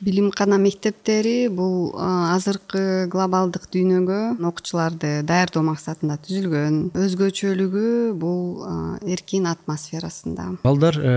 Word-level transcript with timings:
билимкана 0.00 0.58
мектептери 0.58 1.48
бул 1.52 1.92
азыркы 2.00 3.06
глобалдык 3.12 3.68
дүйнөгө 3.72 4.20
окуучуларды 4.48 5.20
даярдоо 5.28 5.62
максатында 5.66 6.16
түзүлгөн. 6.24 6.78
Өзгөчөлүгү 6.96 7.86
бул 8.18 8.64
эркин 9.06 9.48
атмосферасында. 9.50 10.48
Балдар 10.64 10.98
э, 10.98 11.14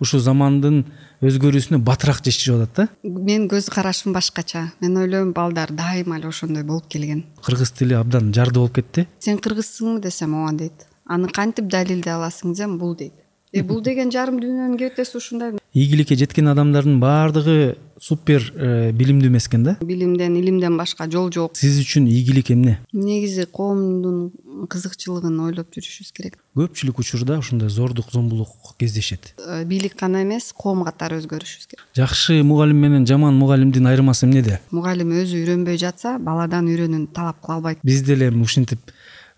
ушул 0.00 0.22
замандын 0.24 0.84
өзгөрүүсүнө 1.20 1.80
батыраак 1.84 2.22
жетишип 2.24 2.56
атат 2.56 2.76
да? 2.76 2.88
Менин 3.04 3.48
көз 3.50 3.68
карашым 3.72 4.14
башкача. 4.16 4.70
Мен 4.80 4.96
ойлойм 5.02 5.34
балдар 5.36 5.72
дайыма 5.76 6.18
эле 6.20 6.30
ошондой 6.30 6.64
болуп 6.64 6.88
келген. 6.88 7.24
Кыргыз 7.44 7.74
тили 7.76 7.98
абдан 7.98 8.32
жарды 8.36 8.62
болуп 8.62 8.78
кетти. 8.80 9.06
Сен 9.18 9.38
кыргызсыңбы 9.42 10.00
десем 10.06 10.38
ооба 10.38 10.56
дейт. 10.64 10.86
Аны 11.06 11.28
кантип 11.28 11.68
далилдей 11.68 12.14
аласың 12.14 12.54
десем 12.54 12.78
бул 12.78 12.96
дейт. 12.96 13.12
Э 13.52 13.62
бул 13.62 13.82
деген 13.88 14.12
жарым 14.14 14.40
дүйнөнүн 14.40 14.78
кебетеси 14.78 15.18
ушундай 15.18 15.59
ийгиликке 15.74 16.16
жеткен 16.16 16.48
адамдардын 16.50 16.98
баардыгы 17.00 17.76
супер 18.00 18.42
э, 18.56 18.92
билимдүү 18.96 19.28
эмес 19.28 19.46
экен 19.46 19.64
да? 19.64 19.76
Билимден 19.84 20.34
илимден 20.40 20.76
башка 20.78 21.06
жол 21.10 21.30
жок. 21.32 21.56
Сиз 21.56 21.78
үчүн 21.82 22.08
ийгилик 22.08 22.50
эмне? 22.50 22.78
Негизи 22.92 23.44
коомдун 23.44 24.32
кызыкчылыгын 24.72 25.36
ойлоп 25.44 25.68
жүрүшүбүз 25.76 26.12
керек. 26.16 26.38
Көпчүлүк 26.56 27.02
учурда 27.04 27.38
ушундай 27.38 27.68
зордук 27.68 28.10
зомбулук 28.10 28.72
кездешет. 28.80 29.34
Э, 29.38 29.64
бийлик 29.64 29.98
гана 30.00 30.24
эмес 30.24 30.50
коом 30.56 30.82
катары 30.88 31.20
өзгөрүшүбүз 31.20 31.68
керек. 31.68 31.84
Жакшы 31.94 32.40
мугалим 32.42 32.80
менен 32.80 33.06
жаман 33.06 33.36
мугалимдин 33.36 33.86
айырмасы 33.86 34.26
эмнеде 34.26 34.60
мугалим 34.70 35.12
өзү 35.12 35.44
үйрөнбөй 35.44 35.78
жатса 35.78 36.16
баладан 36.18 36.72
үйрөнүүнү 36.72 37.12
талап 37.14 37.44
кыла 37.44 37.60
албайт. 37.60 37.84
Биз 37.84 38.02
деле 38.02 38.32
ушинтип 38.32 38.80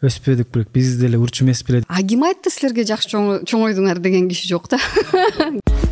өспөдүк 0.03 0.51
бирок 0.55 0.73
биз 0.75 0.97
деле 0.99 1.19
урчу 1.19 1.45
эмес 1.45 1.63
беле 1.67 1.85
а 1.87 2.03
ким 2.03 2.25
айтты 2.27 2.51
силерге 2.51 2.87
жакшы 2.89 3.13
чоңойдуңар 3.47 4.03
деген 4.03 4.29
киши 4.31 4.49
жок 4.51 4.67
да 4.71 4.79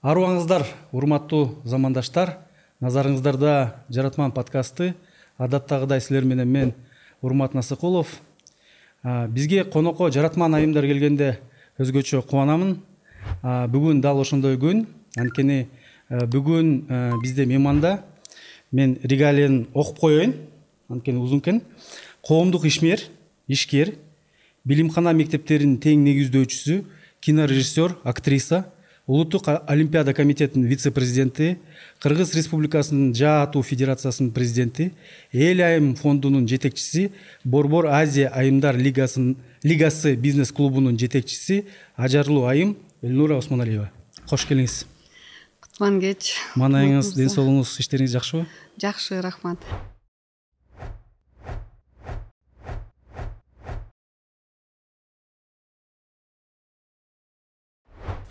арыбаңыздар 0.00 0.64
урматтуу 0.96 1.60
замандаштар 1.68 2.38
назарыңыздарда 2.80 3.84
жаратман 3.92 4.32
подкасты. 4.32 4.94
Адаттагыдай 5.36 6.00
силер 6.00 6.24
менен 6.24 6.48
мен 6.48 6.72
урмат 7.20 7.54
насыкулов. 7.54 8.20
Бизге 9.04 9.64
конокко 9.64 10.10
жаратман 10.10 10.54
айымдар 10.54 10.86
келгенде 10.88 11.38
өзгөчө 11.78 12.22
кубанамын. 12.22 12.78
Бүгүн 13.42 14.00
дал 14.00 14.20
ошондой 14.20 14.56
күн. 14.56 14.86
Анткени 15.18 15.68
бүгүн 16.08 17.20
бизде 17.20 17.44
мейманда 17.44 18.00
мен 18.72 18.96
регалиянын 19.02 19.68
окуп 19.74 20.00
коеюн. 20.00 20.34
Анткени 20.88 21.20
узун 21.20 21.44
экен 21.44 21.60
коомдук 22.26 22.64
ишмер 22.64 23.04
ишкер 23.48 23.94
билимкана 24.64 25.12
мектептеринин 25.12 25.76
тең 25.80 26.04
негиздөөчүсү 26.08 26.84
кинорежиссер 27.20 27.98
актриса 28.04 28.64
улуттук 29.10 29.48
олимпиада 29.66 30.14
комитетинин 30.14 30.68
вице 30.68 30.92
президенти 30.92 31.58
кыргыз 31.98 32.30
республикасынын 32.38 33.10
жаа 33.14 33.42
атуу 33.42 33.64
федерациясынын 33.66 34.30
президенти 34.30 34.92
эл 35.32 35.64
айым 35.66 35.96
фондунун 35.96 36.46
жетекчиси 36.46 37.10
борбор 37.42 37.88
азия 37.90 38.28
айымдар 38.28 38.78
лигасы 38.78 40.14
бизнес 40.14 40.52
клубунун 40.52 40.96
жетекчиси 40.96 41.64
ажарлуу 41.96 42.46
айым 42.46 42.76
элнура 43.02 43.38
осмоналиева. 43.38 43.90
Кош 44.30 44.46
келиңиз. 44.46 44.84
Кутман 45.58 45.98
кеч. 46.00 46.36
Маанайыңыз 46.54 47.16
ден 47.18 47.34
соолугуңуз 47.34 47.80
иштериңиз 47.82 48.14
жакшыбы? 48.14 48.46
Жакшы 48.78 49.18
рахмат 49.26 49.58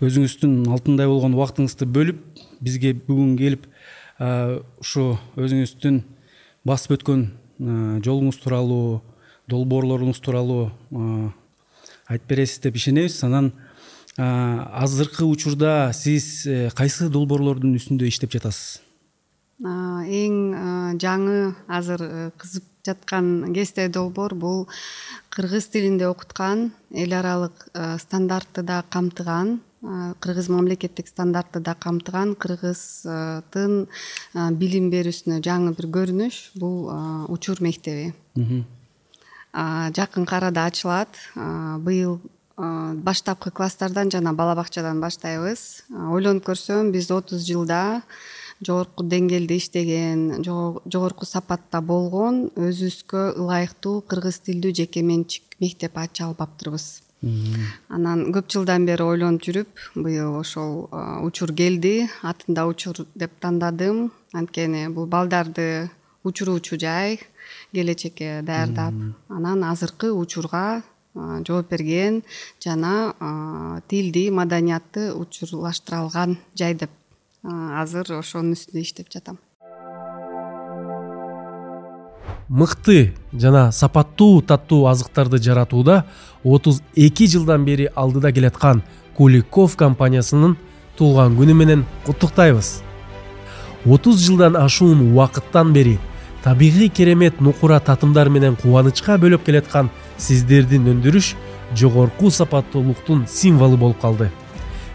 өзүңүздүн 0.00 0.54
алтындай 0.72 1.08
болгон 1.10 1.36
убактыңызды 1.36 1.88
бөлүп 1.88 2.22
бизге 2.64 2.94
бүгүн 2.94 3.36
келип 3.40 3.66
ушу 4.80 5.12
өзүңүздүн 5.40 6.00
басып 6.68 6.96
өткөн 6.98 7.26
жолуңуз 8.04 8.40
тууралуу 8.40 9.00
долбоорлоруңуз 9.50 10.20
тууралуу 10.24 10.70
айтып 12.10 12.28
бересиз 12.28 12.60
деп 12.64 12.76
ишенебиз. 12.76 13.22
Анан 13.24 13.52
азыркы 14.18 15.24
учурда 15.24 15.92
сиз 15.94 16.46
э, 16.46 16.70
кайсы 16.74 17.08
долбоорлордун 17.08 17.76
үстүндө 17.78 18.08
иштеп 18.10 18.34
жатасыз? 18.34 18.80
Эң 19.60 20.98
жаңы 21.00 21.54
азыр 21.68 22.04
э, 22.04 22.26
кызып 22.40 22.66
жаткан 22.86 23.52
кесте 23.54 23.88
долбоор 23.92 24.34
бул 24.34 24.68
кыргыз 25.30 25.68
тилинде 25.72 26.08
окуткан 26.08 26.70
эл 26.90 27.14
аралык 27.14 27.68
э, 27.72 27.98
стандартты 28.02 28.62
да 28.62 28.82
камтыган 28.90 29.60
кыргыз 29.82 30.48
мамлекеттик 30.52 31.08
стандартты 31.08 31.60
да 31.60 31.74
камтыган. 31.74 32.34
Кыргыздын 32.34 33.86
билим 34.60 34.90
берүүсүнө 34.92 35.40
жаңы 35.44 35.76
бир 35.78 35.88
көрүнүш 35.96 36.42
бул 36.60 36.90
учур 37.32 37.62
мектеби. 37.64 38.12
Жакынкы 39.54 40.36
арада 40.36 40.66
ачылат. 40.70 41.16
Быйыл 41.34 42.20
баштапкы 42.60 43.50
класстардан 43.50 44.10
жана 44.10 44.32
бала 44.34 44.54
бакчадан 44.54 45.00
баштайбыз 45.00 45.84
ойлонуп 46.12 46.44
көрсөм 46.44 46.90
биз 46.92 47.10
отуз 47.14 47.46
жылда 47.46 48.02
жогорку 48.60 49.04
деңгээлде 49.04 49.56
иштеген 49.56 50.44
жогорку 50.44 51.24
сапатта 51.24 51.80
болгон 51.80 52.50
өзүбүзгө 52.56 53.22
ылайыктуу 53.40 54.02
кыргыз 54.12 54.42
тилдүү 54.44 54.74
жеке 54.82 55.02
менчик 55.02 55.56
мектеп 55.62 55.96
ача 56.02 56.26
албаптырбыз 56.26 56.90
анан 57.22 58.30
көп 58.32 58.48
жылдан 58.52 58.86
бери 58.88 59.04
ойлонуп 59.04 59.44
жүрүп 59.44 59.82
быйыл 59.94 60.38
ошол 60.40 60.88
учур 61.26 61.52
келди 61.52 62.08
атын 62.22 62.54
да 62.54 62.66
учур 62.66 63.04
деп 63.14 63.32
тандадым. 63.40 64.10
Анткени 64.32 64.88
бул 64.88 65.06
балдарды 65.06 65.90
учуруучу 66.24 66.78
жай 66.78 67.18
келечекке 67.72 68.40
даярдап 68.42 68.94
анан 69.28 69.64
азыркы 69.64 70.12
учурга 70.12 70.82
жооп 71.14 71.70
берген 71.70 72.22
жана 72.62 73.82
тилди 73.88 74.30
маданиятты 74.30 75.12
учурлаштыра 75.14 76.04
алган 76.04 76.38
жай 76.54 76.74
деп 76.74 76.90
азыр 77.44 78.16
ошонун 78.20 78.54
үстүндө 78.56 78.84
иштеп 78.84 79.10
жатам 79.12 79.38
мыкты 82.50 83.14
жана 83.32 83.70
сапаттуу 83.70 84.42
таттуу 84.42 84.86
азыктарды 84.90 85.38
жаратууда 85.38 86.04
отуз 86.42 86.82
эки 86.96 87.28
жылдан 87.30 87.64
бери 87.64 87.88
алдыда 87.94 88.32
келаткан 88.32 88.82
куликов 89.16 89.76
компаниясынын 89.76 90.56
туулган 90.98 91.36
күнү 91.38 91.54
менен 91.54 91.84
куттуктайбыз 92.06 92.82
отуз 93.86 94.18
жылдан 94.26 94.58
ашуун 94.58 95.06
убакыттан 95.12 95.72
бери 95.72 95.98
табигый 96.42 96.88
керемет 96.88 97.40
нукура 97.40 97.78
татымдар 97.78 98.28
менен 98.28 98.56
кубанычка 98.56 99.14
бөлөп 99.22 99.46
келаткан 99.46 99.90
сиздердин 100.18 100.90
өндүрүш 100.90 101.34
жогорку 101.76 102.30
сапаттуулуктун 102.30 103.26
символу 103.28 103.76
болуп 103.76 104.00
калды. 104.00 104.30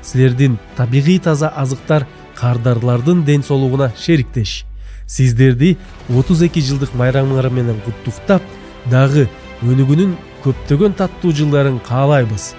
Силердин 0.01 0.59
табигый 0.75 1.19
таза 1.19 1.47
азыктар 1.47 2.05
кардарлардын 2.35 3.23
ден 3.23 3.43
соолугуна 3.43 3.93
шериктеш 3.97 4.65
сиздерди 5.07 5.77
отуз 6.09 6.41
эки 6.45 6.61
жылдык 6.65 6.93
майрамыңар 6.97 7.49
менен 7.53 7.81
куттуктап 7.85 8.43
дагы 8.91 9.27
өнүгүүнүн 9.63 10.15
көптөгөн 10.43 10.95
таттуу 10.99 11.33
жылдарын 11.33 11.79
каалайбыз. 11.85 12.53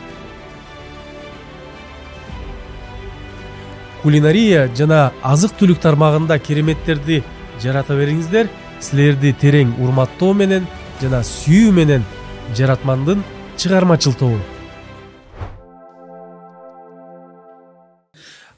Кулинария 4.03 4.67
жана 4.79 5.13
азык 5.23 5.57
түлүк 5.59 5.81
тармагында 5.83 6.39
кереметтерди 6.39 7.23
жарата 7.63 7.97
бериңиздер. 7.99 8.51
Силерди 8.81 9.33
терең 9.41 9.73
урматтоо 9.81 10.35
менен 10.37 10.67
жана 11.01 11.23
сүйүү 11.25 11.73
менен 11.73 12.05
жаратмандын 12.59 13.25
чыгармачыл 13.57 14.13
тобу 14.13 14.56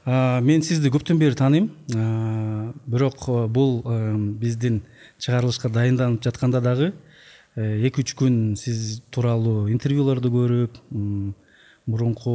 мен 0.09 0.63
сизди 0.65 0.89
көптөн 0.89 1.19
бери 1.19 1.37
тааныйм 1.37 1.67
бирок 2.89 3.27
бул 3.53 3.83
биздин 4.41 4.81
чыгарылышка 5.19 5.69
дайынданып 5.69 6.23
жатканда 6.23 6.61
дагы 6.61 6.93
э, 7.55 7.85
эки 7.85 8.01
үч 8.01 8.15
күн 8.17 8.55
сиз 8.57 9.03
тууралуу 9.11 9.69
интервьюлорду 9.69 10.31
көрүп 10.33 10.79
мурунку 11.85 12.33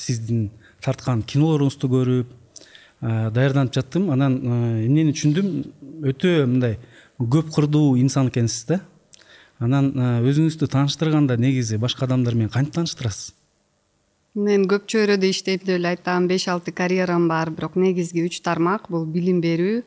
сиздин 0.00 0.48
тарткан 0.80 1.22
кинолоруңузду 1.22 1.90
көрүп 1.92 2.32
даярданып 3.04 3.74
жаттым. 3.74 4.08
Анан 4.14 4.38
эмнени 4.86 5.12
түшүндүм? 5.12 5.48
Өтө 6.08 6.34
мындай 6.48 6.78
көп 7.20 7.52
кырдуу 7.52 7.98
инсан 8.00 8.30
экенсиз 8.32 8.64
да. 8.70 8.80
Анан 9.60 9.92
өзүңүздү 10.24 10.70
тааныштырганда 10.72 11.36
негизи 11.36 11.76
башка 11.76 12.06
адамдар 12.08 12.34
менен 12.34 12.52
кантип 12.54 12.78
тааныштырасыз 12.78 13.33
мен 14.34 14.66
көп 14.66 14.88
чөйрөдө 14.90 15.30
иштейм 15.30 15.60
деп 15.62 15.76
эле 15.76 15.92
айтам 15.94 16.26
беш 16.26 16.48
алты 16.50 16.72
карьерам 16.74 17.28
бар 17.30 17.52
бирок 17.54 17.76
негизги 17.78 18.24
үч 18.26 18.40
тармак 18.42 18.88
бул 18.90 19.06
билим 19.06 19.40
берүү 19.40 19.84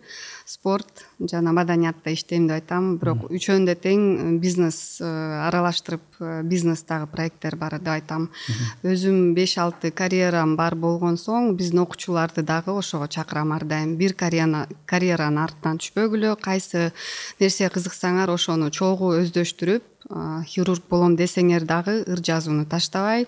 спорт 0.48 1.04
жана 1.20 1.52
маданиятта 1.52 2.14
иштейм 2.16 2.48
деп 2.48 2.62
айтам. 2.62 2.96
Бирок 2.98 3.26
үчөөндө 3.28 3.76
тең 3.84 4.40
бизнес 4.40 5.02
э, 5.04 5.10
аралаштырып 5.50 6.22
э, 6.22 6.42
бизнестагы 6.48 7.10
проекттер 7.12 7.58
бар 7.60 7.76
деп 7.82 7.92
айтам. 7.98 8.30
Өзүм 8.88 9.34
беш 9.36 9.58
алты 9.60 9.92
карьерам 9.92 10.56
бар 10.56 10.76
болгон 10.80 11.20
соң 11.20 11.58
биздин 11.60 11.84
окуучуларды 11.84 12.42
дагы 12.48 12.72
ошого 12.72 13.08
чакырам 13.12 13.52
ар 13.52 13.68
дайым. 13.68 13.98
Бир 14.00 14.16
карьеранын 14.16 15.44
артынан 15.44 15.84
түшпөгүлө 15.84 16.38
кайсы 16.40 16.94
нерсеге 17.42 17.74
кызыксаңар 17.76 18.32
ошону 18.32 18.72
чогуу 18.72 19.18
өздөштүрүп 19.20 19.84
хирург 20.48 20.88
болом 20.88 21.18
десеңер 21.20 21.68
дагы 21.68 22.06
ыр 22.08 22.24
жазууну 22.24 22.64
таштабай 22.72 23.28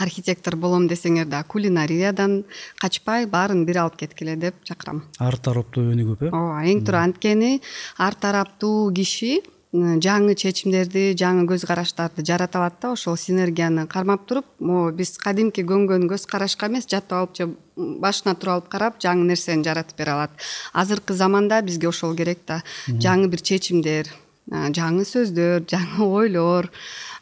архитектор 0.00 0.56
болом 0.56 0.88
десеңер 0.88 1.28
дагы 1.30 1.48
кулинариядан 1.54 2.42
качпай 2.80 3.26
баарын 3.30 3.64
бир 3.68 3.84
алып 3.84 4.00
кеткиле 4.02 4.36
деп 4.36 4.58
чакырам. 4.64 5.04
Ар 5.18 5.36
тараптуу 5.36 5.90
өнүгүп 5.92 6.26
э? 6.26 6.32
Ооба 6.32 6.64
эң 6.66 6.84
туура 6.84 7.04
анткени 7.06 7.60
ар 7.98 8.16
тараптуу 8.18 8.90
киши 8.96 9.40
жаңы 9.72 10.34
чечимдерди 10.34 11.12
жаңы 11.14 11.44
көз 11.46 11.62
караштарды 11.68 12.24
жарата 12.26 12.58
алат 12.58 12.80
да 12.82 12.92
ошол 12.96 13.16
синергияны 13.16 13.86
кармап 13.86 14.24
туруп 14.26 14.46
могу 14.58 14.90
биз 14.90 15.16
кадимки 15.18 15.62
көнгөн 15.62 16.08
көз 16.10 16.26
карашка 16.26 16.66
эмес 16.66 16.88
жатып 16.90 17.12
алып 17.12 17.36
же 17.36 17.46
башына 17.76 18.34
туруп 18.34 18.56
алып 18.56 18.68
карап 18.72 18.98
жаңы 18.98 19.28
нерсени 19.28 19.62
жаратып 19.62 19.98
бере 19.98 20.16
алат. 20.16 20.30
Азыркы 20.72 21.14
заманда 21.14 21.62
бизге 21.62 21.88
ошол 21.88 22.16
керек 22.16 22.42
да. 22.48 22.62
Жаңы 22.88 23.28
бир 23.30 23.40
чечимдер 23.40 24.10
жаңы 24.50 25.06
сөздөр 25.06 25.62
жаңы 25.72 26.02
ойлор 26.02 26.70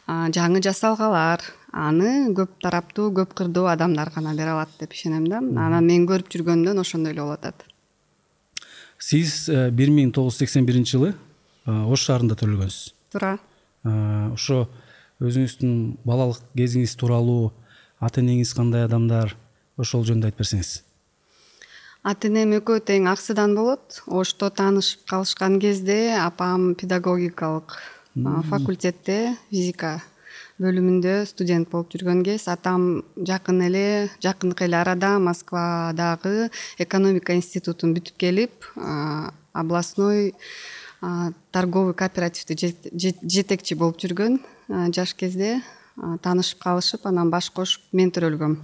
жаңы 0.07 0.63
жасалгалар 0.65 1.43
аны 1.73 2.33
көп 2.37 2.55
тараптуу 2.63 3.11
көп 3.13 3.33
кырдуу 3.37 3.67
адамдар 3.69 4.11
гана 4.15 4.33
бере 4.35 4.55
алат 4.55 4.69
деп 4.79 4.93
ишенем 4.93 5.27
да. 5.27 5.37
Анан 5.37 5.85
мен 5.85 6.07
көрүп 6.07 6.29
жүргөндөн 6.33 6.79
ошондой 6.81 7.13
эле 7.13 7.21
болуп 7.21 7.39
атат. 7.39 7.65
Сиз 8.99 9.47
э, 9.49 9.69
бир 9.71 9.91
миң 9.93 10.11
тогуз 10.11 10.35
жүз 10.35 10.43
сексен 10.43 10.65
биринчи 10.65 10.97
жылы 10.97 11.13
э, 11.13 11.71
ош 11.71 12.03
шаарында 12.09 12.35
төрөлгөнсүз 12.39 12.93
туура 13.13 13.37
э, 13.85 13.91
ошо 14.33 14.65
өзүңүздүн 15.23 15.99
балалык 16.03 16.43
кезиңиз 16.57 16.97
тууралуу 16.99 17.53
ата 17.99 18.21
энеңиз 18.21 18.51
кандай 18.57 18.83
адамдар 18.87 19.35
ошол 19.79 20.03
жөнүндө 20.07 20.31
айтып 20.31 20.43
берсеңиз. 20.43 20.73
Ата 22.03 22.27
энем 22.27 22.55
экөө 22.59 22.79
тең 22.87 23.09
аксыдан 23.11 23.55
болот. 23.55 24.01
Ошто 24.07 24.49
таанышып 24.49 25.03
калышкан 25.07 25.59
кезде 25.59 26.15
апам 26.15 26.73
педагогикалык 26.79 27.75
факультетте 28.49 29.37
физика 29.49 30.01
бөлүмүндө 30.59 31.23
студент 31.29 31.69
болуп 31.71 31.93
жүргөн 31.95 32.21
кез. 32.27 32.47
Атам 32.51 33.01
жакын 33.15 33.61
эле 33.63 34.09
жакынкы 34.23 34.65
эле 34.67 34.75
арада 34.79 35.13
москвадагы 35.23 36.49
экономика 36.83 37.35
институтун 37.37 37.93
бүтүп 37.95 38.19
келип 38.19 38.67
областной 39.53 40.33
торговый 41.55 41.95
кооперативде 41.95 42.73
жетекчи 42.91 43.77
болуп 43.79 44.01
жүргөн 44.03 44.39
жаш 44.95 45.15
кезде 45.15 45.61
таанышып 45.95 46.59
калышып 46.63 47.07
анан 47.07 47.31
баш 47.31 47.49
кошуп 47.55 47.87
мен 47.95 48.11
төрөлгөм 48.11 48.59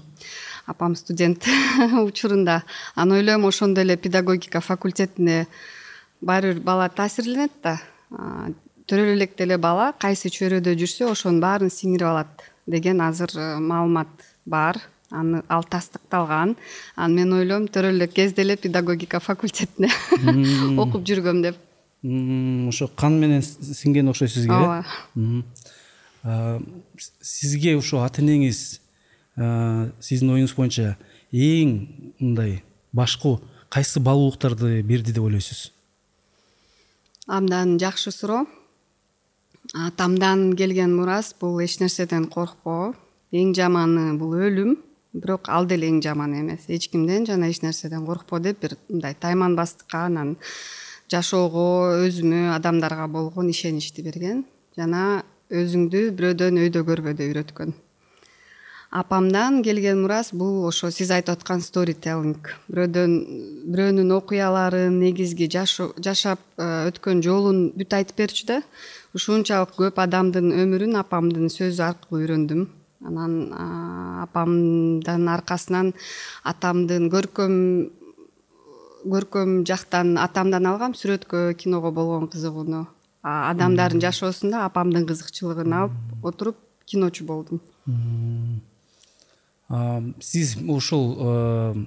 апам 0.66 0.96
студент 0.96 1.48
учурунда. 2.04 2.64
Анан 2.96 3.20
ойлойм 3.20 3.46
ошондой 3.48 3.86
эле 3.86 3.98
педагогика 3.98 4.60
факультетине 4.60 5.48
баары 6.22 6.54
бир 6.54 6.62
бала 6.62 6.90
таасирленет 6.90 7.52
да 7.64 7.80
төрөлө 8.90 9.16
электе 9.18 9.46
эле 9.46 9.58
бала 9.62 9.92
кайсы 10.02 10.30
чөйрөдө 10.34 10.76
жүрсө 10.80 11.10
ошонун 11.10 11.42
баарын 11.42 11.72
сиңирип 11.74 12.08
алат 12.08 12.44
деген 12.68 13.02
азыр 13.02 13.32
э, 13.36 13.58
маалымат 13.60 14.08
бар. 14.46 14.82
Аны 15.12 15.44
ал 15.50 15.64
тастыкталган. 15.64 16.56
Анан 16.96 17.16
мен 17.16 17.34
ойлойм 17.34 17.68
төрөлө 17.70 18.02
элек 18.02 18.14
кезде 18.14 18.42
эле 18.42 18.58
педагогика 18.58 19.20
факультетине 19.20 19.90
окуп 20.82 21.06
жүргөм 21.06 21.42
деп. 21.46 21.60
Ошо 22.70 22.90
кан 22.98 23.20
менен 23.22 23.42
сиңген 23.42 24.10
окшойт 24.10 24.34
сизге 24.34 24.54
э? 24.54 24.84
Ооба. 26.26 26.62
Сизге 27.22 27.76
ушо 27.78 28.02
ата 28.06 28.22
энеңиз 28.22 28.82
сиздин 30.02 30.34
оюңуз 30.36 30.56
боюнча 30.58 30.96
эң 31.32 31.78
мындай 32.20 32.64
башкы 32.94 33.38
кайсы 33.70 34.00
баалуулуктарды 34.00 34.82
берди 34.84 35.14
деп 35.14 35.24
ойлойсуз? 35.24 35.72
Абдан 37.28 37.78
жакшы 37.82 38.12
суроо 38.12 38.46
атамдан 39.76 40.56
келген 40.56 40.96
мурас 40.96 41.34
бул 41.40 41.60
эч 41.60 41.80
нерседен 41.82 42.30
коркпоо 42.32 42.94
эң 43.36 43.54
жаманы 43.56 44.14
бул 44.20 44.36
өлүм. 44.40 44.78
Бирок 45.16 45.50
ал 45.52 45.68
деле 45.68 45.90
эң 45.90 46.02
жаманы 46.04 46.42
эмес. 46.42 46.68
Эч 46.68 46.90
кимден 46.92 47.26
жана 47.28 47.50
эч 47.50 47.62
нерседен 47.62 48.06
коркпо 48.06 48.40
деп 48.40 48.62
бир 48.62 48.78
мындай 48.90 49.16
тайманбастыкка 49.16 50.06
анан 50.08 50.36
жашоого 51.12 52.06
өзүмө 52.08 52.56
адамдарга 52.56 53.08
болгон 53.08 53.50
ишеничти 53.50 54.04
берген. 54.04 54.46
Жана 54.78 55.24
өзүңдү 55.52 56.10
бирөөдөн 56.16 56.62
өйдө 56.66 56.86
көрбө 56.88 57.16
деп 57.16 57.34
үйрөткөн. 57.34 57.76
Апамдан 58.96 59.62
келген 59.64 60.00
мурас 60.02 60.30
бул 60.32 60.64
ошо 60.70 60.88
сиз 60.94 61.10
айтып 61.12 61.36
аткан 61.36 61.60
сторителлинг 61.60 62.54
бирөөдөн 62.70 63.16
бирөөнүн 63.74 64.14
окуяларын 64.16 65.00
негизги 65.02 65.50
жашап 65.52 66.40
э, 66.56 66.88
өткөн 66.92 67.24
жолун 67.26 67.74
бүт 67.76 67.92
айтып 67.98 68.22
берчү 68.24 68.48
да 68.54 68.62
ушунчалык 69.16 69.76
көп 69.80 70.00
адамдын 70.04 70.52
өмүрүн 70.64 70.98
апамдын 71.00 71.52
сөзү 71.52 71.84
аркылуу 71.90 72.24
үйрөндүм. 72.24 72.66
Анан 73.06 73.34
апамдын 74.26 75.30
аркасынан 75.30 75.94
атамдын 76.52 77.08
көркөм 77.14 77.56
көркөм 79.06 79.62
жактан 79.70 80.16
атамдан 80.18 80.66
алгам 80.66 80.96
сүрөткө 80.98 81.54
киного 81.62 81.92
болгон 81.94 82.28
кызыгууну 82.32 82.86
адамдардын 83.26 84.02
жашоосунда 84.02 84.66
апамдын 84.66 85.06
кызыкчылыгын 85.10 85.74
алып 85.74 86.26
отуруп 86.26 86.58
киночу 86.86 87.26
болдум. 87.26 87.62
Сиз 90.22 90.56
ушул 90.68 91.06
э, 91.18 91.86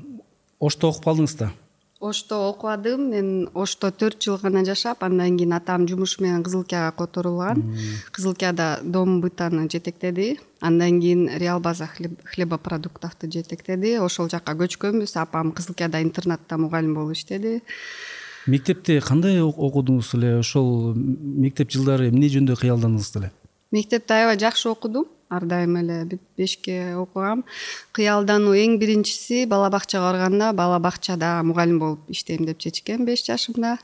ошто 0.58 0.90
окуп 0.90 1.04
калдыңыз 1.04 1.36
да 1.38 1.52
ошто 2.00 2.48
окубадым 2.48 3.10
мен 3.10 3.48
ошто 3.54 3.90
төрт 3.90 4.22
жыл 4.22 4.38
гана 4.38 4.64
жашап 4.64 5.02
андан 5.02 5.36
кийин 5.36 5.52
атам 5.52 5.88
жумушу 5.88 6.22
менен 6.22 6.42
кызылкияга 6.42 6.92
которулган. 6.96 7.76
Кызылкияда 8.12 8.80
дом 8.82 9.20
бытаны 9.20 9.68
жетектеди. 9.70 10.38
Андан 10.60 11.00
кийин 11.00 11.28
реал 11.38 11.60
база 11.60 11.88
хлебопродуктовду 11.88 13.30
жетектеди. 13.30 13.98
Ошол 13.98 14.30
жака 14.30 14.54
көчкөнбүз 14.54 15.16
апам 15.20 15.52
кызылкияда 15.52 16.02
интернатта 16.02 16.58
мугалим 16.58 16.94
болуп 16.94 17.16
иштеди 17.16 17.62
мектепте 18.48 19.00
кандай 19.04 19.40
окудуңуз 19.42 20.14
эле? 20.16 20.38
Ошол 20.40 20.94
мектеп 20.96 21.70
жылдары 21.74 22.08
эмне 22.08 22.30
жөнүндө 22.32 22.56
кыялдандыңыз 22.62 23.10
эле? 23.20 23.30
Мектепте 23.74 24.16
аябай 24.16 24.38
жакшы 24.40 24.70
окудум 24.70 25.08
ар 25.30 25.44
дайым 25.44 25.76
эле 25.80 26.04
бүт 26.10 26.22
бешке 26.36 26.94
окугам. 26.96 27.44
Кыялдануу 27.92 28.54
эң 28.56 28.78
биринчиси 28.80 29.44
бала 29.46 29.68
бакчага 29.70 30.10
барганда 30.10 30.52
бала 30.52 30.78
бакчада 30.78 31.42
мугалим 31.44 31.78
болуп 31.78 32.00
иштейм 32.08 32.46
деп 32.46 32.58
чечкем 32.58 33.04
беш 33.04 33.24
жашымда. 33.26 33.78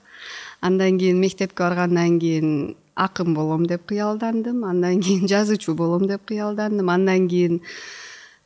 Андан 0.61 0.99
кийин 0.99 1.21
мектепке 1.21 1.63
баргандан 1.63 2.19
кийин 2.21 2.77
акын 2.95 3.35
болом 3.35 3.67
деп 3.67 3.87
кыялдандым. 3.87 4.65
Андан 4.65 5.01
кийин 5.01 5.29
жазуучу 5.33 5.75
болом 5.75 6.07
деп 6.07 6.25
кыялдандым. 6.25 6.89
Андан 6.91 7.29
кийин 7.29 7.61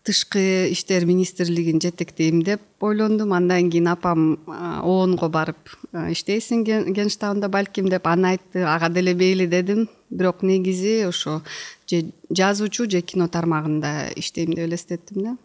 тышкы 0.05 0.71
иштер 0.73 1.05
министрлигин 1.07 1.81
жетектейм 1.81 2.43
деп 2.43 2.61
ойлондум. 2.81 3.33
Андан 3.33 3.71
кийин 3.71 3.89
апам 3.89 4.39
оонго 4.47 5.29
барып 5.29 5.75
иштейсиң 5.93 6.65
генштабында 6.95 7.49
балким 7.49 7.89
деп 7.89 8.07
аны 8.07 8.35
айтты. 8.35 8.65
Ага 8.65 8.89
деле 8.89 9.15
мейли 9.15 9.47
дедим. 9.47 9.89
Бирок 10.11 10.43
негизи 10.43 11.05
ошо 11.09 11.43
же 11.87 12.13
жазуучу 12.31 12.91
же 12.91 13.03
кино 13.03 13.29
тармагында 13.29 14.13
иштейм 14.17 14.55
деп 14.55 14.67
элестеттим 14.69 15.23
да. 15.23 15.37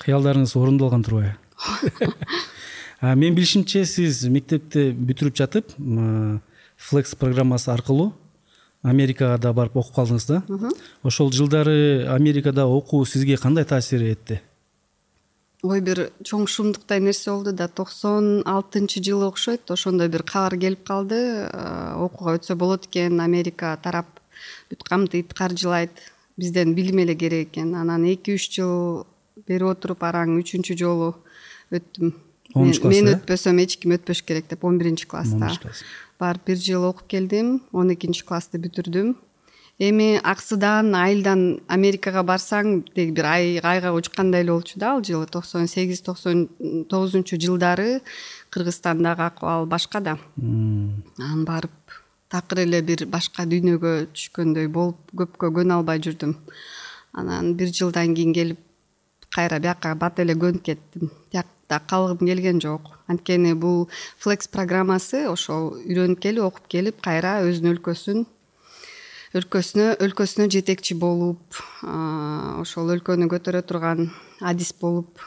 Кыялдарыңыз 0.00 0.56
орундалган 0.56 1.02
турбайбы? 1.02 1.36
Менин 3.02 3.34
билишимче 3.34 3.84
сиз 3.84 4.24
мектепти 4.26 4.90
бүтүрүп 4.90 5.36
жатып 5.36 5.74
флекс 6.78 7.14
программасы 7.14 7.70
аркылуу 7.70 8.12
америкага 8.88 9.38
да 9.38 9.52
барып 9.52 9.76
окуп 9.76 9.94
калдыңыз 9.96 10.26
да? 10.28 10.42
Ошол 11.02 11.32
жылдары 11.32 12.06
америкада 12.08 12.66
окуу 12.66 13.04
сизге 13.04 13.36
кандай 13.36 13.64
таасир 13.64 14.02
этти? 14.02 14.40
Ой 15.62 15.80
бир 15.82 16.12
чоң 16.22 16.46
шумдуктай 16.46 17.00
нерсе 17.02 17.30
болду 17.30 17.52
да. 17.52 17.66
Токсон 17.68 18.44
алтынчы 18.46 19.02
жылы 19.02 19.26
окшойт 19.26 19.70
ошондой 19.70 20.08
бир 20.08 20.22
кабар 20.22 20.54
келип 20.56 20.84
калды. 20.86 21.18
Окууга 21.98 22.36
өтсө 22.38 22.54
болот 22.54 22.86
экен 22.86 23.20
америка 23.20 23.74
тарап 23.82 24.20
бүт 24.70 24.86
камтыйт 24.86 25.34
каржылайт. 25.34 25.90
Бизден 26.38 26.74
билим 26.74 27.02
эле 27.02 27.16
керек 27.18 27.50
экен. 27.50 27.74
Анан 27.74 28.06
эки 28.06 28.36
үч 28.38 28.52
жыл 28.54 29.04
берип 29.48 29.74
отуруп 29.74 30.06
араң 30.06 30.38
үчүнчү 30.38 30.78
жолу 30.78 31.16
өттүм. 31.74 32.14
Онунчу 32.54 32.80
класста 32.80 33.02
мен 33.04 33.12
өтпөсөм 33.12 33.58
эч 33.60 33.76
ким 33.82 33.92
өтпөш 33.98 34.22
керек 34.24 34.46
деп 34.48 34.62
он 34.64 34.78
биринчи 34.78 35.06
класста 35.06 35.50
барып 36.18 36.46
бир 36.46 36.56
жыл 36.56 36.84
окуп 36.88 37.08
келдим 37.08 37.62
он 37.72 37.92
экинчи 37.94 38.24
классты 38.24 38.58
бүтүрдүм. 38.58 39.14
Эми 39.78 40.18
аксыдан 40.26 40.90
айылдан 40.98 41.60
америкага 41.70 42.24
барсаң 42.26 42.80
тиги 42.96 43.12
бир 43.14 43.28
ай 43.30 43.60
айга 43.62 43.92
учкандай 43.94 44.42
эле 44.42 44.50
болчу 44.50 44.80
да 44.80 44.94
ал 44.96 45.04
жылы. 45.06 45.26
Токсон 45.30 45.68
сегиз 45.70 46.02
токсон 46.02 46.48
тогузунчу 46.90 47.38
жылдары 47.38 48.00
кыргызстандагы 48.50 49.22
акыбал 49.22 49.66
башка 49.66 50.00
да. 50.00 50.18
Анан 50.36 51.44
барып 51.44 51.94
такыр 52.28 52.64
эле 52.64 52.82
бир 52.82 53.06
башка 53.06 53.46
дүйнөгө 53.46 54.08
түшкөндөй 54.14 54.66
болуп 54.66 54.98
көпкө 55.14 55.52
көнө 55.60 55.78
албай 55.78 56.02
жүрдүм. 56.02 56.34
Анан 57.12 57.54
бир 57.54 57.70
жылдан 57.70 58.16
кийин 58.18 58.34
келип 58.34 58.58
кайра 59.30 59.60
бияка 59.62 59.94
бат 59.94 60.18
эле 60.18 60.34
көнүп 60.34 60.64
кеттим 60.64 61.12
тиякта 61.68 61.86
калгым 61.86 62.26
келген 62.26 62.60
жок. 62.60 62.98
Анткени 63.06 63.54
бул 63.54 63.88
флекс 64.18 64.48
программасы 64.48 65.28
ошол 65.28 65.76
үйрөнүп 65.84 66.20
келип 66.20 66.44
окуп 66.44 66.68
келип 66.68 67.00
кайра 67.00 67.42
өзүнүн 67.44 67.76
өлкөсүн 67.76 68.26
өлкөсүнө 69.36 69.98
өлкөсүнө 70.00 70.48
жетекчи 70.50 70.94
болуп 70.94 71.60
ошол 71.84 72.92
өлкөнү 72.96 73.28
көтөрө 73.28 73.62
турган 73.62 74.10
адис 74.40 74.72
болуп 74.72 75.20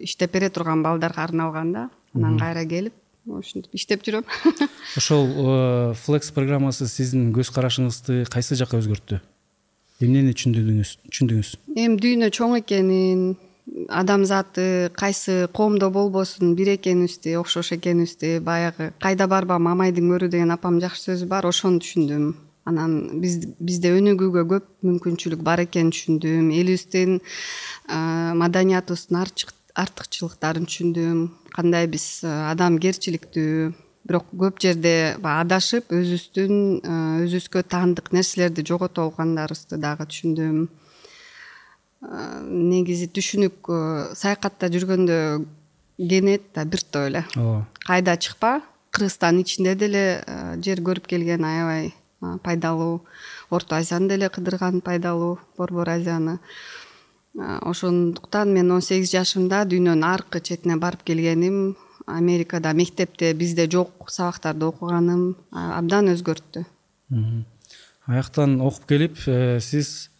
иштеп 0.00 0.32
бере 0.32 0.50
турган 0.50 0.82
балдарга 0.82 1.22
арналган 1.22 1.72
да. 1.72 1.90
Анан 2.14 2.38
кайра 2.38 2.64
келип 2.64 2.94
ушинтип 3.26 3.74
иштеп 3.74 4.04
жүрөм. 4.04 4.24
Ошол 5.00 5.24
э, 5.26 5.94
флекс 5.96 6.28
программасы 6.30 6.86
сиздин 6.86 7.32
көз 7.32 7.48
карашыңызды 7.56 8.26
кайсы 8.30 8.54
жака 8.54 8.76
өзгөрттү? 8.78 9.18
Эмнени 10.04 10.34
түшүндүңүз 10.36 10.90
түшүндүңүз? 11.08 11.54
Эми 11.72 11.96
дүйнө 12.02 12.28
чоң 12.36 12.58
экенин 12.60 13.32
адамзаты 13.88 14.92
кайсы 14.94 15.48
коомдо 15.52 15.90
болбосун 15.90 16.54
бир 16.54 16.74
экенибизди 16.76 17.34
окшош 17.36 17.72
экенибизди 17.72 18.38
баягы 18.38 18.92
кайда 19.00 19.26
барбам 19.26 19.62
мамайдын 19.64 20.10
көрү 20.12 20.28
деген 20.28 20.52
апамдын 20.52 20.88
жакшы 20.88 21.10
сөзү 21.10 21.28
бар 21.28 21.46
ошону 21.48 21.80
түшүндүм. 21.80 22.34
Анан 22.64 23.20
бизде 23.20 23.92
өнүгүүгө 23.96 24.44
көп 24.52 24.68
мүмкүнчүлүк 24.88 25.42
бар 25.44 25.64
экенин 25.64 25.92
түшүндүм. 25.92 26.52
Элибиздин 26.52 27.20
маданиятыбыздын 28.40 29.20
артыкчылыктарын 29.84 30.68
түшүндүм. 30.68 31.24
Кандай 31.56 31.88
биз 31.88 32.22
адамгерчиликтүү 32.24 33.72
бирок 34.04 34.28
көп 34.36 34.60
жерде 34.60 35.16
баягы 35.24 35.48
адашып 35.48 35.92
өзүбүздүн 35.92 36.56
өзүбүзгө 37.24 37.64
таандык 37.72 38.12
нерселерди 38.12 38.64
жогото 38.68 39.08
алгандарыбызды 39.08 39.80
дагы 39.80 40.08
түшүндүм 40.12 40.66
негизи 42.04 43.08
түшүнүк 43.08 43.70
саякатта 44.16 44.68
жүргөндө 44.72 45.18
кенет 45.98 46.50
да 46.54 46.64
биртоп 46.64 47.08
эле. 47.08 47.24
Ооба 47.36 47.66
кайда 47.84 48.16
чыкпа? 48.16 48.60
Кыргызстандын 48.94 49.42
ичинде 49.42 49.74
деле 49.74 50.02
жер 50.64 50.80
көрүп 50.84 51.06
келген 51.10 51.44
аябай 51.44 51.92
пайдалуу. 52.42 53.02
Орто 53.50 53.76
азияны 53.76 54.08
деле 54.08 54.28
кыдырган 54.28 54.80
пайдалуу 54.80 55.38
борбор 55.58 55.88
азияны. 55.90 56.38
Ошондуктан 57.34 58.52
мен 58.54 58.70
он 58.70 58.82
сегиз 58.82 59.10
жашымда 59.10 59.64
дүйнөнүн 59.66 60.04
аркы 60.06 60.40
четине 60.40 60.76
барып 60.76 61.02
келгеним. 61.02 61.76
Америкада 62.06 62.72
мектепте 62.72 63.32
бизде 63.34 63.68
жок 63.70 64.10
сабактарды 64.10 64.66
окуганым 64.66 65.36
абдан 65.50 66.12
өзгөрттү. 66.12 66.64
Аяктан 68.06 68.60
окуп 68.60 68.84
келип 68.86 69.16
э, 69.26 69.58
сиз 69.60 70.10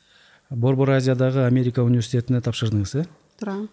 борбор 0.54 0.90
азиядагы 0.90 1.46
америка 1.46 1.82
университетине 1.82 2.40
тапшырдыңыз 2.40 2.94
э? 3.02 3.06
Туура 3.38 3.68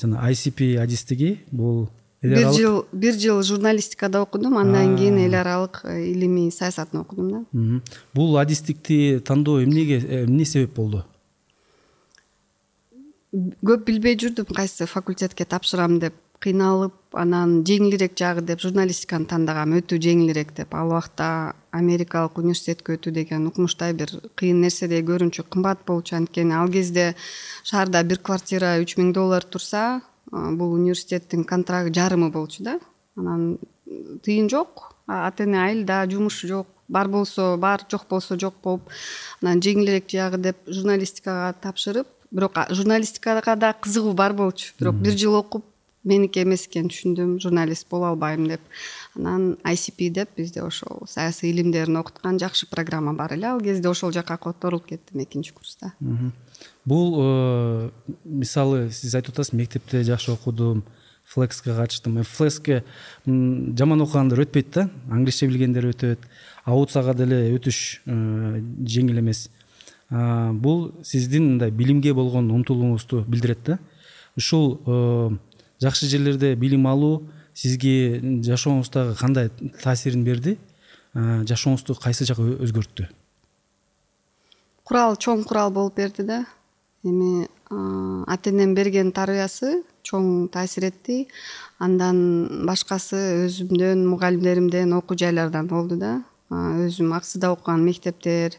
жана 0.00 0.30
icp 0.30 0.76
адистиги 0.82 1.40
бул 1.50 1.88
бир 2.22 2.52
жыл 2.52 2.84
бир 2.92 3.14
жыл 3.14 3.42
журналистикада 3.42 4.22
окудум 4.22 4.58
андан 4.58 4.96
кийин 4.96 5.18
эл 5.18 5.34
аралык 5.34 5.80
э, 5.84 6.10
илимий 6.12 6.50
саясатын 6.50 7.00
окудум 7.00 7.30
да. 7.30 7.80
Бул 8.14 8.36
адистикти 8.38 9.20
тандоо 9.24 9.62
эмнеге 9.62 10.24
эмне 10.24 10.44
себеп 10.44 10.74
болду 10.74 11.04
көп 13.32 13.84
билбей 13.86 14.16
жүрдүм 14.18 14.48
кайсы 14.54 14.86
факультетке 14.90 15.44
тапшырам 15.44 15.98
деп. 16.02 16.14
Кыйналып 16.40 17.16
анан 17.20 17.60
жеңилирээк 17.68 18.14
жагы 18.16 18.42
деп 18.46 18.62
журналистиканы 18.62 19.28
тандагам 19.28 19.74
өтүү 19.76 19.98
жеңилирээк 20.06 20.54
деп. 20.56 20.74
Ал 20.74 20.88
убакта 20.88 21.54
америкалык 21.76 22.38
университетке 22.40 22.96
өтүү 22.96 23.12
деген 23.12 23.48
укмуштай 23.50 23.92
бир 23.98 24.12
кыйын 24.40 24.62
нерседей 24.64 25.02
көрүнчү 25.04 25.44
кымбат 25.50 25.84
болчу. 25.86 26.16
Анткени 26.16 26.54
ал 26.56 26.70
кезде 26.72 27.14
шаарда 27.64 28.02
бир 28.04 28.22
квартира 28.24 28.78
үч 28.80 28.96
миң 28.96 29.12
доллар 29.16 29.44
турса 29.44 30.00
бул 30.30 30.72
университеттин 30.78 31.44
контрагы 31.44 31.92
жарымы 31.92 32.30
болчу 32.30 32.64
да. 32.64 32.78
Анан 33.16 33.58
тыйын 34.24 34.48
жок 34.48 34.94
ата 35.06 35.44
эне 35.44 35.60
айылда 35.64 36.06
жумуш 36.08 36.44
жок 36.46 36.68
бар 36.88 37.08
болсо 37.08 37.56
бар 37.58 37.84
жок 37.90 38.06
болсо 38.08 38.38
жок 38.38 38.54
болуп 38.62 38.88
анан 39.42 39.60
жеңилирээк 39.60 40.08
жагы 40.08 40.38
деп 40.38 40.64
журналистикага 40.66 41.52
тапшырып 41.60 42.06
бирок 42.30 42.56
журналистикага 42.70 43.56
да 43.56 43.72
кызыгуу 43.74 44.14
бар 44.14 44.32
болчу. 44.32 44.72
Бирок 44.78 44.94
бир 44.94 45.18
жыл 45.18 45.34
окуп 45.34 45.64
меники 46.04 46.42
эмес 46.42 46.66
экенин 46.66 46.88
түшүндүм 46.90 47.34
журналист 47.42 47.88
боло 47.90 48.10
албайм 48.10 48.46
деп. 48.48 48.60
Анан 49.16 49.56
icp 49.64 50.10
деп 50.10 50.30
бизде 50.36 50.62
ошол 50.62 51.04
саясий 51.06 51.50
илимдерин 51.50 51.96
окуткан 51.96 52.38
жакшы 52.38 52.66
программа 52.70 53.14
бар 53.14 53.34
эле. 53.34 53.46
Ал 53.46 53.60
кезде 53.60 53.88
ошол 53.88 54.12
жака 54.12 54.36
которулуп 54.36 54.86
кеттим 54.86 55.22
экинчи 55.22 55.52
курста. 55.52 55.92
Бул 56.84 57.16
э, 57.20 57.90
мисалы 58.24 58.90
сиз 58.90 59.14
айтып 59.14 59.34
атасыз 59.34 59.52
мектепте 59.52 60.02
жакшы 60.04 60.32
окудум 60.32 60.84
флекске 61.24 61.74
катыштым. 61.74 62.22
Флекске 62.24 62.82
жаман 63.26 64.00
окугандар 64.00 64.40
өтпөйт 64.46 64.72
да 64.72 64.90
англисче 65.10 65.46
билгендер 65.46 65.90
өтөт. 65.92 66.24
Аутсага 66.64 67.14
деле 67.14 67.50
өтүш 67.54 68.02
э, 68.06 68.62
жеңил 68.86 69.20
эмес. 69.20 69.50
Бул 70.10 70.90
сиздин 71.04 71.52
мындай 71.52 71.70
билимге 71.70 72.12
болгон 72.14 72.50
умтулууңузду 72.50 73.24
билдирет 73.28 73.62
да. 73.64 73.78
Ушул 74.36 74.80
э, 74.86 75.36
жакшы 75.80 76.06
жерлерде 76.06 76.54
билим 76.56 76.86
алуу 76.86 77.22
сизге 77.54 78.20
жашооңуздагы 78.44 79.16
кандай 79.18 79.50
таасирин 79.82 80.24
берди? 80.24 80.58
Жашооңузду 81.14 81.96
кайсы 81.98 82.26
жака 82.28 82.44
өзгөрттү? 82.44 83.08
Курал 84.86 85.16
чоң 85.16 85.44
курал 85.46 85.72
болуп 85.74 85.96
берди 85.96 86.24
да. 86.26 86.44
Эми 87.04 87.48
ата 87.70 88.50
энем 88.50 88.74
берген 88.74 89.12
тарбиясы 89.12 89.82
чоң 90.06 90.48
таасир 90.52 90.88
этти. 90.90 91.26
Андан 91.78 92.66
башкасы 92.68 93.46
өзүмдөн 93.46 94.06
мугалимдеримден 94.06 94.92
окуу 94.96 95.16
жайлардан 95.18 95.68
болду 95.70 95.98
да. 95.98 96.20
Өзүм 96.50 97.14
аксыда 97.14 97.52
окуган 97.54 97.84
мектептер 97.86 98.56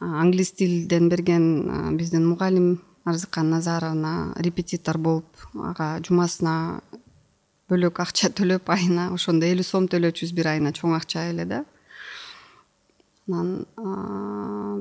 англис 0.00 0.52
тилден 0.56 1.08
берген 1.08 1.96
биздин 1.96 2.26
мугалим 2.26 2.80
арзыкан 3.04 3.50
назаровна 3.50 4.34
репетитор 4.36 4.98
болуп 4.98 5.44
ага 5.54 5.98
жумасына 6.06 6.80
бөлөк 7.70 8.00
акча 8.04 8.30
төлөп 8.38 8.70
айына 8.74 9.10
ошондо 9.14 9.48
элүү 9.48 9.66
сом 9.66 9.88
төлөчүбүз 9.90 10.34
бир 10.36 10.52
айына 10.54 10.72
чоң 10.76 10.96
акча 10.98 11.28
эле 11.30 11.46
да. 11.46 11.64
Анан 13.28 13.66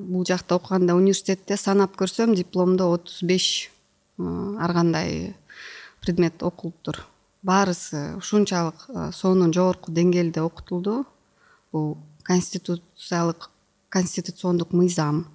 бул 0.10 0.26
жакта 0.26 0.58
окуганда 0.58 0.96
университетте 0.98 1.58
санап 1.58 1.96
көрсөм 2.00 2.34
дипломдо 2.36 2.90
отуз 2.92 3.22
беш 3.22 3.70
ар 4.18 4.74
кандай 4.74 5.36
предмет 6.02 6.44
окулуптур 6.44 7.04
баарысы 7.44 8.16
ушунчалык 8.18 8.88
сонун 9.14 9.54
жогорку 9.54 9.92
деңгээлде 9.92 10.42
окутулду. 10.42 11.06
Бул 11.72 11.98
конституциялык 12.24 13.50
конституциондук 13.90 14.74
мыйзам 14.74 15.28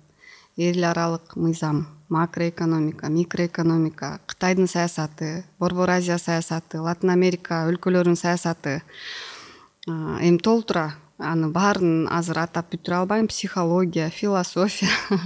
эл 0.56 0.84
аралык 0.84 1.36
мыйзам 1.36 1.86
макроэкономика 2.14 3.10
микроэкономика 3.10 4.20
кытайдын 4.30 4.68
саясаты 4.70 5.44
борбор 5.58 5.90
азия 5.90 6.18
саясаты 6.18 6.80
латын 6.80 7.10
америка 7.10 7.64
өлкөлөрүнүн 7.70 8.16
саясаты. 8.16 8.82
Эми 9.86 10.38
толтура 10.38 10.94
анын 11.18 11.52
баарын 11.52 12.08
азыр 12.10 12.38
атап 12.44 12.70
бүтүрө 12.72 13.02
албайм. 13.02 13.26
Психология 13.28 14.10
философия. 14.10 14.90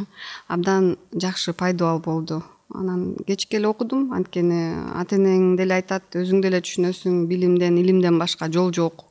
Абдан 0.49 0.97
жакшы 1.13 1.53
пайдубал 1.53 2.01
болду. 2.01 2.43
Анан 2.75 3.17
кечке 3.27 3.57
эле 3.59 3.69
окудум. 3.69 4.13
Анткени 4.13 4.63
ата 4.95 5.17
энең 5.17 5.57
деле 5.61 5.79
айтат 5.81 6.17
өзүң 6.17 6.43
деле 6.45 6.61
түшүнөсүң 6.65 7.27
билимден 7.29 7.79
илимден 7.81 8.19
башка 8.19 8.51
жол 8.53 8.73
жок 8.73 9.09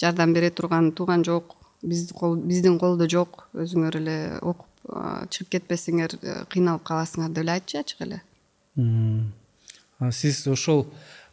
жардам 0.00 0.32
бере 0.34 0.50
турган 0.50 0.92
тууган 0.92 1.24
жок 1.24 1.57
биздин 1.82 2.78
колдо 2.78 3.08
жок. 3.10 3.46
Өзүңөр 3.54 4.00
эле 4.00 4.16
окуп 4.40 4.66
чыгып 5.30 5.52
кетпесеңер 5.56 6.16
э, 6.22 6.34
кыйналып 6.50 6.84
каласыңар 6.88 7.32
деп 7.32 7.44
эле 7.44 7.54
айтчу 7.58 7.78
ачык 7.82 8.02
эле. 8.06 8.20
Сиз 10.14 10.46
ошол 10.48 10.86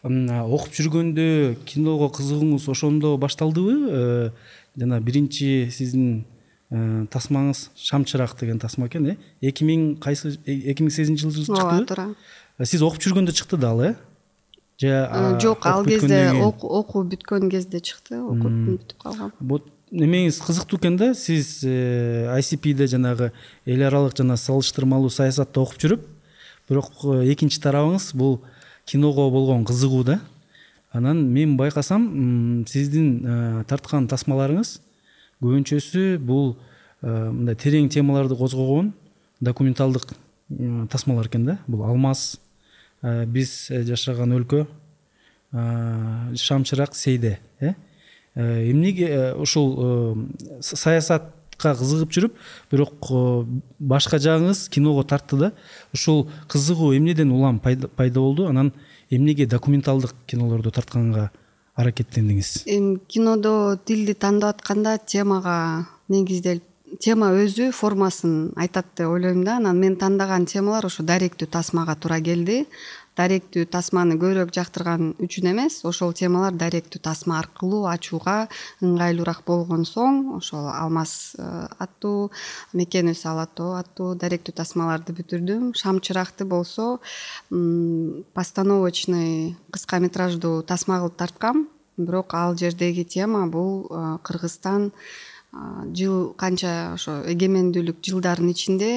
окуп 0.03 0.73
жүргөндө 0.75 1.55
киного 1.65 2.09
кызыгууңуз 2.13 2.67
ошондо 2.69 3.15
башталдыбы? 3.17 3.75
Э, 3.89 4.31
жана 4.77 4.99
биринчи 4.99 5.69
сиздин 5.71 6.25
э, 6.69 7.05
тасмаңыз 7.09 7.69
шам 7.75 8.05
чырак 8.05 8.35
деген 8.39 8.59
тасма 8.59 8.87
экен 8.87 9.07
э? 9.13 9.17
Эки 9.41 9.63
миң 9.63 9.95
кайсы 10.01 10.35
эки 10.45 10.83
миң 10.83 10.91
сегизинчи 10.91 11.29
жылы 11.29 11.45
чыктыбы 11.45 11.61
ооба 11.63 11.85
туура. 11.85 12.65
Сиз 12.65 12.83
окуп 12.85 13.01
жүргөндө 13.01 13.33
чыкты 13.33 13.57
да 13.57 13.71
ал 13.71 13.81
э? 13.81 13.95
Же 14.77 15.07
жок 15.39 15.65
ал 15.65 15.85
кезде 15.85 16.33
окуу 16.35 17.05
бүткөн 17.07 17.49
кезде 17.49 17.79
чыкты 17.79 18.19
окуп 18.19 18.51
бүтүп 18.51 18.97
калгам 18.99 19.31
немеңиз 19.91 20.39
кызыктуу 20.41 20.79
экен 20.79 20.97
да. 20.97 21.13
Сиз 21.13 21.63
icpде 21.63 22.87
жанагы 22.87 23.31
эл 23.65 23.83
аралык 23.87 24.17
жана 24.17 24.37
салыштырмалуу 24.37 25.09
саясатты 25.09 25.59
окуп 25.59 25.79
жүрүп 25.81 26.05
бирок 26.69 26.91
экинчи 27.25 27.59
тарабыңыз 27.61 28.13
бул 28.17 28.39
киного 28.85 29.29
болгон 29.29 29.65
кызыгуу 29.65 30.03
да. 30.03 30.19
Анан 30.91 31.25
мен 31.33 31.57
байкасам 31.57 32.65
сиздин 32.67 33.63
тарткан 33.67 34.07
тасмаларыңыз 34.07 34.79
көбүнчөсү 35.43 36.17
бул 36.17 36.55
мындай 37.01 37.55
терең 37.55 37.89
темаларды 37.93 38.37
козгогон 38.39 38.93
документалдык 39.41 40.15
тасмалар 40.89 41.27
экен 41.27 41.45
да. 41.45 41.57
Бул 41.67 41.83
алмаз 41.85 42.39
биз 43.01 43.67
жашаган 43.69 44.33
өлкө 44.39 44.65
шамчырак 46.35 46.95
сейде 46.95 47.39
э 47.59 47.73
эмнеге 48.35 49.33
ушул 49.39 50.27
саясатка 50.61 51.73
кызыгып 51.79 52.11
жүрүп 52.11 52.35
бирок 52.71 53.09
башка 53.79 54.19
жагыңыз 54.19 54.67
киного 54.69 55.03
тартты 55.03 55.37
да 55.37 55.51
ушул 55.93 56.27
кызыгуу 56.51 56.93
эмнеден 56.97 57.31
улам 57.31 57.59
пайда 57.59 58.19
болду? 58.19 58.47
Анан 58.47 58.73
эмнеге 59.09 59.45
документалдык 59.47 60.13
кинолорду 60.27 60.71
тартканга 60.71 61.31
аракеттендиңиз? 61.75 62.63
Эми 62.65 62.99
кинодо 63.07 63.77
тилди 63.85 64.13
тандап 64.13 64.57
атканда 64.57 64.97
темага 65.05 65.87
негизделип 66.07 66.63
тема 67.01 67.31
өзү 67.35 67.71
формасын 67.75 68.53
айтат 68.55 68.85
деп 68.97 69.09
ойлойм 69.09 69.43
да. 69.43 69.57
Анан 69.57 69.79
мен 69.79 69.95
тандаган 69.95 70.45
темалар 70.45 70.85
ошо 70.85 71.03
даректүү 71.03 71.47
тасмага 71.51 71.95
туура 71.95 72.21
келди 72.21 72.65
даректүү 73.15 73.65
тасманы 73.71 74.17
көбүрөөк 74.19 74.51
жактырган 74.55 75.13
үчүн 75.23 75.49
эмес. 75.53 75.79
Ошол 75.87 76.13
темалар 76.17 76.55
даректүү 76.59 77.01
тасма 77.03 77.37
аркылуу 77.39 77.85
ачууга 77.87 78.47
ыңгайлуураак 78.83 79.43
болгон 79.47 79.85
соң 79.87 80.35
ошол 80.39 80.67
алмаз 80.71 81.35
э, 81.39 81.67
аттуу 81.79 82.31
мекен 82.73 83.11
өсө 83.13 83.31
ал 83.31 83.43
аттуу 83.45 84.13
даректүү 84.19 84.55
тасмаларды 84.59 85.15
бүтүрдүм. 85.15 85.71
Шамчыракты 85.79 86.45
болсо 86.45 86.99
постановочный 88.35 89.55
кыска 89.71 89.99
метраждуу 90.03 90.63
тасма 90.63 90.99
кылып 90.99 91.15
тарткам. 91.17 91.67
Бирок 91.97 92.33
ал 92.35 92.57
жердеги 92.59 93.05
тема 93.07 93.47
бул 93.47 93.87
э, 93.89 94.17
кыргызстан 94.23 94.91
жыл 95.95 96.33
канча 96.35 96.91
ошо 96.97 97.21
эгемендүүлүк 97.31 98.01
жылдарынын 98.03 98.51
ичинде 98.51 98.89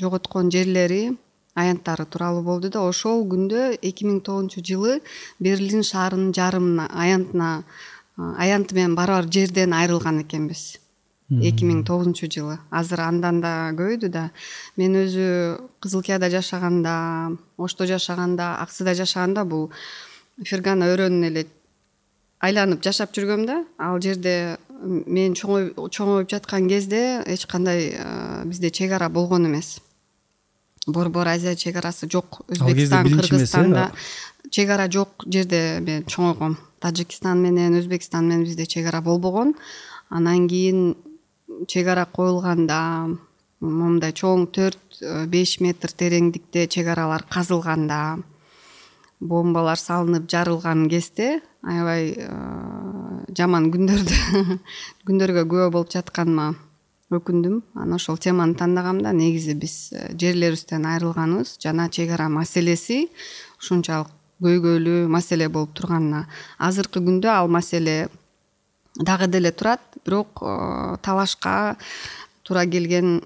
жоготкон 0.00 0.50
жерлери 0.50 1.14
аянттары 1.56 2.04
тууралуу 2.06 2.42
болду 2.44 2.70
да. 2.70 2.84
Ошол 2.84 3.24
күндө 3.28 3.78
эки 3.80 4.06
миң 4.06 4.20
тогузунчу 4.24 4.62
жылы 4.64 5.00
берлин 5.40 5.82
шаарынын 5.82 6.34
жарымына 6.36 6.88
аянтына 6.92 7.50
аянты 8.16 8.76
менен 8.76 8.94
барабар 8.96 9.30
жерден 9.32 9.72
айрылган 9.72 10.20
экенбиз. 10.22 10.76
Эки 11.26 11.66
миң 11.66 11.82
тогузунчу 11.88 12.28
жылы. 12.30 12.58
Азыр 12.70 13.00
андан 13.02 13.40
да 13.40 13.72
көбөйдү 13.74 14.12
да. 14.12 14.30
Мен 14.76 14.94
өзү 15.00 15.58
кызыл 15.80 16.04
кыяда 16.06 16.30
жашаганда 16.30 17.36
ошто 17.56 17.86
жашаганда 17.86 18.56
аксыда 18.62 18.94
жашаганда 18.94 19.44
бул 19.44 19.70
фергана 20.44 20.92
өрөөнүн 20.92 21.30
эле 21.30 21.46
айланып 22.38 22.84
жашап 22.84 23.16
жүргөм 23.16 23.46
да. 23.48 23.64
Ал 23.78 23.98
жерде 23.98 24.58
мен 24.76 25.34
чоңоюп 25.34 26.30
жаткан 26.30 26.68
кезде 26.68 27.24
эч 27.26 27.46
кандай 27.48 27.96
бизде 28.44 28.70
чек 28.70 28.92
ара 28.92 29.08
болгон 29.08 29.48
эмес 29.48 29.80
борбор 30.86 31.28
азия 31.28 31.56
чек 31.56 31.76
арасы 31.76 32.08
жок 32.10 32.42
өзбекстан 32.48 33.08
кыргызстанда 33.10 33.90
э? 33.92 34.50
чек 34.50 34.70
ара 34.70 34.90
жок 34.90 35.24
жерде 35.26 35.80
мен 35.80 36.04
чоңойгом. 36.04 36.56
Тажикстан 36.80 37.42
менен 37.42 37.78
өзбекстан 37.80 38.28
менен 38.28 38.44
бизде 38.44 38.66
чек 38.66 38.86
ара 38.86 39.00
болбогон. 39.00 39.54
Анан 40.08 40.48
кийин 40.48 40.96
чек 41.66 41.88
ара 41.88 42.06
коюлганда 42.06 43.18
момундай 43.60 44.12
чоң 44.12 44.46
төрт 44.52 45.00
э, 45.00 45.26
беш 45.26 45.58
метр 45.60 45.90
тереңдикте 45.90 46.66
чек 46.68 46.88
аралар 46.92 47.24
казылганда 47.28 48.18
бомбалар 49.20 49.80
салынып 49.80 50.28
жарылган 50.30 50.88
кезде 50.92 51.40
аябай 51.62 52.12
э, 52.20 52.28
жаман 53.36 53.70
күндөрдү 53.72 54.58
күндөргө 55.08 55.46
күбө 55.48 55.70
болуп 55.72 55.94
жатканыма 55.94 56.52
өкүндүм. 57.12 57.60
Анан 57.74 57.96
ошол 57.98 58.18
теманы 58.18 58.54
тандагам 58.54 59.00
да 59.02 59.12
негизи 59.12 59.54
биз 59.54 59.92
э, 59.92 60.12
жерлерибизден 60.18 60.86
айрылганыбыз. 60.86 61.56
Жана 61.62 61.88
чек 61.90 62.10
ара 62.12 62.28
маселеси 62.28 63.08
ушунчалык 63.60 64.10
көйгөйлүү 64.42 65.06
маселе 65.08 65.48
болуп 65.48 65.72
турганына. 65.78 66.26
Азыркы 66.58 67.00
күндө 67.00 67.30
ал 67.32 67.48
маселе 67.48 68.08
дагы 68.96 69.28
деле 69.28 69.52
турат 69.52 69.80
бирок 70.04 70.42
э, 70.42 70.96
талашка 71.02 71.76
туура 72.42 72.66
келген 72.66 73.20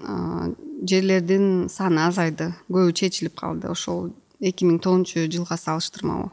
жерлердин 0.81 1.69
саны 1.69 2.07
азайды. 2.07 2.53
Көбү 2.69 2.93
чечилип 2.93 3.35
калды 3.37 3.69
ошол 3.69 4.11
эки 4.41 4.65
миң 4.65 4.79
тогузунчу 4.81 5.27
жылга 5.29 5.57
салыштырмалуу. 5.57 6.31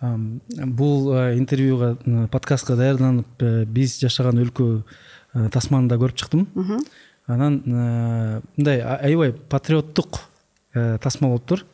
Бул 0.00 1.12
э, 1.12 1.36
интервьюга 1.36 1.96
подкастка 2.30 2.76
даярданып 2.78 3.42
э, 3.42 3.64
биз 3.66 3.98
жашаган 3.98 4.38
өлкө 4.44 4.84
э, 5.34 5.48
тасманы 5.52 5.88
да 5.88 5.96
көрүп 5.96 6.16
чыктым. 6.16 6.46
Анан 7.26 7.60
мындай 8.56 8.80
аябай 8.80 9.32
патриоттук 9.32 10.22
тасма 10.72 11.28
болуптур 11.28 11.64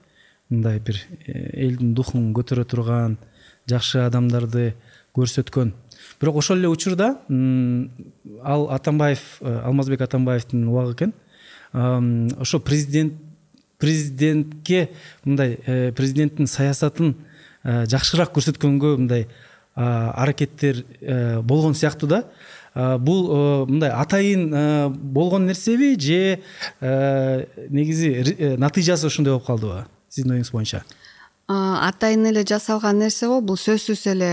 мындай 0.51 0.81
бир 0.81 0.99
элдин 1.27 1.95
духун 1.95 2.33
көтөрө 2.35 2.65
турган 2.67 3.19
жакшы 3.71 4.01
адамдарды 4.03 4.75
көрсөткөн. 5.15 5.73
Бирок 6.21 6.41
ошол 6.43 6.59
эле 6.59 6.69
учурда 6.69 7.13
ал 8.43 8.67
атамбаев 8.75 9.39
алмазбек 9.43 10.01
атамбаевдин 10.01 10.67
убагы 10.69 10.95
экен. 10.95 11.15
Ошо 11.73 12.59
президент 12.59 13.15
президентке 13.79 14.91
мындай 15.25 15.59
э, 15.67 15.93
президенттин 15.93 16.47
саясатын 16.47 17.15
э, 17.63 17.85
жакшыраак 17.91 18.33
көрсөткөнгө 18.33 18.97
мындай 18.97 19.27
аракеттер 19.75 20.85
э, 21.01 21.41
болгон 21.43 21.75
сыяктуу 21.75 22.09
да 22.09 22.23
бул 22.75 23.67
мындай 23.71 23.91
атайын 23.91 24.51
болгон 24.95 25.47
нерсеби 25.47 25.95
же 26.01 26.43
негизи 27.71 28.57
натыйжасы 28.59 29.07
ошондой 29.07 29.35
болуп 29.35 29.47
калдыбы 29.47 29.87
сиздин 30.09 30.35
оюңуз 30.37 30.53
боюнча. 30.53 30.85
Атайын 31.47 32.27
эле 32.31 32.43
жасалган 32.49 32.99
нерсе 32.99 33.29
го 33.29 33.41
бул 33.41 33.57
сөзсүз 33.61 34.07
эле 34.11 34.31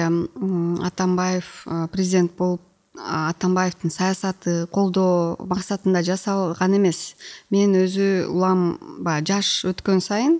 атамбаев 0.87 1.65
президент 1.91 2.33
болуп 2.37 2.61
атамбаевдин 2.97 3.91
саясаты 3.91 4.67
колдоо 4.71 5.37
максатында 5.39 6.01
жасалган 6.03 6.75
эмес. 6.77 7.15
Мен 7.49 7.75
өзү 7.79 8.27
улам 8.27 8.79
баягы 8.99 9.33
жаш 9.33 9.65
өткөн 9.69 10.01
сайын 10.03 10.39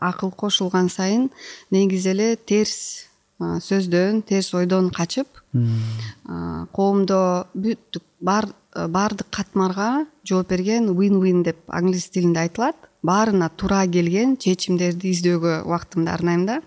акыл 0.00 0.30
кошулган 0.30 0.88
сайын 0.90 1.30
негизи 1.70 2.10
эле 2.10 2.36
терс 2.36 3.09
сөздөн 3.40 4.22
терс 4.28 4.52
ойдон 4.54 4.90
качып 4.92 5.28
коомдо 6.76 7.46
бүттүк 7.54 8.04
баардык 8.20 9.30
катмарга 9.32 10.06
жооп 10.24 10.48
берген 10.52 10.92
вин 10.98 11.20
вин 11.22 11.42
деп 11.42 11.56
англис 11.68 12.10
тилинде 12.10 12.40
айтылат. 12.40 12.76
Баарына 13.02 13.48
туура 13.56 13.86
келген 13.88 14.36
чечимдерди 14.36 15.10
издөөгө 15.14 15.62
убактымды 15.64 16.10
арнайм 16.12 16.46
да. 16.46 16.60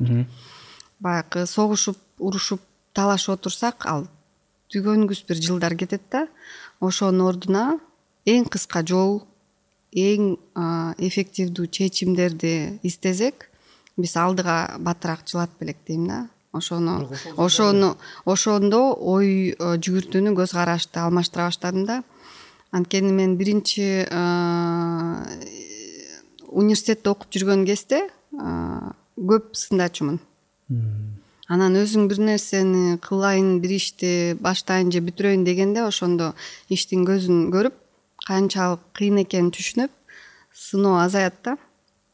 Баягы 0.99 1.45
согушуп 1.45 1.97
урушуп 2.17 2.61
талашып 2.93 3.37
отурсак 3.37 3.85
ал 3.85 4.07
түйгөнгүс 4.73 5.23
бир 5.27 5.37
жылдар 5.37 5.75
кетет 5.77 6.01
да 6.11 6.27
ошонун 6.81 7.27
ордуна 7.27 7.79
эң 8.25 8.47
кыска 8.49 8.81
жол 8.81 9.21
эң 9.93 10.37
эффективдүү 10.97 11.67
чечимдерди 11.67 12.79
издесек 12.81 13.49
биз 13.97 14.15
алдыга 14.17 14.77
батыраак 14.79 15.27
жылап 15.29 15.51
белек 15.59 15.77
дейм 15.87 16.07
да 16.07 16.19
ошону 16.53 17.09
ошону 17.37 17.95
ошондо 18.25 18.81
ой 18.93 19.55
жүгүртүүнү 19.57 20.35
көз 20.37 20.53
карашты 20.53 21.01
алмаштыра 21.01 21.49
баштадым 21.49 21.85
да. 21.89 22.03
Анткени 22.71 23.11
мен 23.11 23.35
биринчи 23.37 24.05
университетте 26.47 27.09
окуп 27.09 27.33
жүргөн 27.33 27.65
кезде 27.65 28.03
көп 28.33 29.51
сындачумун. 29.57 30.19
Анан 31.49 31.75
өзүң 31.77 32.07
бир 32.09 32.21
нерсени 32.23 32.97
кылайын 33.03 33.59
бир 33.61 33.75
ишти 33.75 34.37
баштайын 34.41 34.93
же 34.93 35.01
бүтүрөйүн 35.05 35.43
дегенде 35.45 35.83
ошондо 35.83 36.31
иштин 36.69 37.03
көзүн 37.05 37.49
көрүп 37.53 37.75
канчалык 38.25 38.81
кыйын 38.97 39.19
экенин 39.25 39.51
түшүнүп 39.53 39.91
сыноо 40.53 41.01
азаят 41.01 41.41
да. 41.43 41.57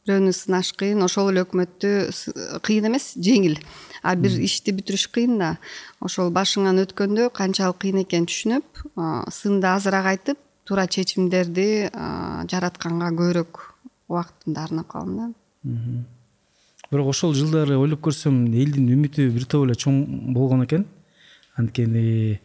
Бирөөнү 0.08 0.32
сынаш 0.34 0.72
кыйын 0.80 1.04
ошол 1.04 1.30
эле 1.30 1.44
өкмөттү 1.44 2.60
кыйын 2.66 2.88
эмес 2.90 3.12
жеңил 3.20 3.60
а 4.02 4.14
бир 4.16 4.36
ишти 4.40 4.72
бүтүрүш 4.76 5.08
кыйын 5.14 5.38
да. 5.38 5.50
Ошол 6.00 6.30
башыңан 6.34 6.82
өткөндө 6.84 7.30
канчалык 7.36 7.82
кыйын 7.84 8.02
экенин 8.04 8.28
түшүнүп 8.30 8.84
сынды 9.34 9.68
азыраак 9.70 10.12
айтып 10.14 10.38
туура 10.64 10.86
чечимдерди 10.86 11.90
жаратканга 12.52 13.10
көбүрөөк 13.18 13.60
убактымды 14.08 14.60
арнап 14.60 14.88
калдым 14.92 15.16
да. 15.18 16.04
Бирок 16.90 17.12
ошол 17.12 17.34
жылдары 17.38 17.76
ойлоп 17.78 18.00
көрсөм 18.08 18.46
элдин 18.50 18.88
үмүтү 18.90 19.28
бир 19.34 19.44
топ 19.46 19.66
эле 19.68 19.76
чоң 19.78 20.00
болгон 20.34 20.64
экен. 20.64 20.86
Анткени 21.58 22.40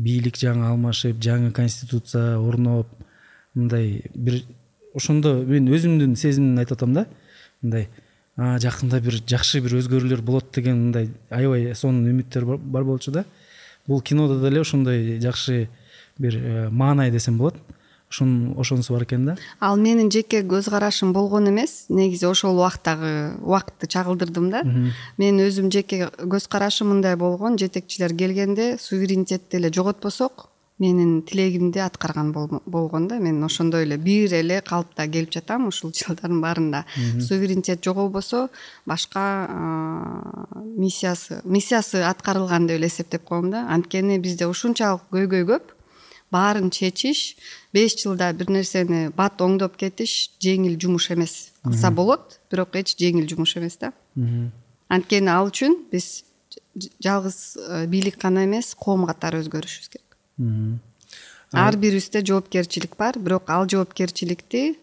бийлик 0.00 0.38
жаңы 0.40 0.68
алмашып 0.70 1.18
жаңы 1.20 1.52
конституция 1.52 2.38
орноп 2.40 2.88
мындай 3.54 4.02
бир 4.14 4.42
ошондо 4.94 5.34
мен 5.48 5.68
өзүмдүн 5.68 6.16
сезимимди 6.16 6.64
айтып 6.64 6.78
атам 6.78 6.94
да. 6.96 7.06
Мындай 7.60 7.88
жакында 8.36 9.00
бир 9.04 9.18
жакшы 9.28 9.60
бир 9.60 9.76
өзгөрүүлөр 9.76 10.22
болот 10.24 10.52
деген 10.54 10.78
мындай 10.86 11.10
аябай 11.30 11.74
сонун 11.76 12.08
үмүттөр 12.14 12.56
бар 12.56 12.84
болчу 12.84 13.12
да. 13.12 13.24
Бул 13.86 14.00
кинодо 14.00 14.40
деле 14.40 14.60
ошондой 14.60 15.20
жакшы 15.20 15.68
бир 16.18 16.36
э, 16.36 16.68
маанай 16.70 17.10
десем 17.10 17.38
болот. 17.38 17.56
Ошонусу 18.12 18.92
бар 18.92 19.04
экен 19.04 19.24
да. 19.24 19.36
Ал 19.58 19.76
менин 19.76 20.10
жеке 20.10 20.42
көз 20.42 20.68
карашым 20.70 21.12
болгон 21.12 21.48
эмес. 21.48 21.86
Негизи 21.88 22.26
ошол 22.26 22.56
убактагы 22.56 23.34
убакытты 23.40 23.86
чагылдырдым 23.86 24.50
да. 24.50 24.62
Менин 25.16 25.46
өзүм 25.48 25.70
жеке 25.72 26.10
көз 26.18 26.48
карашым 26.48 26.92
мындай 26.92 27.16
болгон 27.16 27.58
жетекчилер 27.58 28.14
келгенде 28.16 28.76
суверенитетти 28.78 29.56
эле 29.56 29.72
жоготпосок 29.72 30.51
менин 30.78 31.22
тилегимди 31.22 31.78
аткарган 31.78 32.32
болгон 32.32 33.08
да 33.08 33.18
мен 33.20 33.42
ошондой 33.44 33.84
эле 33.84 33.96
бир 33.96 34.32
эле 34.34 34.60
калыпта 34.60 35.06
келип 35.08 35.32
жатам 35.32 35.68
ушул 35.68 35.92
жылдардын 35.92 36.40
баарында. 36.40 36.84
Суверенитет 37.20 37.84
жоголбосо 37.84 38.48
башка 38.86 39.24
миссиясы 40.76 41.42
миссиясы 41.44 42.02
аткарылган 42.02 42.66
деп 42.66 42.78
эле 42.78 42.86
эсептеп 42.86 43.24
коем 43.24 43.50
да. 43.50 43.66
Анткени 43.68 44.18
бизде 44.18 44.46
ушунчалык 44.46 45.02
көйгөй 45.12 45.46
көп. 45.46 45.76
Баарын 46.32 46.70
чечиш 46.70 47.36
беш 47.74 47.96
жылда 48.00 48.32
бир 48.32 48.50
нерсени 48.50 49.10
бат 49.16 49.40
оңдоп 49.44 49.76
кетиш 49.76 50.32
жеңил 50.40 50.78
жумуш 50.80 51.10
эмес 51.12 51.52
кылса 51.62 51.90
болот 51.90 52.40
бирок 52.50 52.74
эч 52.76 52.96
жеңил 52.96 53.28
жумуш 53.28 53.56
эмес 53.60 53.76
да. 53.76 53.92
Анткени 54.88 55.28
ал 55.28 55.52
үчүн 55.52 55.76
биз 55.92 56.24
жалгыз 57.04 57.56
э, 57.56 57.86
бийлик 57.86 58.18
гана 58.20 58.44
эмес 58.44 58.74
коом 58.74 59.04
катары 59.06 59.42
өзгөрүшүбүз 59.44 59.92
керек 59.92 60.11
ар 60.38 61.76
бирибизде 61.76 62.24
жоопкерчилик 62.24 62.96
бар 62.96 63.18
бирок 63.18 63.50
ал 63.50 63.68
жоопкерчиликти 63.68 64.78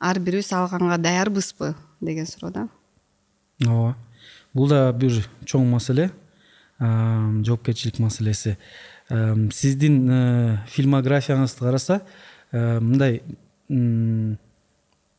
ар 0.00 0.18
бирибиз 0.18 0.52
алганга 0.52 0.98
даярбызбы 0.98 1.74
деген 2.00 2.26
суроо 2.26 2.50
да. 2.50 2.68
Ооба. 3.66 3.96
Бул 4.54 4.68
да 4.68 4.92
бир 4.92 5.24
чоң 5.44 5.66
маселе 5.70 6.10
жоопкерчилик 6.78 7.98
маселеси. 7.98 8.56
Сиздин 9.08 10.08
э, 10.08 10.58
фильмографияңызды 10.72 11.60
караса 11.60 12.00
э, 12.52 12.80
мындай 12.80 13.20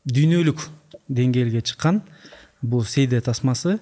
дүйнөлүк 0.10 0.64
деңгээлге 1.08 1.62
чыккан 1.62 2.02
бул 2.62 2.84
сейде 2.90 3.22
тасмасы 3.22 3.78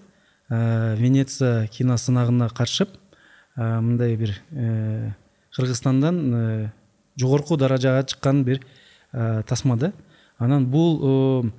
э, 0.49 0.95
венеция 0.99 1.67
киносынагына 1.67 2.49
каршып 2.49 2.89
мындай 3.55 4.15
бир 4.17 4.35
кыргызстандан 5.55 6.33
э, 6.33 6.69
жогорку 7.17 7.57
даражага 7.57 8.05
чыккан 8.07 8.43
бир 8.43 8.61
э, 9.11 9.43
тасма 9.47 9.77
да 9.77 9.93
анан 10.37 10.65
бул 10.65 10.99
э, 11.43 11.51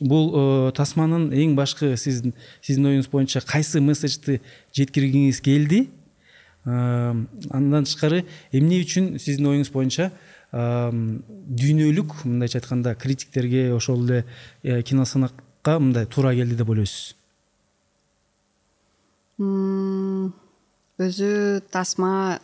бул 0.00 0.72
тасманын 0.72 1.30
эң 1.30 1.54
башкы 1.54 1.96
сиздин 1.96 2.34
сиздин 2.60 2.86
оюңуз 2.90 3.08
боюнча 3.12 3.40
кайсы 3.46 3.80
месседжди 3.80 4.40
жеткиргиңиз 4.74 5.40
келди? 5.40 5.90
Андан 6.64 7.86
тышкары 7.86 8.24
эмне 8.50 8.80
үчүн 8.82 9.18
сиздин 9.22 9.52
оюңуз 9.52 9.70
боюнча 9.70 10.10
дүйнөлүк 10.52 12.24
мындайча 12.26 12.58
айтканда 12.58 12.96
критиктерге 12.98 13.68
ошол 13.76 14.02
эле 14.08 14.82
киносынакка 14.82 15.78
мындай 15.78 16.06
туура 16.06 16.34
келди 16.34 16.58
деп 16.58 16.74
ойлойсуз 16.74 17.14
өзү 21.06 21.60
тасма 21.72 22.38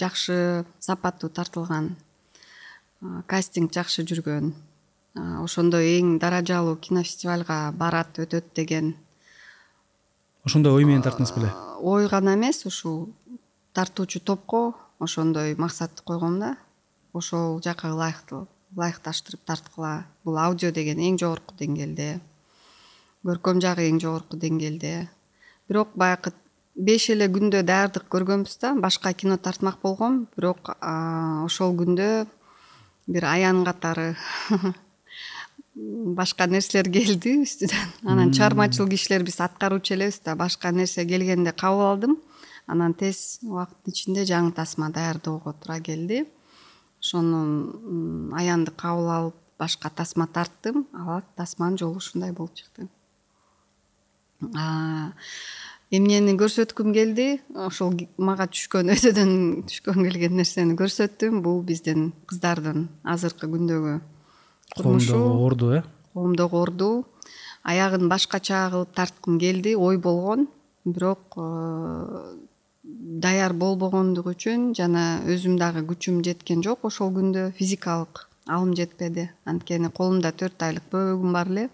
жакшы 0.00 0.64
сапаттуу 0.80 1.30
тартылган 1.30 1.94
кастинг 3.30 3.72
жакшы 3.74 4.04
жүргөн 4.08 4.52
ошондой 5.44 5.98
эң 5.98 6.18
даражалуу 6.22 6.76
кинофестивалга 6.76 7.72
барат 7.72 8.18
өтөт 8.24 8.52
деген 8.54 8.94
ошондой 10.44 10.72
ой 10.72 10.84
менен 10.84 11.02
тарттыңыз 11.06 11.34
беле? 11.36 11.52
ой 11.80 12.08
гана 12.08 12.34
эмес 12.34 12.64
ушул 12.66 13.08
тартуучу 13.72 14.20
топко 14.20 14.74
ошондой 14.98 15.54
максатты 15.56 16.02
койгом 16.02 16.40
да 16.40 16.56
ошол 17.12 17.60
жака 17.62 17.92
ылайыкташтырып 18.76 19.40
тарткыла. 19.46 20.04
Бул 20.24 20.36
аудио 20.36 20.70
деген 20.72 20.98
эң 21.00 21.16
жогорку 21.20 21.54
деңгээлде 21.56 22.20
көркөм 23.28 23.60
жагы 23.60 23.88
эң 23.88 24.00
жогорку 24.00 24.38
деңгээлде. 24.40 25.08
Бирок 25.68 25.94
баягы 25.94 26.32
беш 26.78 27.08
эле 27.12 27.26
күндө 27.32 27.64
даярдык 27.66 28.06
көргөнбүз 28.12 28.58
да. 28.62 28.72
Башка 28.78 29.12
кино 29.12 29.36
тартмак 29.36 29.80
болгом. 29.82 30.26
Бирок 30.36 30.70
ошол 30.78 31.74
күндө 31.78 32.26
бир 33.08 33.24
аян 33.24 33.64
катары 33.66 34.14
башка 36.18 36.46
нерселер 36.46 36.90
келди 36.92 37.38
үстүнөн 37.42 38.12
анан 38.12 38.32
чыгармачыл 38.36 38.88
кишилер 38.90 39.24
биз 39.26 39.40
аткаруучу 39.40 39.94
элебиз 39.96 40.20
да. 40.24 40.36
Башка 40.36 40.70
нерсе 40.72 41.06
келгенде 41.06 41.52
кабыл 41.52 41.86
алдым. 41.90 42.18
Анан 42.66 42.94
тез 42.94 43.38
убакыттын 43.42 43.94
ичинде 43.94 44.26
жаңы 44.28 44.52
тасма 44.54 44.90
даярдоого 44.94 45.54
туура 45.54 45.80
келди. 45.80 46.26
Ошону 47.00 48.32
аянды 48.36 48.70
кабыл 48.70 49.10
алып 49.10 49.42
башка 49.58 49.90
тасма 49.90 50.26
тарттым. 50.26 50.86
Ал 50.92 51.22
тасманын 51.36 51.78
жолу 51.78 51.96
ушундай 52.02 52.32
болуп 52.32 52.54
чыкты 52.54 52.88
эмнени 55.94 56.34
көрсөткүм 56.38 56.92
келди. 56.96 57.28
Ошол 57.56 57.96
мага 58.20 58.48
түшкөн 58.50 58.90
өтөдөн 58.96 59.32
түшкөн 59.68 60.02
келген 60.04 60.36
нерсени 60.38 60.76
көрсөттүм. 60.78 61.40
Бул 61.44 61.62
биздин 61.66 62.12
кыздардын 62.28 62.88
азыркы 63.04 63.48
күндөгү 63.50 63.98
турмушу 64.76 65.14
коомдогу 65.14 65.46
орду 65.46 65.72
э? 65.78 65.82
Коомдогу 66.12 66.62
орду. 66.62 66.90
Аягын 67.64 68.08
башкача 68.08 68.68
кылып 68.72 68.94
тарткым 68.94 69.38
келди. 69.40 69.74
Ой 69.76 69.98
болгон. 69.98 70.48
Бирок 70.84 71.36
э, 71.36 72.36
даяр 72.82 73.52
болбогондугу 73.52 74.32
үчүн 74.32 74.72
жана 74.76 75.20
өзүм 75.28 75.58
дагы 75.60 75.82
күчүм 75.88 76.22
жеткен 76.24 76.62
жок 76.64 76.86
ошол 76.88 77.12
күндө 77.16 77.50
физикалык 77.58 78.26
алым 78.48 78.74
жетпеди. 78.76 79.28
Анткени 79.44 79.90
колумда 79.92 80.32
төрт 80.32 80.62
айлык 80.62 80.88
бөбөгүм 80.92 81.34
бар 81.36 81.50
эле. 81.52 81.68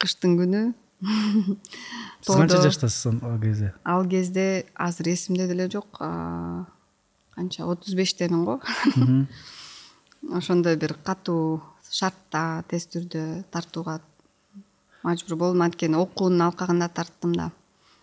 Кыштын 0.00 0.38
күнү 0.40 0.62
сиз 2.20 2.36
канча 2.36 2.60
жаштасыз 2.62 3.22
ал 3.22 3.40
кезде? 3.40 3.72
Ал 3.84 4.04
кезде 4.08 4.66
азыр 4.74 5.08
эсимде 5.14 5.46
деле 5.46 5.70
жок 5.70 5.98
канча 5.98 7.64
отуз 7.64 7.94
бештемин 7.94 8.44
го. 8.44 8.60
Ошондой 10.32 10.76
бир 10.76 10.94
катуу 11.04 11.62
шартта 11.90 12.62
тез 12.68 12.86
түрдө 12.92 13.44
тартууга 13.50 14.00
мажбур 15.02 15.38
болдум 15.40 15.64
анткени 15.64 15.96
окуунун 15.96 16.42
алкагында 16.50 16.88
тарттым 16.88 17.34
да. 17.34 17.50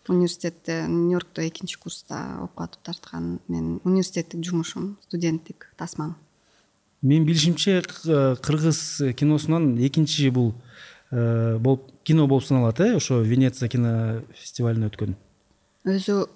Университетте 0.08 0.86
нью 0.88 1.18
йоркто 1.18 1.46
экинчи 1.48 1.78
курста 1.78 2.40
окуп 2.42 2.62
атып 2.64 2.84
тарткан 2.84 3.40
менин 3.48 3.82
университеттик 3.84 4.44
жумушум 4.44 4.98
студенттик 5.04 5.70
тасмам. 5.78 6.16
Менин 7.02 7.26
билишимче 7.26 7.84
кыргыз 8.42 9.02
киносунан 9.16 9.76
экинчи 9.78 10.30
бул 10.30 10.56
болуп 11.12 11.92
кино 12.04 12.28
болуп 12.28 12.44
саналат 12.44 12.80
э 12.80 12.96
ошо 12.96 13.22
венеция 13.22 13.70
кинофестивалине 13.70 14.88
өткөн. 14.90 15.16
Өзү 15.88 16.28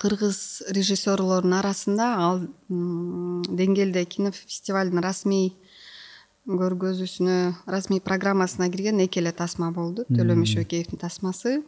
кыргыз 0.00 0.64
режиссерлордун 0.72 1.52
арасында 1.52 2.06
ал 2.16 2.40
деңгээлде 2.68 4.04
кинофестивалдын 4.08 5.02
расмий 5.04 5.52
көргөзүүсүнө 6.48 7.36
расмий 7.66 8.00
программасына 8.00 8.70
кирген 8.70 9.00
эки 9.04 9.20
эле 9.20 9.32
тасма 9.32 9.70
болду. 9.72 10.06
Төлөө 10.08 10.40
мешөкеевдин 10.40 11.00
тасмасы 11.00 11.62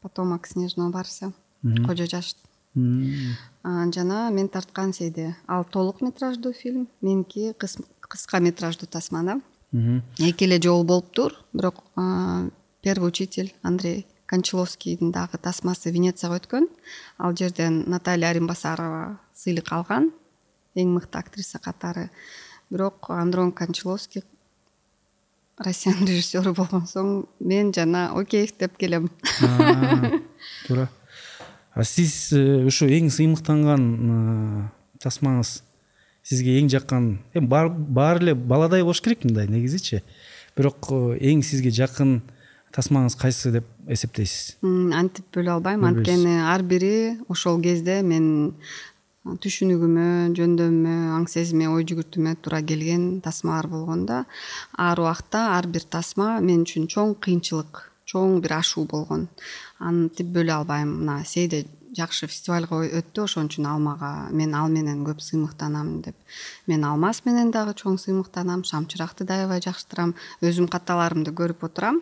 потомок 0.00 0.46
снежного 0.46 0.90
барса 0.90 1.32
кожо 1.86 2.06
жаш 2.06 2.34
жана 2.74 4.30
мен 4.30 4.48
тарткан 4.48 4.92
сейде 4.92 5.36
ал 5.46 5.64
толук 5.64 6.00
метраждуу 6.00 6.52
фильм 6.52 6.88
меники 7.00 7.54
кыска 8.08 8.40
метраждуу 8.40 8.88
тасма 8.88 9.22
да 9.22 9.40
эки 9.72 10.44
эле 10.44 10.60
жол 10.62 10.84
болуптур 10.84 11.34
бирок 11.52 11.84
первый 12.82 13.08
учитель 13.08 13.54
андрей 13.62 14.06
кончаловскийдин 14.26 15.10
дагы 15.12 15.38
тасмасы 15.38 15.90
венецияга 15.90 16.38
өткөн. 16.38 16.68
Ал 17.18 17.34
жерден 17.36 17.84
наталья 17.90 18.30
аримбасарова 18.30 19.18
сыйлык 19.34 19.72
алган 19.72 20.12
эң 20.74 20.94
мыкты 20.94 21.18
актриса 21.18 21.58
катары. 21.58 22.10
Бирок 22.70 23.10
андрон 23.10 23.50
кончаловский 23.52 24.22
россиянын 25.58 26.06
режиссеру 26.10 26.54
болгон 26.54 26.86
соң 26.86 27.26
мен 27.40 27.74
жана 27.74 28.10
океев 28.14 28.54
деп 28.58 28.78
келем. 28.78 29.10
Туура 30.66 30.88
а 31.72 31.84
сиз 31.84 32.32
ушу 32.32 32.86
э, 32.86 32.98
эң 32.98 33.10
сыймыктанган 33.14 33.84
э, 33.86 34.62
тасмаңыз 35.02 35.60
сизге 36.22 36.58
эң 36.60 36.68
жаккан 36.72 37.18
эми 37.34 37.48
баары 37.48 38.24
эле 38.24 38.34
баладай 38.34 38.82
болуш 38.82 39.00
керек 39.04 39.24
мындай 39.24 39.48
негизичи 39.48 40.02
бирок 40.56 40.90
э, 40.90 41.18
эң 41.32 41.42
сизге 41.46 41.72
жакын 41.74 42.20
тасмаңыз 42.74 43.16
кайсы 43.18 43.50
деп 43.54 43.66
эсептейсиз? 43.90 44.60
Антип 44.62 45.26
бөлө 45.34 45.56
албайм. 45.56 45.84
Анткени 45.88 46.38
ар 46.46 46.62
бири 46.62 47.18
ошол 47.28 47.60
кезде 47.64 48.00
мен 48.06 48.62
түшүнүгүмө 49.26 50.06
жөндөмүмө 50.38 50.94
аң 51.16 51.26
сезимиме 51.28 51.74
ой 51.74 51.84
жүгүртүүмө 51.90 52.36
туура 52.40 52.62
келген 52.64 53.20
тасмалар 53.24 53.68
болгон 53.68 54.06
да 54.08 54.22
ар 54.78 55.02
убакта 55.02 55.50
ар 55.58 55.68
бир 55.68 55.84
тасма 55.84 56.38
мен 56.40 56.64
үчүн 56.64 56.86
чоң 56.94 57.16
кыйынчылык 57.20 57.84
чоң 58.10 58.40
бир 58.42 58.56
ашуу 58.58 58.86
болгон. 58.90 59.28
Антип 59.78 60.32
бөлө 60.34 60.60
албайм. 60.60 60.96
Мына 61.02 61.20
сейде 61.28 61.64
жакшы 61.96 62.28
фестивальга 62.30 62.80
өттү. 62.86 63.24
Ошон 63.24 63.48
үчүн 63.50 63.66
алмага 63.70 64.10
мен 64.30 64.54
ал 64.54 64.68
менен 64.72 65.02
көп 65.06 65.22
сыймыктанам 65.24 66.00
деп 66.04 66.16
мен 66.70 66.84
алмаз 66.84 67.22
менен 67.26 67.50
дагы 67.50 67.74
чоң 67.78 67.98
сыймыктанам. 68.00 68.64
Шамчыракты 68.64 69.26
аябай 69.28 69.62
жакшыртырам 69.64 70.14
өзүм 70.42 70.68
каталарымды 70.72 71.34
көрүп 71.36 71.66
отурам. 71.68 72.00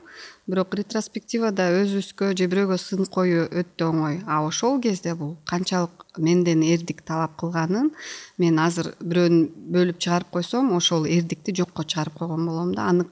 Бирок 0.49 0.75
ретроспективада 0.79 1.69
өзүбүзгө 1.83 2.33
же 2.39 2.49
бирөөгө 2.49 2.79
сын 2.81 3.05
коюу 3.13 3.49
өтө 3.49 3.91
оңой. 3.91 4.23
А 4.27 4.41
ошол 4.47 4.81
кезде 4.81 5.15
бул 5.15 5.37
канчалык 5.49 6.07
менден 6.17 6.63
эрдик 6.63 7.03
талап 7.05 7.37
кылганын 7.41 7.91
мен 8.39 8.59
азыр 8.59 8.95
бирөөнү 9.01 9.73
бөлүп 9.75 9.99
чыгарып 9.99 10.33
койсом 10.39 10.73
ошол 10.77 11.07
эрдикти 11.07 11.55
жокко 11.55 11.85
чыгарып 11.85 12.19
койгон 12.19 12.47
болом 12.47 12.75
да. 12.75 12.89
Аны 12.89 13.05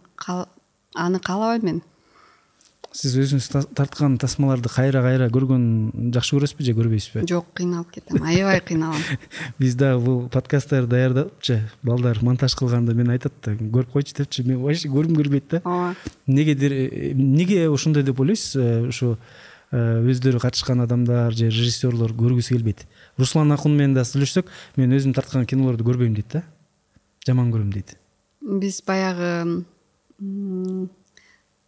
аны 0.95 1.21
каалабайм 1.21 1.65
мен 1.65 1.83
сиз 2.97 3.17
өзүңүз 3.21 3.49
тарткан 3.77 4.17
тасмаларды 4.21 4.71
кайра 4.73 5.03
кайра 5.05 5.27
көргөн 5.33 6.13
жакшы 6.15 6.37
көрөсүзбү 6.37 6.65
же 6.65 6.75
көрбөйсүзбү 6.79 7.25
жок 7.29 7.49
кыйналып 7.59 7.91
кетем 7.93 8.23
аябай 8.25 8.63
кыйналам 8.65 9.03
биз 9.61 9.75
дагы 9.77 10.01
бул 10.05 10.21
подкасттарды 10.33 10.95
даярдапчы 10.95 11.59
балдар 11.85 12.23
монтаж 12.25 12.57
кылганда 12.57 12.95
мени 12.97 13.17
айтат 13.17 13.35
да 13.45 13.53
көрүп 13.53 13.93
койчу 13.93 14.17
депчи 14.17 14.47
мен 14.49 14.63
вообще 14.63 14.89
көргүм 14.89 15.19
келбейт 15.21 15.51
да 15.51 15.61
ооба 15.65 15.95
негедир 16.27 16.73
эмнеге 17.13 17.67
ошондой 17.69 18.03
деп 18.07 18.21
ойлойсуз 18.21 18.57
э, 18.57 18.89
ушу 18.89 19.19
э, 19.73 20.01
өздөрү 20.01 20.41
катышкан 20.41 20.81
адамдар 20.81 21.37
же 21.37 21.51
режиссерлор 21.51 22.17
көргүсү 22.17 22.57
келбейт 22.57 22.87
руслан 23.19 23.53
акун 23.53 23.77
менен 23.77 23.99
да 23.99 24.07
сүйлөшсөк 24.09 24.49
мен 24.81 24.97
өзүм 24.97 25.13
тарткан 25.13 25.45
кинолорду 25.45 25.85
көрбөйм 25.85 26.17
дейт 26.17 26.39
да. 26.39 26.43
Жаман 27.27 27.53
көрөм 27.53 27.75
дейт 27.75 27.99
биз 28.41 28.81
баягы 28.87 29.67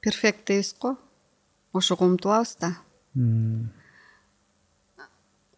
перфект 0.01 0.47
дейбиз 0.47 0.73
го 0.81 0.97
ошого 1.79 2.05
умтулабыз 2.05 2.57
да 2.61 2.75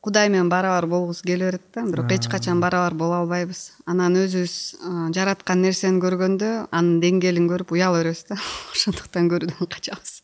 кудай 0.01 0.29
менен 0.29 0.49
барабар 0.49 0.87
болгубуз 0.87 1.21
келе 1.23 1.51
берет 1.51 1.63
да 1.75 1.85
бирок 1.85 2.11
эч 2.13 2.29
качан 2.29 2.61
барабар 2.61 2.95
боло 2.95 3.21
албайбыз. 3.21 3.73
Анан 3.87 4.17
өзүбүз 4.17 5.13
жараткан 5.15 5.61
нерсени 5.61 6.01
көргөндө 6.01 6.51
анын 6.73 7.01
деңгээлин 7.05 7.49
көрүп 7.51 7.75
уяла 7.77 8.01
беребиз 8.01 8.25
да. 8.31 8.39
Ошондуктан 8.75 9.29
көрүүдөн 9.29 9.69
качабыз. 9.69 10.23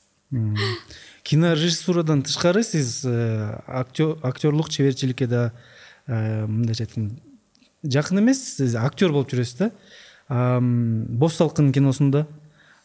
Кинорежиссурадан 1.26 2.22
тышкары 2.22 2.62
сиз 2.64 3.02
э, 3.04 3.60
актерлук 3.66 4.70
чеберчиликке 4.70 5.26
да 5.26 5.52
э, 6.06 6.46
мындайча 6.46 6.86
айтканда 6.86 7.20
жакын 7.84 8.22
эмес 8.22 8.40
сиз 8.56 8.74
актер 8.80 9.12
болуп 9.12 9.30
жүрөсүз 9.34 9.58
да. 9.60 9.70
Боз 10.28 11.36
салкын 11.36 11.72
киносунда 11.72 12.26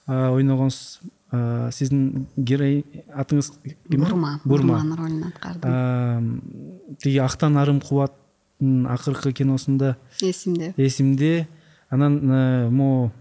ойногонсуз. 0.08 1.00
Сиздин 1.32 2.28
героин 2.36 2.84
атыңыз 3.16 3.52
ким? 3.64 4.04
Бурма. 4.04 4.40
Бурманын 4.44 4.98
ролун 4.98 5.24
аткардым 5.30 6.98
тиги 7.00 7.18
актан 7.24 7.58
арым 7.58 7.80
кубаттын 7.82 8.88
акыркы 8.88 9.32
киносунда 9.34 9.98
эсимде. 10.22 10.74
Эсимде. 10.78 11.48
Анан 11.90 12.20
э, 12.32 12.70
могу 12.70 13.12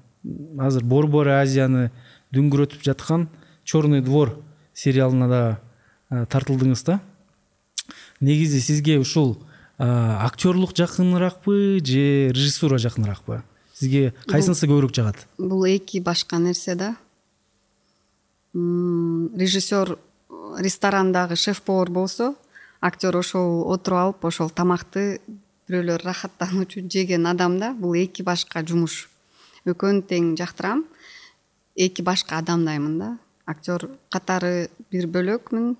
азыр 0.58 0.84
борбор 0.84 1.28
азияны 1.28 1.90
дүңгүрөтүп 2.34 2.82
жаткан 2.84 3.28
черный 3.64 4.02
двор 4.02 4.36
сериалына 4.74 5.28
дагы 5.28 5.58
э, 6.10 6.26
тартылдыңыз 6.26 6.84
да? 6.86 7.00
Негизи 8.20 8.60
сизге 8.60 8.98
ушул 8.98 9.38
актерлук 9.78 10.74
жакыныраакпы 10.76 11.80
же 11.84 12.32
режиссура 12.34 12.76
жакыныраакпы 12.78 13.42
сизге 13.72 14.12
кайсынысы 14.28 14.66
көбүрөөк 14.66 14.92
жагат? 14.92 15.24
Бул 15.38 15.64
эки 15.64 16.02
башка 16.04 16.38
нерсе 16.38 16.74
да 16.74 16.96
режиссер 18.54 19.98
ресторандагы 20.58 21.36
шеф 21.36 21.62
повар 21.62 21.90
болсо 21.90 22.34
актер 22.80 23.16
ошол 23.16 23.70
отуруп 23.70 23.98
алып 23.98 24.24
ошол 24.24 24.50
тамакты 24.50 25.20
бирөөлөр 25.68 26.02
ырахаттануучу 26.02 26.82
жеген 26.92 27.26
адам 27.26 27.58
да 27.60 27.72
бул 27.74 27.94
эки 27.94 28.22
башка 28.22 28.64
жумуш. 28.66 29.08
Экөөнү 29.68 30.02
тең 30.08 30.34
жактырам 30.40 30.84
эки 31.76 32.02
башка 32.02 32.40
адамдаймын 32.40 32.98
да. 32.98 33.10
Актер 33.46 33.88
катары 34.10 34.70
бир 34.90 35.06
бөлөкмүн 35.06 35.76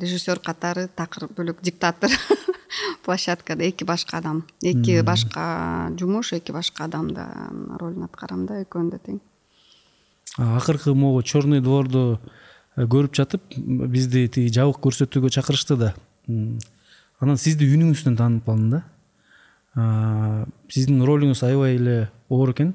режиссер 0.00 0.38
катары 0.38 0.88
такыр 0.88 1.28
бөлөк 1.28 1.60
диктатор 1.62 2.10
площадкада. 3.04 3.64
Эки 3.64 3.84
башка 3.84 4.18
адам. 4.18 4.44
Эки 4.62 5.00
башка 5.02 5.90
жумуш 5.98 6.32
эки 6.32 6.52
башка 6.52 6.84
адамдын 6.84 7.76
ролун 7.80 8.04
аткарам 8.08 8.46
да 8.46 8.62
экөөнү 8.62 8.96
да 8.96 9.02
тең 9.02 9.20
акыркы 10.36 10.94
могу 10.94 11.22
черный 11.22 11.60
дворду 11.60 12.20
э, 12.76 12.86
көрүп 12.86 13.14
жатып 13.14 13.42
бизди 13.56 14.26
тиги 14.28 14.52
жабык 14.52 14.80
көрсөтүүгө 14.82 15.30
чакырышты 15.30 15.76
да. 15.76 15.94
Анан 17.20 17.38
сизди 17.38 17.68
үнүңүздөн 17.70 18.16
таанып 18.18 18.46
калдым 18.46 18.70
да. 18.74 18.82
Сиздин 20.70 21.02
ролуңуз 21.06 21.42
аябай 21.46 21.76
эле 21.76 21.96
оор 22.28 22.52
экен. 22.54 22.74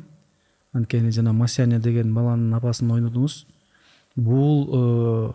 Анткени 0.73 1.11
жана 1.11 1.33
масяня 1.33 1.79
деген 1.79 2.13
баланын 2.13 2.53
апасын 2.55 2.91
ойнодуңуз. 2.91 3.45
Бул 4.15 4.63
э, 4.69 5.33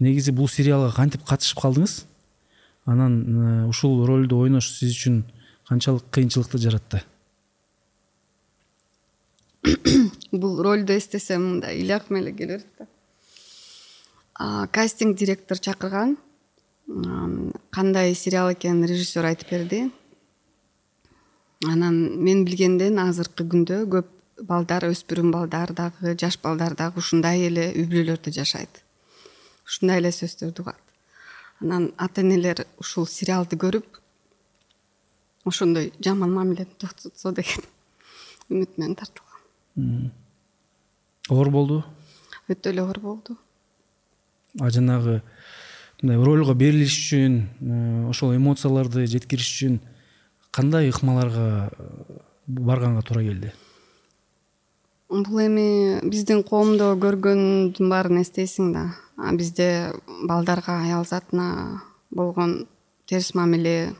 негизи 0.00 0.32
бул 0.32 0.48
сериалга 0.48 0.92
кантип 0.94 1.24
катышып 1.24 1.60
калдыңыз? 1.62 2.04
Анан 2.84 3.18
э, 3.24 3.66
ушул 3.68 4.04
ролду 4.06 4.38
ойнош 4.44 4.68
сиз 4.78 4.92
үчүн 4.96 5.24
канчалык 5.68 6.10
кыйынчылыкты 6.12 6.58
жаратты 6.58 7.04
бул 10.32 10.62
ролду 10.62 10.96
эстесем 10.96 11.44
мындай 11.48 11.82
акlıma 11.92 12.20
эле 12.20 12.32
келе 12.32 12.46
берет 12.46 12.66
да 12.78 14.66
кастинг 14.72 15.16
директор 15.16 15.58
чакырган. 15.58 16.16
Кандай 17.70 18.14
сериал 18.14 18.52
экенин 18.52 18.84
режиссер 18.84 19.24
айтып 19.24 19.50
берди. 19.50 19.90
Анан 21.66 22.22
мен 22.22 22.44
билгенден 22.44 22.98
азыркы 22.98 23.44
күндө 23.44 23.84
көп 23.88 24.06
балдар 24.42 24.84
өспүрүм 24.90 25.30
балдар 25.32 25.72
дагы 25.72 26.16
жаш 26.18 26.38
балдар 26.42 26.74
дагы 26.74 26.98
ушундай 26.98 27.46
эле 27.46 27.70
үй 27.72 27.86
бүлөлөрдө 27.86 28.32
жашайт. 28.32 28.82
Ушундай 29.64 30.02
эле 30.02 30.10
сөздөрдү 30.12 30.60
угат 30.60 30.84
анан 31.60 31.92
ата 31.96 32.20
энелер 32.20 32.66
ушул 32.78 33.06
сериалды 33.06 33.56
көрүп 33.56 34.00
ошондой 35.48 35.92
жаман 36.04 36.32
мамилени 36.34 36.76
токтотсо 36.78 37.32
деген 37.32 37.64
үмүт 38.50 38.76
менен 38.76 38.96
тартылгам 39.00 39.23
оор 39.76 41.50
болдубу 41.50 41.84
өтө 42.48 42.70
эле 42.70 42.82
оор 42.82 43.00
болду. 43.00 43.36
А 44.60 44.70
жанагы 44.70 45.22
мындай 46.02 46.18
ролго 46.20 46.54
берилиш 46.54 46.92
үчүн 46.92 47.38
э, 47.40 48.08
ошол 48.10 48.36
эмоцияларды 48.36 49.06
жеткириш 49.08 49.48
үчүн 49.54 49.80
кандай 50.52 50.90
ыкмаларга 50.90 51.70
э, 51.72 52.18
барганга 52.46 53.02
туура 53.02 53.24
келди? 53.24 53.52
Бул 55.08 55.40
эми 55.40 56.00
биздин 56.04 56.42
коомдо 56.44 56.92
көргөндүн 57.00 57.90
баарын 57.90 58.20
эстейсиң 58.20 58.72
да. 58.74 58.84
Бизде 59.32 59.94
балдарга 60.28 60.82
аял 60.82 61.04
затына 61.08 61.82
болгон 62.10 62.66
терс 63.06 63.34
мамиле 63.34 63.94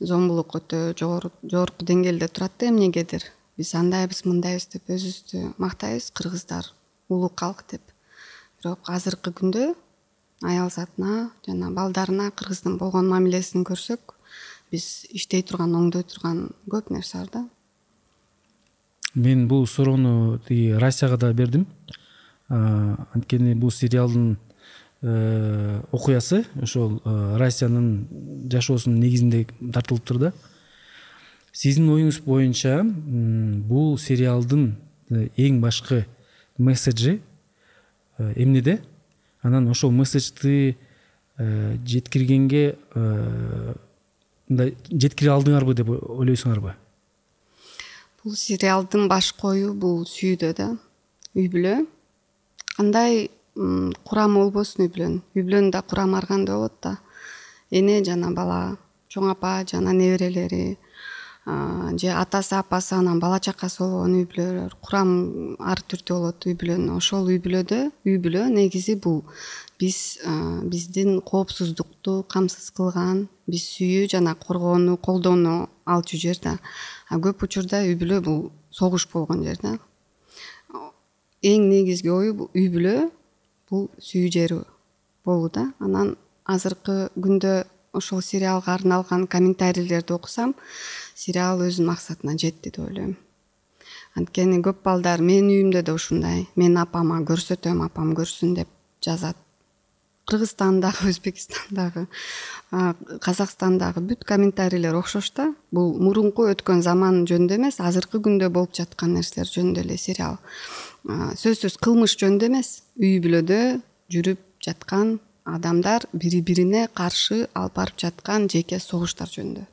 зомбулук 0.00 0.54
өтө 0.58 0.92
жогорку 0.98 1.86
деңгээлде 1.86 2.28
турат 2.28 2.54
да 2.58 2.68
эмнегедир 2.70 3.24
биз 3.58 3.74
андайбыз 3.78 4.24
мындайбыз 4.26 4.68
деп 4.72 4.90
өзүбүздү 4.92 5.54
мактайбыз 5.62 6.10
кыргыздар 6.16 6.72
улуу 7.08 7.28
калк 7.28 7.64
деп. 7.70 7.82
Бирок 8.60 8.88
азыркы 8.88 9.32
күндө 9.36 9.72
аял 10.42 10.70
затына 10.70 11.30
жана 11.46 11.70
балдарына 11.70 12.30
кыргыздын 12.30 12.78
болгон 12.78 13.08
мамилесин 13.10 13.66
көрсөк 13.68 14.14
биз 14.72 15.04
иштей 15.10 15.42
турган 15.42 15.74
оңдой 15.76 16.06
турган 16.08 16.48
көп 16.70 16.92
нерсе 16.94 17.18
бар 17.18 17.28
да. 17.32 17.44
Мен 19.14 19.46
бул 19.48 19.66
суроону 19.66 20.38
тиги 20.48 20.72
расияга 20.72 21.18
да 21.18 21.32
бердим. 21.32 21.66
Анткени 22.48 23.54
бул 23.54 23.70
сериалдын 23.70 24.38
э, 25.02 25.80
окуясы 25.92 26.44
ошол 26.60 27.00
э, 27.04 27.36
россиянын 27.36 28.48
жашоосунун 28.50 29.00
негизинде 29.00 29.46
тартылыптыр 29.72 30.18
да 30.18 30.32
сиздин 31.52 31.90
оюңуз 31.92 32.20
боюнча 32.24 32.80
бул 32.82 33.98
сериалдын 34.00 34.72
э, 35.12 35.28
эң 35.36 35.60
башкы 35.60 36.06
месседжи 36.58 37.20
э, 38.18 38.32
эмнеде? 38.36 38.80
Анан 39.42 39.68
ошол 39.68 39.90
месседжди 39.92 40.76
э, 41.36 41.76
жеткиргенге 41.84 42.76
мындай 44.48 44.74
жеткире 44.88 45.32
алдыңарбы 45.34 45.74
деп 45.76 45.92
ойлойсуңарбы? 45.92 46.74
Бул 48.22 48.36
сериалдын 48.38 49.08
баш 49.10 49.32
кою 49.36 49.74
бул 49.74 50.04
сүйүүдө 50.08 50.52
да 50.56 50.68
үй 51.36 51.48
бүлө. 51.52 51.82
Кандай 52.76 53.28
курамы 53.54 54.44
болбосун 54.44 54.86
үй 54.86 54.92
бүлөнүн. 54.92 55.20
Үй 55.34 55.44
бүлөнүн 55.44 55.72
да 55.74 55.82
курамы 55.84 56.20
ар 56.20 56.28
кандай 56.30 56.56
болот 56.56 56.78
да. 56.84 56.96
Эне 57.70 58.00
жана 58.04 58.30
бала 58.36 58.76
чоң 59.12 59.32
апа 59.32 59.58
жана 59.68 59.92
неберелери 59.96 60.78
же 61.44 62.08
атасы 62.08 62.54
апасы 62.54 62.94
анан 62.94 63.18
бала 63.18 63.40
чакасы 63.40 63.82
болгон 63.82 64.14
үй 64.14 64.26
бүлөлөр 64.30 64.76
курам 64.78 65.56
ар 65.58 65.80
түрдүү 65.82 66.14
болот 66.14 66.46
үй 66.46 66.54
бүлөнүн 66.54 66.94
ошол 66.94 67.26
үй 67.26 67.40
бүлөдө 67.42 67.90
үй 68.06 68.18
бүлө 68.22 68.46
негизи 68.54 68.94
бул. 68.94 69.24
Биз 69.80 70.20
биздин 70.70 71.20
коопсуздукту 71.20 72.22
камсыз 72.30 72.70
кылган 72.70 73.26
биз 73.50 73.66
сүйүү 73.74 74.06
жана 74.14 74.36
коргоону 74.38 74.96
колдоону 74.96 75.68
алчу 75.84 76.16
жер 76.16 76.38
да. 76.38 76.58
А 77.10 77.18
көп 77.18 77.42
учурда 77.42 77.82
үй 77.82 77.98
бүлө 77.98 78.22
бул 78.22 78.40
согуш 78.70 79.08
болгон 79.10 79.42
жер 79.42 79.58
да. 79.62 79.76
Эң 81.42 81.66
негизги 81.66 82.10
ою 82.10 82.34
бул 82.38 82.50
үй 82.54 82.70
бүлө 82.70 83.10
бул 83.68 83.90
сүйүү 83.98 84.30
жери 84.30 84.62
болуу 85.26 85.50
да. 85.50 85.72
Анан 85.82 86.14
азыркы 86.46 87.10
күндө 87.18 87.64
ошол 87.92 88.22
сериалга 88.22 88.72
арналган 88.74 89.26
комментарийлерди 89.26 90.12
окусам 90.12 90.54
сериал 91.22 91.62
өзүнүн 91.62 91.92
максатына 91.92 92.34
жетти 92.38 92.70
деп 92.70 92.82
ойлойм. 92.82 93.14
Анткени 94.18 94.58
көп 94.64 94.82
балдар 94.86 95.22
менин 95.22 95.50
үйүмдө 95.52 95.84
да 95.86 95.94
ушундай 95.96 96.46
мен 96.58 96.76
апама 96.80 97.20
көрсөтөм 97.28 97.84
апам 97.86 98.12
көрсүн 98.18 98.56
деп 98.58 98.68
жазат. 99.04 99.38
Кыргызстандагы 100.30 101.08
өзбекстандагы 101.12 102.06
казакстандагы 103.24 104.02
бүт 104.06 104.22
комментарийлер 104.26 104.94
окшош 105.00 105.32
да 105.36 105.48
бул 105.74 105.96
мурунку 105.98 106.46
өткөн 106.52 106.82
заман 106.86 107.24
жөнүндө 107.30 107.58
эмес 107.58 107.80
азыркы 107.82 108.22
күндө 108.22 108.52
болуп 108.54 108.74
жаткан 108.78 109.16
нерселер 109.18 109.50
жөнүндө 109.50 109.84
эле 109.86 109.98
сериал. 109.98 110.38
Сөзсүз 111.42 111.78
кылмыш 111.82 112.16
жөнүндө 112.22 112.50
эмес 112.52 112.72
үй 113.02 113.18
бүлөдө 113.24 113.60
жүрүп 114.14 114.46
жаткан 114.62 115.18
адамдар 115.44 116.06
бири 116.14 116.42
бирине 116.46 116.86
каршы 116.94 117.46
алып 117.58 117.78
барып 117.80 118.02
жаткан 118.06 118.48
жеке 118.52 118.78
согуштар 118.78 119.30
жөнүндө 119.30 119.71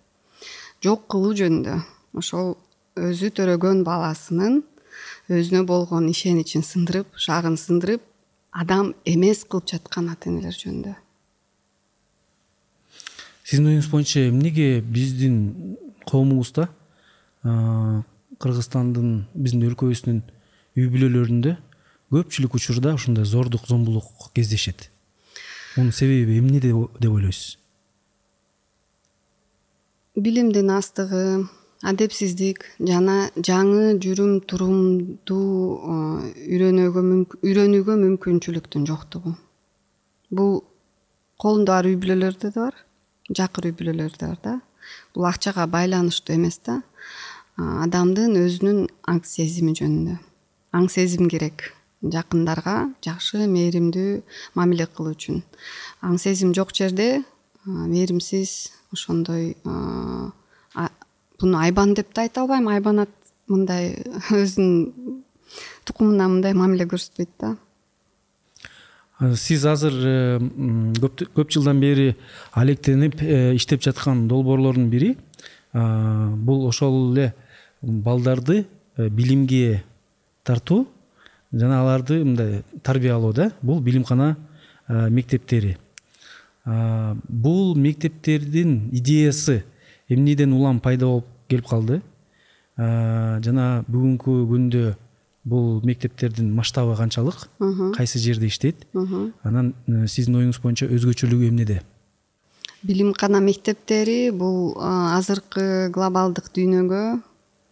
жок 0.83 1.07
кылуу 1.11 1.35
жөнүндө. 1.37 1.77
Ошол 2.19 2.55
өзү 2.99 3.31
төрөгөн 3.35 3.83
баласынын 3.87 4.61
өзүнө 5.29 5.65
болгон 5.67 6.09
ишеничин 6.11 6.63
сындырып 6.65 7.19
жагын 7.19 7.57
сындырып 7.59 8.03
адам 8.51 8.93
эмес 9.05 9.43
кылып 9.45 9.69
жаткан 9.69 10.09
ата 10.11 10.29
энелер 10.31 10.55
жөнүндө. 10.55 10.95
Сиздин 13.45 13.71
оюңуз 13.71 13.89
боюнча 13.91 14.27
эмнеге 14.29 14.81
биздин 14.81 15.77
коомубузда 16.09 16.69
кыргызстандын 17.43 19.25
биздин 19.33 19.65
өлкөбүздүн 19.69 20.21
үй 20.77 20.89
бүлөлөрүндө 20.93 21.55
көпчүлүк 22.13 22.57
учурда 22.57 22.95
ушундай 22.97 23.25
зордук 23.25 23.67
зомбулук 23.69 24.31
кездешет? 24.33 24.89
Мунун 25.77 25.93
себеби 25.93 26.39
эмнеде 26.39 26.73
деп 26.73 27.11
ойлойсуз 27.11 27.57
билимдин 30.23 30.69
астыгы 30.75 31.47
адепсиздик 31.85 32.65
жана 32.79 33.29
жаңы 33.35 33.95
жүрүм 34.03 34.41
турумду 34.49 35.39
үйрөнүүгө 36.49 37.95
мүмкүнчүлүктүн 38.03 38.87
жоктугу. 38.89 39.35
Бул 40.29 40.63
колунда 41.39 41.79
бар 41.79 41.89
үй 41.89 41.97
бүлөлөрдө 42.01 42.51
да 42.51 42.67
бар 42.67 42.79
жакыр 43.31 43.69
үй 43.69 43.75
бүлөлөрдө 43.79 44.27
бар 44.27 44.39
да. 44.43 44.55
Бул 45.15 45.27
акчага 45.29 45.67
байланыштуу 45.71 46.35
эмес 46.35 46.59
да. 46.65 46.81
Адамдын 47.57 48.35
өзүнүн 48.39 48.87
аң 49.07 49.23
сезими 49.27 49.75
жөнүндө. 49.77 50.17
Аң 50.75 50.89
сезим 50.91 51.29
керек 51.31 51.71
жакындарга 52.03 52.89
жакшы 53.03 53.47
мээримдүү 53.47 54.21
мамиле 54.55 54.87
кылуу 54.87 55.15
үчүн. 55.15 55.41
Аң 56.03 56.19
сезим 56.19 56.53
жок 56.55 56.75
жерде 56.75 57.23
мээримсиз 57.65 58.78
ошондой 58.93 59.55
буну 61.39 61.57
айбан 61.57 61.93
деп 61.93 62.13
да 62.13 62.21
айта 62.21 62.41
албайм. 62.41 62.67
Айбанат 62.67 63.09
мындай 63.47 63.95
өзүнүн 64.29 65.23
тукумуна 65.85 66.27
мындай 66.29 66.53
мамиле 66.53 66.85
көрсөтпөйт 66.89 67.31
да. 67.39 67.55
Сиз 69.19 69.65
азыр 69.67 69.95
э, 70.07 70.39
көп 71.35 71.49
жылдан 71.51 71.81
бери 71.81 72.13
алектенип 72.55 73.19
э, 73.21 73.55
иштеп 73.57 73.83
жаткан 73.83 74.27
долбоорлордун 74.31 74.87
бири 74.89 75.17
бул 75.73 76.63
ошол 76.69 77.11
эле 77.11 77.33
балдарды 77.81 78.65
э, 78.95 79.09
билимге 79.09 79.83
тартуу 80.43 80.87
жана 81.51 81.81
аларды 81.81 82.23
мындай 82.23 82.63
тарбиялоо 82.81 83.33
да 83.33 83.51
бул 83.61 83.81
билимкана 83.81 84.37
мектептери 84.87 85.77
бул 87.27 87.75
мектептердин 87.75 88.89
идеясы 88.93 89.63
эмнеден 90.09 90.53
улам 90.53 90.79
пайда 90.79 91.05
болуп 91.05 91.25
келип 91.49 91.67
калды? 91.67 92.01
Жана 92.77 93.83
бүгүнкү 93.87 94.35
күндө 94.49 94.83
бул 95.49 95.81
мектептердин 95.85 96.51
масштабы 96.55 96.95
канчалык? 96.95 97.47
Кайсы 97.95 98.19
жерде 98.19 98.47
иштейт? 98.47 98.85
Анан 99.43 99.73
э, 99.87 100.05
сиздин 100.07 100.37
оюңуз 100.39 100.59
боюнча 100.61 100.87
өзгөчөлүгү 100.87 101.49
эмнеде? 101.49 101.81
Билимкана 102.83 103.41
мектептери 103.43 104.29
бул 104.31 104.77
азыркы 104.79 105.89
глобалдык 105.95 106.51
дүйнөгө 106.55 107.03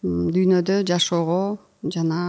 дүйнөдө 0.04 0.82
жашоого 0.88 1.58
жана 1.84 2.20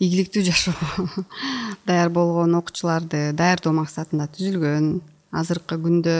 ийгиликтүү 0.00 0.44
жашоого 0.50 1.24
даяр 1.88 2.10
болгон 2.12 2.58
окуучуларды 2.58 3.30
даярдоо 3.36 3.72
максатында 3.78 4.28
түзүлгөн 4.34 4.92
азыркы 5.30 5.78
күндө 5.80 6.16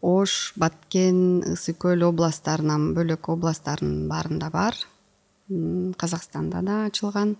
ош 0.00 0.52
баткен 0.56 1.42
ысык 1.54 1.80
көл 1.84 2.04
областтарынан 2.08 2.92
бөлөк 2.96 3.30
областтардын 3.34 4.08
баарында 4.10 4.50
бар. 4.54 4.76
Казакстанда 5.98 6.62
да 6.62 6.84
ачылган. 6.86 7.36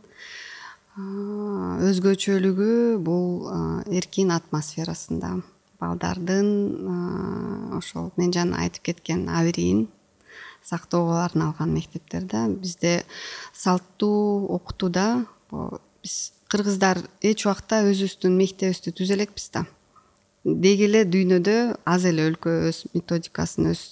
Өзгөчөлүгү 0.99 2.73
бул 3.05 3.47
эркин 3.87 4.33
атмосферасында. 4.35 5.37
Балдардын 5.79 6.51
ошол 7.79 8.11
мен 8.17 8.33
жана 8.35 8.65
айтып 8.65 8.91
кеткен 8.91 9.29
абийин 9.31 9.87
сактоого 10.65 11.25
арналган 11.25 11.73
мектептер 11.73 12.25
да 12.25 12.49
бизде 12.49 13.05
салттуу 13.55 14.47
окутууда 14.57 15.25
биз 16.03 16.33
кыргыздар 16.51 16.99
эч 17.23 17.47
убакта 17.47 17.85
өзүбүздүн 17.87 18.37
мектебибизди 18.37 18.93
түзө 18.99 19.17
элекпиз 19.17 19.51
да 19.55 19.65
деги 20.45 20.87
эле 20.87 21.03
дүйнөдө 21.05 21.57
аз 21.89 22.05
эле 22.09 22.29
өлкө 22.31 22.53
өз 22.69 22.85
методикасын 22.95 23.71
өз 23.73 23.83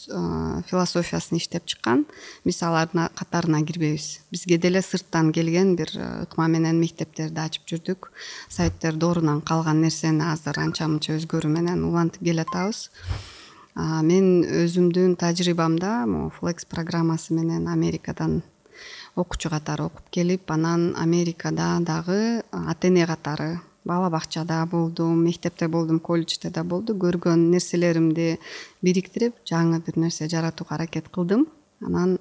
философиясын 0.71 1.41
иштеп 1.41 1.67
чыккан 1.67 2.05
биз 2.47 2.63
алардын 2.63 3.09
катарына 3.19 3.63
кирбейбиз. 3.67 4.23
Бизге 4.31 4.59
деле 4.59 4.83
сырттан 4.83 5.33
келген 5.33 5.75
бир 5.77 5.91
ыкма 6.23 6.49
менен 6.49 6.81
мектептерди 6.81 7.41
ачып 7.41 7.67
жүрдүк. 7.71 8.11
Советтер 8.49 8.97
доорунан 8.97 9.41
калган 9.41 9.83
нерсени 9.83 10.25
азыр 10.25 10.59
анча 10.63 10.89
мынча 10.89 11.19
өзгөрүү 11.19 11.51
менен 11.51 11.85
улантып 11.85 12.23
келатабыз. 12.23 12.89
Мен 13.77 14.41
өзүмдүн 14.47 15.19
тажрыйбамда 15.21 16.07
могу 16.09 16.31
флекс 16.39 16.65
программасы 16.65 17.35
менен 17.35 17.69
америкадан 17.69 18.43
окуучу 19.17 19.51
катары 19.51 19.85
окуп 19.85 20.09
келип 20.11 20.51
анан 20.51 20.95
америкада 20.97 21.77
дагы 21.81 22.43
ата 22.53 22.89
эне 22.89 23.07
катары 23.07 23.59
бала 23.87 24.11
бакчада 24.11 24.67
болдум 24.67 25.23
мектепте 25.25 25.69
болдум 25.69 26.01
колледжде 26.01 26.51
да 26.51 26.65
болду. 26.65 26.95
Көргөн 26.99 27.49
нерселеримди 27.55 28.39
бириктирип 28.83 29.39
жаңы 29.47 29.81
бир 29.87 29.97
нерсе 30.03 30.29
жаратууга 30.29 30.75
аракет 30.75 31.09
кылдым. 31.09 31.47
Анан 31.81 32.19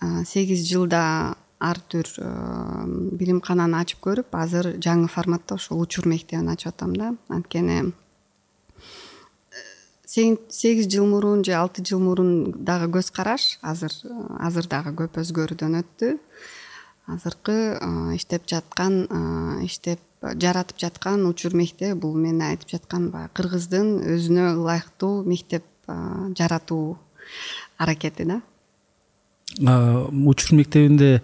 сегиз 0.00 0.62
жылда 0.68 1.34
ар 1.62 1.78
түр 1.90 2.06
билимкананы 3.18 3.78
ачып 3.80 4.00
көрүп 4.06 4.34
азыр 4.34 4.72
жаңы 4.82 5.08
форматта 5.10 5.54
ушул 5.58 5.82
учур 5.82 6.06
мектебин 6.10 6.50
ачып 6.50 6.74
атам 6.74 6.94
да. 6.96 7.14
Анткени 7.28 7.92
сегиз 10.06 10.90
жыл 10.92 11.06
мурун 11.08 11.44
же 11.44 11.54
алты 11.56 11.82
жыл 11.86 12.02
мурун 12.02 12.52
дагы 12.52 12.90
көз 12.98 13.10
караш 13.14 13.58
азыр 13.62 13.94
азыр 14.38 14.66
дагы 14.68 14.92
көп 14.98 15.22
өзгөрүүдөн 15.22 15.78
өттү. 15.82 16.18
Азыркы 17.06 17.56
иштеп 18.14 18.44
жаткан 18.46 19.06
иштеп 19.64 19.98
жаратып 20.22 20.78
жаткан 20.78 21.26
учур 21.26 21.54
мектеп 21.58 21.98
бул 22.02 22.14
мен 22.14 22.40
айтып 22.42 22.76
жаткан 22.76 23.10
баягы 23.10 23.32
кыргыздын 23.38 23.88
өзүнө 24.14 24.52
ылайыктуу 24.54 25.24
мектеп 25.26 25.66
жаратуу 26.38 26.98
аракети 27.78 28.24
да. 28.24 28.40
Учур 29.58 30.56
мектебинде 30.56 31.22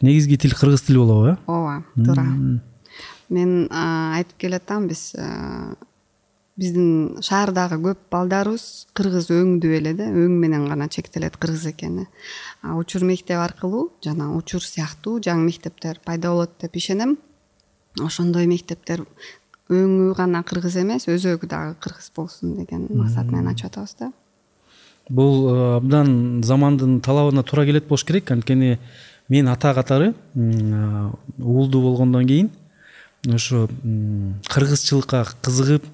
негизги 0.00 0.36
тил 0.36 0.54
кыргыз 0.54 0.82
тили 0.82 0.98
болобу 0.98 1.26
э? 1.26 1.36
Ооба 1.46 1.84
туура. 1.96 2.26
Мен 3.28 3.68
айтып 3.70 4.38
келатам 4.38 4.86
биз 4.88 5.12
биздин 6.56 7.18
шаардагы 7.20 7.76
көп 7.82 7.98
балдарыбыз 8.12 8.86
кыргыз 8.96 9.28
өңдүү 9.34 9.76
эле 9.76 9.92
да 9.98 10.06
өң 10.08 10.38
менен 10.40 10.68
гана 10.70 10.88
чектелет 10.88 11.36
кыргыз 11.36 11.66
экени. 11.72 12.06
Учур 12.62 13.04
мектеп 13.04 13.42
аркылуу 13.42 13.90
жана 14.04 14.30
учур 14.36 14.64
сыяктуу 14.64 15.18
жаңы 15.20 15.50
мектептер 15.50 16.00
пайда 16.04 16.30
болот 16.32 16.56
деп 16.62 16.76
ишенем 16.76 17.18
ошондой 18.02 18.46
мектептер 18.46 19.04
өңү 19.72 20.14
гана 20.14 20.42
кыргыз 20.46 20.76
эмес 20.82 21.08
өзөгү 21.10 21.48
дагы 21.50 21.74
кыргыз 21.82 22.10
болсун 22.14 22.56
деген 22.60 22.86
максат 22.94 23.26
менен 23.30 23.50
ачып 23.50 23.72
атабыз 23.72 23.96
да. 23.98 24.12
Бул 25.08 25.48
э, 25.50 25.76
абдан 25.76 26.42
замандын 26.44 27.00
талабына 27.00 27.42
туура 27.42 27.64
келет 27.66 27.88
болуш 27.88 28.04
керек. 28.04 28.30
Анткени 28.30 28.78
мен 29.28 29.48
ата 29.48 29.74
катары 29.74 30.14
уулдуу 30.34 31.82
болгондон 31.82 32.26
кийин 32.26 32.50
ошо 33.26 33.68
кыргызчылыкка 34.48 35.24
кызыгып 35.42 35.84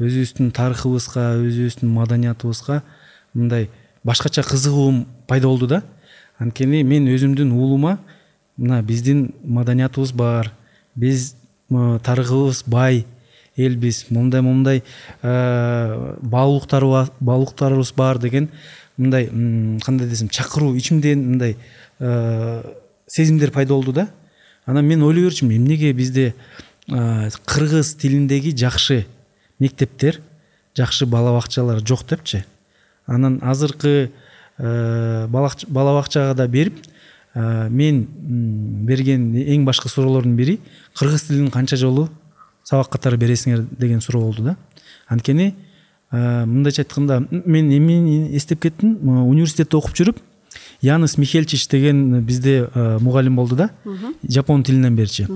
өзүбүздүн 0.00 0.50
тарыхыбызга 0.50 1.36
өзүбүздүн 1.38 1.90
маданиятыбызга 1.94 2.82
мындай 3.34 3.70
башкача 4.02 4.42
кызыгуум 4.42 5.06
пайда 5.28 5.46
болду 5.46 5.66
да. 5.66 5.82
Анткени 6.38 6.82
мен 6.82 7.06
өзүмдүн 7.06 7.52
уулума 7.52 7.98
мына 8.56 8.82
биздин 8.82 9.32
маданиятыбыз 9.44 10.12
бар 10.12 10.52
биз 10.94 11.34
тарыхыбыз 11.70 12.64
бай 12.66 13.04
элбиз 13.56 14.06
момундай 14.10 14.40
момундай 14.40 14.82
э, 15.22 16.16
баалуулуктарыбыз 16.20 17.92
бар 17.96 18.18
деген 18.18 18.48
мындай 18.96 19.26
кандай 19.84 20.08
десем 20.08 20.28
чакыруу 20.28 20.76
ичимден 20.76 21.30
мындай 21.30 21.56
э, 21.98 22.62
сезимдер 23.06 23.50
пайда 23.50 23.74
болду 23.74 23.92
да. 23.92 24.08
Анан 24.66 24.84
мен 24.86 25.02
ойлой 25.02 25.28
берчүмүн 25.28 25.56
эмнеге 25.56 25.92
бизде 25.92 26.34
э, 26.88 27.30
кыргыз 27.44 27.94
тилиндеги 27.94 28.56
жакшы 28.56 29.06
мектептер 29.58 30.20
жакшы 30.76 31.06
бала 31.06 31.32
бакчалар 31.38 31.86
жок 31.86 32.06
депчи. 32.08 32.44
Анан 33.06 33.40
азыркы 33.42 34.10
бала 34.58 35.50
бакчага 35.68 36.34
да 36.34 36.48
берип 36.48 36.80
мен 37.34 38.06
берген 38.86 39.32
эң 39.34 39.64
башкы 39.64 39.88
суроолордун 39.88 40.36
бири 40.36 40.60
кыргыз 40.94 41.28
тилин 41.28 41.50
канча 41.50 41.76
жолу 41.76 42.08
сабак 42.64 42.92
катары 42.92 43.16
бересиңер 43.16 43.64
деген 43.78 44.00
суроо 44.00 44.22
болду 44.22 44.42
да. 44.42 44.56
Анткени 45.08 45.54
мындайча 46.12 46.82
айтканда 46.82 47.26
мен 47.30 47.72
эмнени 47.72 48.36
эстеп 48.36 48.62
кеттим 48.62 48.96
университетте 49.26 49.76
окуп 49.76 49.96
жүрүп 49.98 50.22
янис 50.80 51.18
михельчич 51.18 51.66
деген 51.68 52.22
бизде 52.22 52.68
мугалим 53.00 53.36
болду 53.36 53.56
да 53.56 53.70
жапон 54.28 54.62
тилинен 54.62 54.94
берчи. 54.94 55.26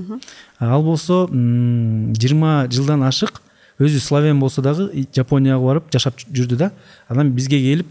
Ал 0.60 0.82
болсо 0.82 1.26
жыйырма 1.28 2.68
жылдан 2.70 3.02
ашык 3.02 3.42
өзү 3.78 3.98
славян 3.98 4.40
болсо 4.40 4.62
дагы 4.62 5.06
жапонияга 5.14 5.64
барып 5.64 5.92
жашап 5.92 6.14
жүрдү 6.30 6.56
да. 6.56 6.72
Анан 7.08 7.32
бизге 7.32 7.58
келип 7.58 7.86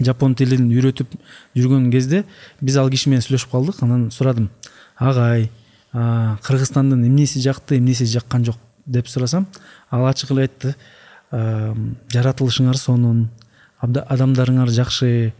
жапон 0.00 0.34
тилин 0.34 0.70
үйрөтүп 0.70 1.14
жүргөн 1.54 1.90
кезде 1.90 2.24
биз 2.60 2.76
ал 2.76 2.90
киши 2.90 3.10
менен 3.10 3.22
сүйлөшүп 3.22 3.50
калдык. 3.50 3.82
Анан 3.82 4.10
сурадым. 4.10 4.50
Агай 4.96 5.50
кыргызстандын 5.92 7.06
эмнеси 7.06 7.40
жакты 7.40 7.78
эмнеси 7.78 8.04
жаккан 8.04 8.44
жок? 8.44 8.58
деп 8.86 9.08
сурасам 9.08 9.46
ал 9.90 10.06
ачык 10.06 10.30
эле 10.30 10.42
айтты. 10.42 10.74
Жаратылышыңар 11.32 12.76
сонун 12.78 13.28
адамдарыңар 13.80 14.70
жакшы 14.70 15.32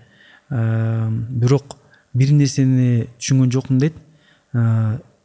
бирок 0.51 1.77
бир 2.15 2.33
нерсени 2.33 3.09
түшүнгөн 3.19 3.53
жокмун 3.53 3.79
дейт. 3.79 3.95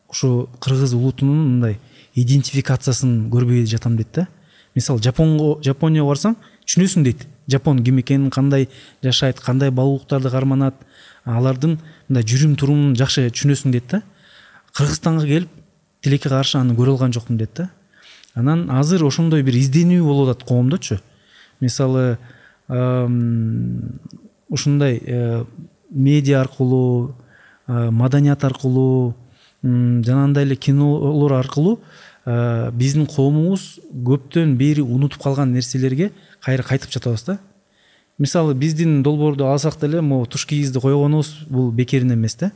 Ушу 0.09 0.49
кыргыз 0.59 0.93
улутунун 0.93 1.39
мындай 1.55 1.80
идентификациясын 2.15 3.30
көрбөй 3.32 3.65
жатам 3.65 3.95
дейт 3.97 4.13
да. 4.13 4.28
Мисалы 4.76 5.01
жапонго 5.01 5.59
жапонияга 5.65 6.09
барсаң 6.09 6.36
түшүнөсүң 6.65 7.03
дейт 7.07 7.26
жапон 7.52 7.84
ким 7.84 8.00
экенин 8.00 8.30
кандай 8.30 8.70
жашайт 9.04 9.39
кандай 9.39 9.72
баалуулуктарды 9.72 10.30
карманат 10.30 10.76
алардын 11.26 11.80
мындай 12.08 12.24
жүрүм 12.24 12.56
турумун 12.56 12.95
жакшы 12.95 13.28
түшүнөсүң 13.30 13.72
дейт 13.76 13.89
да 13.91 14.02
кыргызстанга 14.74 15.26
келип 15.26 15.50
тилекке 16.02 16.30
каршы 16.30 16.60
аны 16.60 16.76
көрө 16.78 16.95
алган 16.95 17.14
жокмун 17.14 17.38
дейт 17.38 17.56
да. 17.56 17.70
Анан 18.36 18.70
азыр 18.72 19.04
ошондой 19.08 19.43
бир 19.43 19.58
изденүү 19.58 20.04
болуп 20.06 20.30
атат 20.30 20.47
коомдочу. 20.47 21.00
Мисалы 21.60 22.18
ушундай 24.50 25.02
э, 25.02 25.43
медиа 25.89 26.41
аркылуу 26.41 27.16
маданият 27.68 28.43
аркылуу 28.43 29.16
жанагындай 29.64 30.43
эле 30.45 30.56
кинолор 30.56 31.34
аркылуу 31.34 31.80
биздин 32.26 33.08
коомубуз 33.08 33.80
көптөн 33.91 34.56
бери 34.58 34.82
унутуп 34.82 35.24
калган 35.24 35.54
нерселерге 35.54 36.12
кайра 36.43 36.63
кайтып 36.63 36.91
жатабыз 36.91 37.23
да. 37.23 37.37
Мисалы 38.17 38.53
биздин 38.53 39.03
долбоорду 39.03 39.47
алсак 39.47 39.79
деле 39.79 40.01
могу 40.01 40.25
туш 40.25 40.45
кийизди 40.45 40.79
койгонубуз 40.79 41.45
бул 41.49 41.71
бекеринен 41.71 42.17
эмес 42.17 42.35
да. 42.35 42.51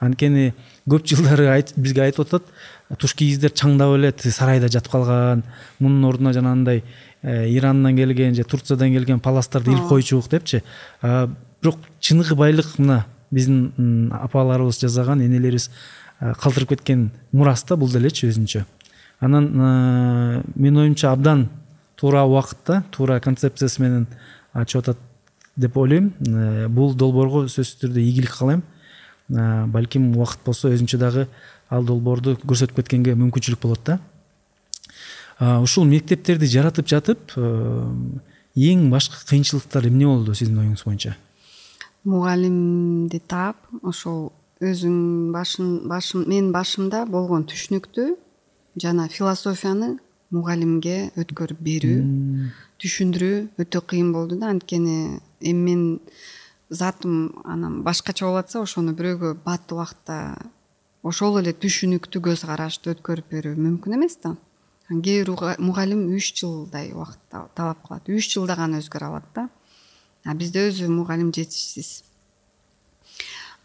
Анткени 0.00 0.54
көп 0.88 1.06
жылдары 1.10 1.64
бизге 1.76 2.02
айтып 2.02 2.26
атат 2.26 2.44
туш 2.98 3.14
кийиздер 3.14 3.50
чаңдап 3.50 3.96
эле 3.96 4.12
тиги 4.12 4.32
сарайда 4.32 4.68
жатып 4.68 4.92
калган 4.92 5.42
мунун 5.78 6.04
ордуна 6.04 6.32
жанагындай 6.32 6.84
э, 7.22 7.48
ирандан 7.50 7.96
келген 7.96 8.34
же 8.34 8.44
турциядан 8.44 8.92
келген 8.92 9.20
паластарды 9.20 9.72
илип 9.72 9.88
койчубук 9.88 10.30
депчи. 10.30 10.62
Бирок 11.02 11.78
чыныгы 12.00 12.36
байлык 12.36 12.78
мына 12.78 13.06
биздин 13.30 14.12
апаларыбыз 14.12 14.78
жасаган 14.80 15.20
энелерибиз 15.20 15.70
калтырып 16.20 16.68
кеткен 16.76 17.10
мурас 17.32 17.64
да 17.64 17.76
бул 17.76 17.90
делечи 17.90 18.28
өзүнчө. 18.28 18.64
Анан 19.20 20.44
менин 20.54 20.78
оюмча 20.84 21.12
абдан 21.12 21.48
туура 21.98 22.24
убакытта 22.24 22.84
туура 22.94 23.20
концепциясы 23.20 23.82
менен 23.82 24.06
ачып 24.52 24.82
атат 24.82 24.98
деп 25.56 25.76
ойлойм. 25.76 26.12
Э, 26.26 26.68
бул 26.68 26.94
долбоорго 26.94 27.46
сөзсүз 27.48 27.82
түрдө 27.82 28.00
ийгилик 28.00 28.34
каалайм 28.38 28.62
балким 29.28 30.14
убакыт 30.16 30.40
болсо 30.44 30.70
өзүнчө 30.72 30.98
дагы 30.98 31.26
ал 31.68 31.84
долбоорду 31.84 32.38
көрсөтүп 32.44 32.80
кеткенге 32.80 33.14
мүмкүнчүлүк 33.18 33.60
болот 33.60 33.84
да. 33.84 33.98
Ушул 35.38 35.84
мектептерди 35.84 36.48
жаратып 36.48 36.88
жатып 36.88 37.36
эң 37.36 38.88
башкы 38.90 39.20
кыйынчылыктар 39.28 39.86
эмне 39.86 40.06
болду 40.06 40.34
сиздин 40.34 40.62
оюңуз 40.62 40.84
боюнча? 40.86 41.16
Мугалимди 42.04 43.20
таап 43.20 43.60
ошол 43.82 44.32
өзүң 44.64 45.30
башым 45.34 46.24
менин 46.26 46.50
башымда 46.54 47.04
болгон 47.06 47.44
түшүнүктү 47.46 48.14
жана 48.80 49.08
философияны 49.12 49.98
мугалимге 50.34 51.10
өткөрүп 51.18 51.60
берүү 51.64 52.00
түшүндүрүү 52.82 53.36
өтө 53.64 53.82
кыйын 53.90 54.12
болду 54.12 54.38
да. 54.40 54.52
Анткени 54.52 55.20
эми 55.40 55.62
мен 55.64 55.84
затым 56.70 57.42
анан 57.44 57.82
башкача 57.82 58.26
болуп 58.26 58.44
атса 58.44 58.60
ошону 58.60 58.92
бирөөгө 58.98 59.34
бат 59.44 59.72
убакытта 59.72 60.18
ошол 61.02 61.40
эле 61.40 61.54
түшүнүктүү 61.56 62.22
көз 62.28 62.44
карашты 62.48 62.92
өткөрүп 62.92 63.32
берүү 63.32 63.54
мүмкүн 63.56 63.96
эмес 63.96 64.18
да. 64.22 64.36
Кээ 64.88 65.24
бир 65.24 65.56
мугалим 65.60 66.06
үч 66.16 66.32
жылдай 66.40 66.92
убакыт 66.92 67.20
талап 67.54 67.82
кылат. 67.84 68.08
Үч 68.08 68.32
жылда 68.32 68.56
гана 68.56 68.80
өзгөрө 68.80 69.10
алат 69.10 69.26
да. 69.34 69.48
А 70.24 70.34
бизде 70.34 70.68
өзү 70.68 70.88
мугалим 70.88 71.32
жетишсиз. 71.32 72.02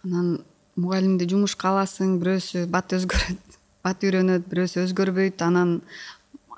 Анан 0.03 0.43
мугалимди 0.75 1.27
жумушка 1.31 1.71
аласың 1.71 2.17
бирөөсү 2.19 2.65
бат 2.71 2.91
өзгөрөт 2.95 3.57
бат 3.83 4.03
үйрөнөт 4.03 4.47
бирөөсү 4.51 4.83
өзгөрбөйт. 4.83 5.41
Анан 5.47 5.81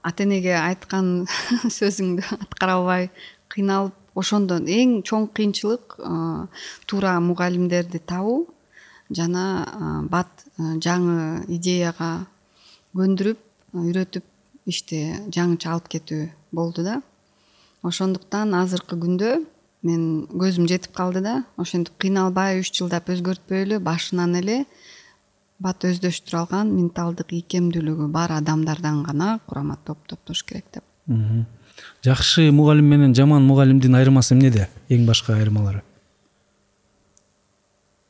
ата 0.05 0.25
энеге 0.25 0.53
айткан 0.59 1.25
сөзүңдү 1.77 2.25
аткара 2.37 2.77
албай 2.79 3.09
кыйналып 3.53 3.95
ошондон. 4.15 4.67
Эң 4.69 5.01
чоң 5.07 5.27
кыйынчылык 5.35 5.97
туура 6.87 7.17
мугалимдерди 7.23 7.99
табуу 7.99 8.45
жана 9.09 10.05
бат 10.11 10.45
жаңы 10.57 11.43
идеяга 11.57 12.11
көндүрүп 12.95 13.41
үйрөтүп 13.75 14.71
ишти 14.71 15.01
жаңыча 15.35 15.73
алып 15.73 15.91
кетүү 15.97 16.29
болду 16.55 16.85
да. 16.85 17.01
Ошондуктан 17.85 18.55
азыркы 18.57 18.97
күндө 18.97 19.35
мен 19.85 20.25
көзүм 20.31 20.65
жетип 20.69 20.95
калды 20.97 21.21
да 21.21 21.35
ошентип 21.61 21.99
кыйналбай 22.01 22.61
үч 22.63 22.71
жылдап 22.79 23.11
өзгөртпөй 23.13 23.65
эле 23.67 23.79
башынан 23.83 24.39
эле 24.39 24.63
бат 25.59 25.85
өздөштүрө 25.87 26.39
алган 26.41 26.71
менталдык 26.75 27.31
ийкемдүүлүгү 27.33 28.07
бар 28.11 28.35
адамдардан 28.35 29.03
гана 29.03 29.39
курама 29.47 29.77
топ 29.85 29.97
топтош 30.07 30.43
керек 30.43 30.65
деп. 30.73 30.83
Жакшы 32.03 32.51
мугалим 32.51 32.85
менен 32.85 33.15
жаман 33.15 33.43
мугалимдин 33.43 33.95
айырмасы 33.95 34.35
эмнеде? 34.35 34.69
Эң 34.89 35.05
башкы 35.05 35.33
айырмалары? 35.33 35.83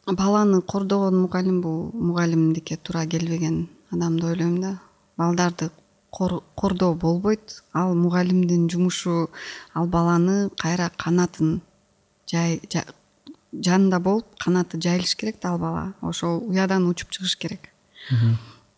Баланы 0.06 0.62
кордогон 0.62 1.18
мугалим 1.22 1.62
бул 1.62 1.92
мугалимдикке 1.94 2.78
туура 2.78 3.06
келбеген 3.06 3.68
адам 3.92 4.20
деп 4.20 4.30
ойлойм 4.30 4.62
да. 4.62 4.80
Балдарды 5.18 5.70
кордоо 6.12 6.94
болбойт 6.94 7.64
ал 7.74 7.96
мугалимдин 7.96 8.70
жумушу 8.70 9.30
ал 9.74 9.88
баланы 9.88 10.50
кайра 10.58 10.92
канатын 10.98 11.62
жай 12.30 12.62
жанында 13.64 14.00
болуп 14.00 14.26
канаты 14.40 14.80
жайылыш 14.82 15.16
керек 15.16 15.40
да 15.42 15.54
ал 15.54 15.60
бала. 15.60 15.94
Ошол 16.02 16.44
уядан 16.50 16.88
учуп 16.90 17.10
чыгыш 17.12 17.38
керек. 17.38 17.70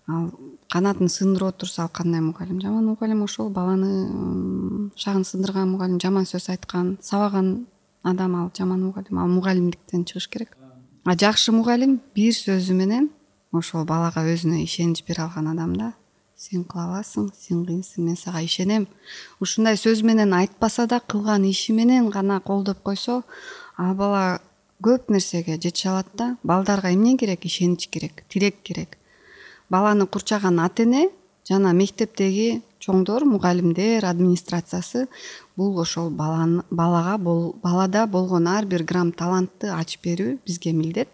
Ал 0.07 0.31
канатын 0.71 1.09
сындырып 1.09 1.55
отурса 1.55 1.83
ал 1.83 1.89
кандай 1.89 2.21
мугалим? 2.21 2.61
Жаман 2.61 2.85
мугалим 2.85 3.23
ошол 3.23 3.49
баланы 3.49 4.91
шагын 4.95 5.25
сындырган 5.25 5.69
мугалим 5.71 5.99
жаман 5.99 6.25
сөз 6.25 6.49
айткан 6.49 6.97
сабаган 7.01 7.67
адам 8.03 8.35
ал 8.35 8.51
жаман 8.57 8.83
мугалим. 8.83 9.19
Ал 9.19 9.27
мугалимдиктен 9.27 10.05
чыгыш 10.05 10.29
керек. 10.29 10.57
А 11.05 11.15
жакшы 11.15 11.51
мугалим 11.51 11.99
бир 12.15 12.33
сөзү 12.33 12.73
менен 12.73 13.09
ошол 13.51 13.85
балага 13.85 14.23
өзүнө 14.27 14.63
ишенич 14.63 15.03
бере 15.07 15.23
алган 15.23 15.47
адам 15.47 15.75
да. 15.75 15.93
Сен 16.37 16.63
кыла 16.69 16.83
аласың 16.85 17.31
сен 17.33 17.63
кыйынсың 17.65 18.05
мен 18.05 18.15
сага 18.15 18.43
ишенем 18.45 18.85
ушундай 19.41 19.73
сөз 19.73 20.03
менен 20.05 20.35
айтпаса 20.37 20.85
да 20.85 20.99
кылган 20.99 21.47
иши 21.49 21.73
менен 21.73 22.09
гана 22.09 22.39
колдоп 22.39 22.83
койсо 22.83 23.23
ал 23.77 23.95
бала 23.95 24.39
көп 24.83 25.09
нерсеге 25.09 25.57
жете 25.61 25.89
алат 25.89 26.07
да 26.13 26.37
балдарга 26.43 26.93
эмне 26.93 27.17
керек? 27.17 27.45
Ишенич 27.45 27.87
керек 27.87 28.23
тилек 28.29 28.61
керек. 28.63 28.97
Баланы 29.69 30.07
курчаган 30.07 30.59
ата 30.59 30.83
эне 30.83 31.09
жана 31.47 31.73
мектептеги 31.73 32.61
чоңдор 32.79 33.25
мугалимдер 33.25 34.05
администрациясы 34.05 35.07
бул 35.57 35.79
ошол 35.79 36.09
балага 36.09 37.17
балада 37.17 38.05
болгон 38.07 38.47
ар 38.47 38.65
бир 38.65 38.83
грамм 38.83 39.11
талантты 39.11 39.71
ачып 39.73 40.03
берүү 40.03 40.37
бизге 40.45 40.73
милдет. 40.73 41.09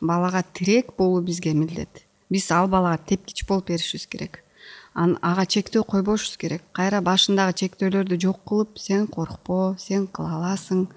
Балага 0.00 0.42
тирек 0.52 0.92
болуу 0.98 1.22
бизге 1.22 1.54
милдет. 1.54 2.04
Биз 2.30 2.50
ал 2.50 2.68
балага 2.68 2.98
тепкич 3.06 3.46
болуп 3.46 3.68
беришибиз 3.68 4.06
керек. 4.06 4.42
Ага 4.94 5.46
чектөө 5.46 5.84
койбошубуз 5.86 6.36
керек. 6.36 6.62
Кайра 6.72 7.00
башындагы 7.00 7.54
чектөөлөрдү 7.60 8.18
жок 8.20 8.40
кылып 8.44 8.78
сен 8.82 9.06
коркпо 9.06 9.76
сен 9.78 10.08
кыла 10.10 10.40
аласың 10.40 10.88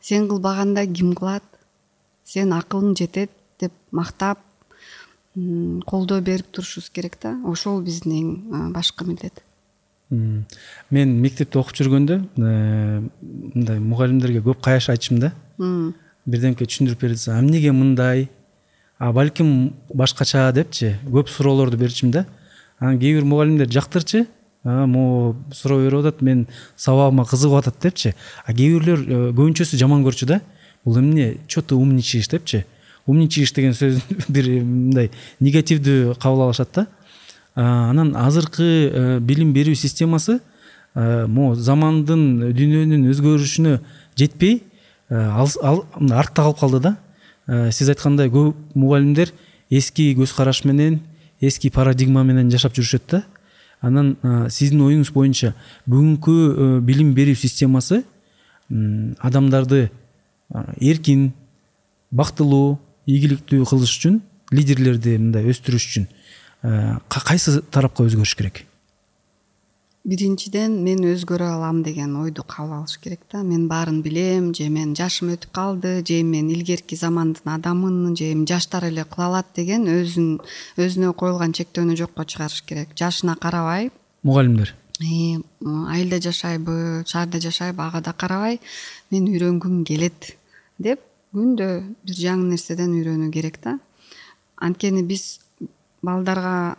сен 0.00 0.28
кылбаганда 0.28 0.86
ким 0.86 1.14
кылат? 1.14 1.44
Сен 2.24 2.52
акылың 2.52 2.96
жетет 2.96 3.30
деп 3.60 3.72
мактап 3.90 4.38
колдоо 5.86 6.20
берип 6.20 6.50
турушубуз 6.52 6.90
керек 6.90 7.18
да? 7.22 7.36
Ошол 7.44 7.82
биздин 7.82 8.48
эң 8.52 8.72
башкы 8.72 9.04
милдет 9.04 9.42
мен 10.10 11.10
мектепте 11.20 11.58
окуп 11.60 11.76
жүргөндө 11.76 12.16
э, 12.40 13.00
мындай 13.20 13.78
мугалимдерге 13.78 14.40
көп 14.40 14.62
каяш 14.64 14.88
айтчумун 14.88 15.26
да. 15.26 15.32
Бирдемке 16.24 16.64
түшүндүрүп 16.64 17.02
бере 17.02 17.16
десе 17.18 17.34
эмнеге 17.36 17.72
мындай? 17.72 18.28
А 18.98 19.12
балким 19.12 19.74
башкача? 19.92 20.50
депчи. 20.52 20.96
Көп 21.04 21.28
суроолорду 21.28 21.76
берчүмүн 21.76 22.12
да. 22.12 22.24
Анан 22.78 22.98
кээ 22.98 23.18
бир 23.18 23.24
мугалимдер 23.24 23.68
жактырчы 23.68 24.26
могу 24.86 25.36
суроо 25.52 25.80
берип 25.84 26.00
атат 26.00 26.22
мен 26.22 26.46
сабагыма 26.76 27.24
кызыгып 27.24 27.58
атат 27.58 27.80
депчи. 27.82 28.14
А 28.44 28.52
кээ 28.52 28.78
бирлер 28.78 28.98
э, 28.98 29.32
көбүнчөсү 29.32 29.78
жаман 29.78 30.04
көрчү 30.04 30.26
да. 30.26 30.40
Бул 30.84 30.98
эмне 30.98 31.38
че 31.46 31.62
ты 31.62 31.74
умничаешь 31.74 32.28
депчи. 32.28 32.64
Умничаешь 33.06 33.52
деген 33.52 33.72
сөздү 33.72 34.02
бир 34.28 34.50
мындай 34.62 35.10
негативдүү 35.40 36.18
кабыл 36.20 36.48
алышат 36.48 36.68
да. 36.74 36.86
Анан 37.58 38.14
азыркы 38.16 38.62
э, 38.64 39.18
билим 39.20 39.52
берүү 39.52 39.74
системасы 39.74 40.38
э, 40.94 41.26
могу 41.26 41.56
замандын 41.56 42.52
дүйнөнүн 42.54 43.08
өзгөрүшүнө 43.10 43.78
жетпей 44.20 44.60
э, 45.10 45.16
артта 45.16 46.42
калып 46.42 46.60
калды 46.60 46.80
да. 46.84 46.96
Сиз 47.72 47.88
айткандай 47.88 48.28
көп 48.28 48.54
мугалимдер 48.76 49.32
эски 49.70 50.12
көз 50.14 50.34
караш 50.36 50.62
менен 50.68 51.00
эски 51.40 51.70
парадигма 51.72 52.22
менен 52.22 52.50
жашап 52.52 52.76
жүрүшөт 52.76 53.10
да 53.10 53.22
анан 53.82 54.16
сиздин 54.50 54.82
оюңуз 54.86 55.12
боюнча 55.14 55.54
бүгүнкү 55.86 56.80
билим 56.86 57.14
берүү 57.14 57.38
системасы 57.38 58.02
адамдарды 59.22 59.88
эркин 60.80 61.32
бактылуу 62.10 62.78
ийгиликтүү 63.06 63.64
кылыш 63.68 63.98
үчүн 63.98 64.20
лидерлерди 64.52 65.18
мындай 65.18 65.50
өстүрүш 65.52 65.90
үчүн 65.90 66.08
Э, 66.58 66.98
кайсы 67.06 67.60
тарапка 67.70 68.02
өзгөрүш 68.02 68.34
керек 68.34 68.64
биринчиден 70.08 70.78
мен 70.84 71.02
өзгөрө 71.04 71.46
алам 71.52 71.82
деген 71.84 72.14
ойду 72.16 72.42
кабыл 72.42 72.78
алыш 72.78 72.96
керек 73.02 73.20
да. 73.32 73.42
Мен 73.42 73.66
баарын 73.68 74.00
билем 74.02 74.54
же 74.54 74.68
мен 74.72 74.94
жашым 74.96 75.34
өтүп 75.34 75.52
калды 75.52 76.02
же 76.06 76.22
мен 76.24 76.48
илгерки 76.48 76.96
замандын 76.96 77.52
адаммын 77.58 78.16
же 78.16 78.32
эми 78.32 78.46
жаштар 78.48 78.88
эле 78.88 79.04
кыла 79.04 79.26
алат 79.28 79.52
деген 79.56 79.84
өзүн 79.84 80.40
өзүнө 80.80 81.12
коюлган 81.12 81.52
чектөөнү 81.52 81.96
жокко 82.00 82.24
чыгарыш 82.24 82.62
керек. 82.64 82.96
Жашына 82.96 83.36
карабай. 83.36 83.90
Мугалимдер. 84.22 84.74
Айылда 84.98 86.20
жашайбы 86.20 87.04
шаарда 87.06 87.40
жашайбы 87.40 87.82
ага 87.82 88.00
да 88.00 88.12
карабай. 88.12 88.60
Мен 89.10 89.28
үйрөнгүм 89.28 89.84
келет 89.84 90.36
деп 90.78 91.04
күндө 91.34 91.68
бир 92.04 92.16
жаңы 92.16 92.54
нерседен 92.54 92.96
үйрөнүү 92.96 93.30
керек 93.32 93.60
да. 93.62 93.78
Анткени 94.56 95.04
биз 95.04 95.40
балдарга 96.02 96.78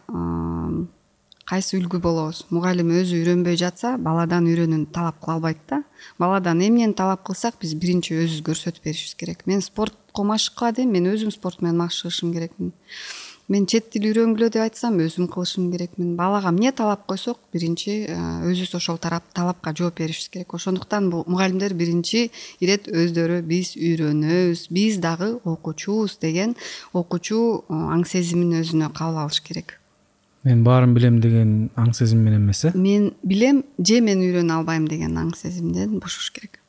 кайсы 1.49 1.79
үлгү 1.79 1.97
болобуз? 2.03 2.43
Мугалим 2.53 2.91
өзү 2.93 3.23
үйрөнбөй 3.23 3.57
жатса 3.57 3.95
баладан 3.97 4.45
үйрөнүүнү 4.51 4.91
талап 4.93 5.17
кыла 5.23 5.39
албайт 5.39 5.63
да. 5.69 5.81
Баладан 6.21 6.61
эмнени 6.61 6.93
талап 6.93 7.23
кылсак 7.25 7.57
биз 7.61 7.73
биринчи 7.73 8.13
өзүбүз 8.13 8.43
көрсөтүп 8.45 8.85
беришибиз 8.85 9.15
керек. 9.17 9.41
Мен 9.49 9.63
спортко 9.65 10.23
машыкка 10.23 10.69
дейм 10.77 10.93
мен 10.93 11.09
өзүм 11.09 11.33
спорт 11.33 11.63
менен 11.65 11.81
машыгышым 11.81 12.35
керекмин. 12.35 12.75
Мен 13.49 13.65
чет 13.65 13.89
тил 13.89 14.05
үйрөнгүлө 14.11 14.51
деп 14.53 14.61
айтсам 14.61 14.99
өзүм 15.01 15.25
кылышым 15.33 15.71
керекмин. 15.73 16.13
Балага 16.19 16.51
эмне 16.53 16.69
талап 16.69 17.07
койсок 17.09 17.41
биринчи 17.49 18.05
э, 18.05 18.19
өзүбүз 18.45 18.75
ошол 18.77 19.01
талапка 19.01 19.73
жооп 19.73 19.97
беришибиз 19.97 20.29
керек. 20.29 20.53
Ошондуктан 20.53 21.09
бул 21.09 21.25
мугалимдер 21.25 21.73
биринчи 21.73 22.29
ирет 22.59 22.85
өздөрү 22.85 23.41
биз 23.41 23.73
үйрөнөбүз 23.73 24.67
биз 24.69 25.01
дагы 25.01 25.33
окуучубуз 25.49 26.19
деген 26.21 26.53
окуучу 26.93 27.65
э, 27.65 27.73
аң 27.73 28.05
сезимин 28.05 28.59
өзүнө 28.61 28.93
кабыл 28.93 29.23
алыш 29.25 29.41
керек 29.41 29.78
мен 30.43 30.63
баарын 30.63 30.93
билем 30.93 31.19
деген 31.21 31.69
аң 31.75 31.93
сезим 31.93 32.23
менен 32.23 32.45
эмес 32.45 32.65
э 32.65 32.71
мен 32.75 33.13
билем 33.23 33.63
же 33.79 34.01
мен 34.01 34.19
үйрөнө 34.19 34.59
албайм 34.59 34.87
деген 34.87 35.17
аң 35.17 35.35
сезимден 35.35 35.99
бошош 35.99 36.31
керек. 36.31 36.59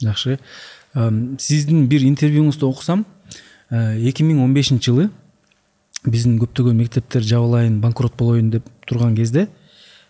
Жакшы. 0.00 0.38
Сиздин 1.38 1.86
бир 1.88 2.02
интервьюңузду 2.02 2.68
окусам 2.68 3.04
Э, 3.68 3.98
эки 4.00 4.24
миң 4.24 4.40
он 4.40 4.54
бешинчи 4.56 4.88
жылы 4.88 5.10
биздин 6.06 6.38
көптөгөн 6.40 6.78
мектептер 6.78 7.24
жабылайын 7.26 7.82
банкрот 7.82 8.14
болоюн 8.16 8.48
деп 8.50 8.64
турган 8.88 9.14
кезде 9.16 9.48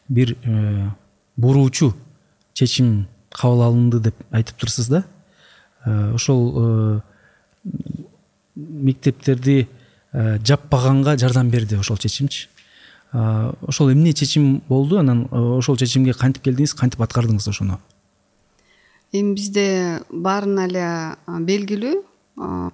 бир 0.09 0.37
э, 0.45 0.91
буруучу 1.37 1.91
чечим 2.53 3.09
кабыл 3.35 3.65
алынды 3.67 3.99
деп 3.99 4.15
айтыптырсыз 4.31 4.89
да. 4.89 5.05
Э, 5.85 6.15
ошол 6.15 7.03
мектептерди 8.55 9.69
жаппаганга 10.13 11.17
жардам 11.19 11.51
берди 11.51 11.77
ошол 11.77 11.97
чечимчи. 11.97 12.49
Ошол 13.13 13.93
эмне 13.93 14.13
чечим 14.13 14.63
болду 14.69 14.99
анан 14.99 15.29
ошол 15.31 15.77
чечимге 15.77 16.13
кантип 16.13 16.45
келдиңиз 16.45 16.75
кантип 16.75 17.01
аткардыңыз 17.01 17.49
ошону? 17.49 17.79
Эми 19.13 19.35
бизде 19.35 20.03
баарына 20.11 20.67
эле 20.69 20.85
белгилүү 21.49 22.03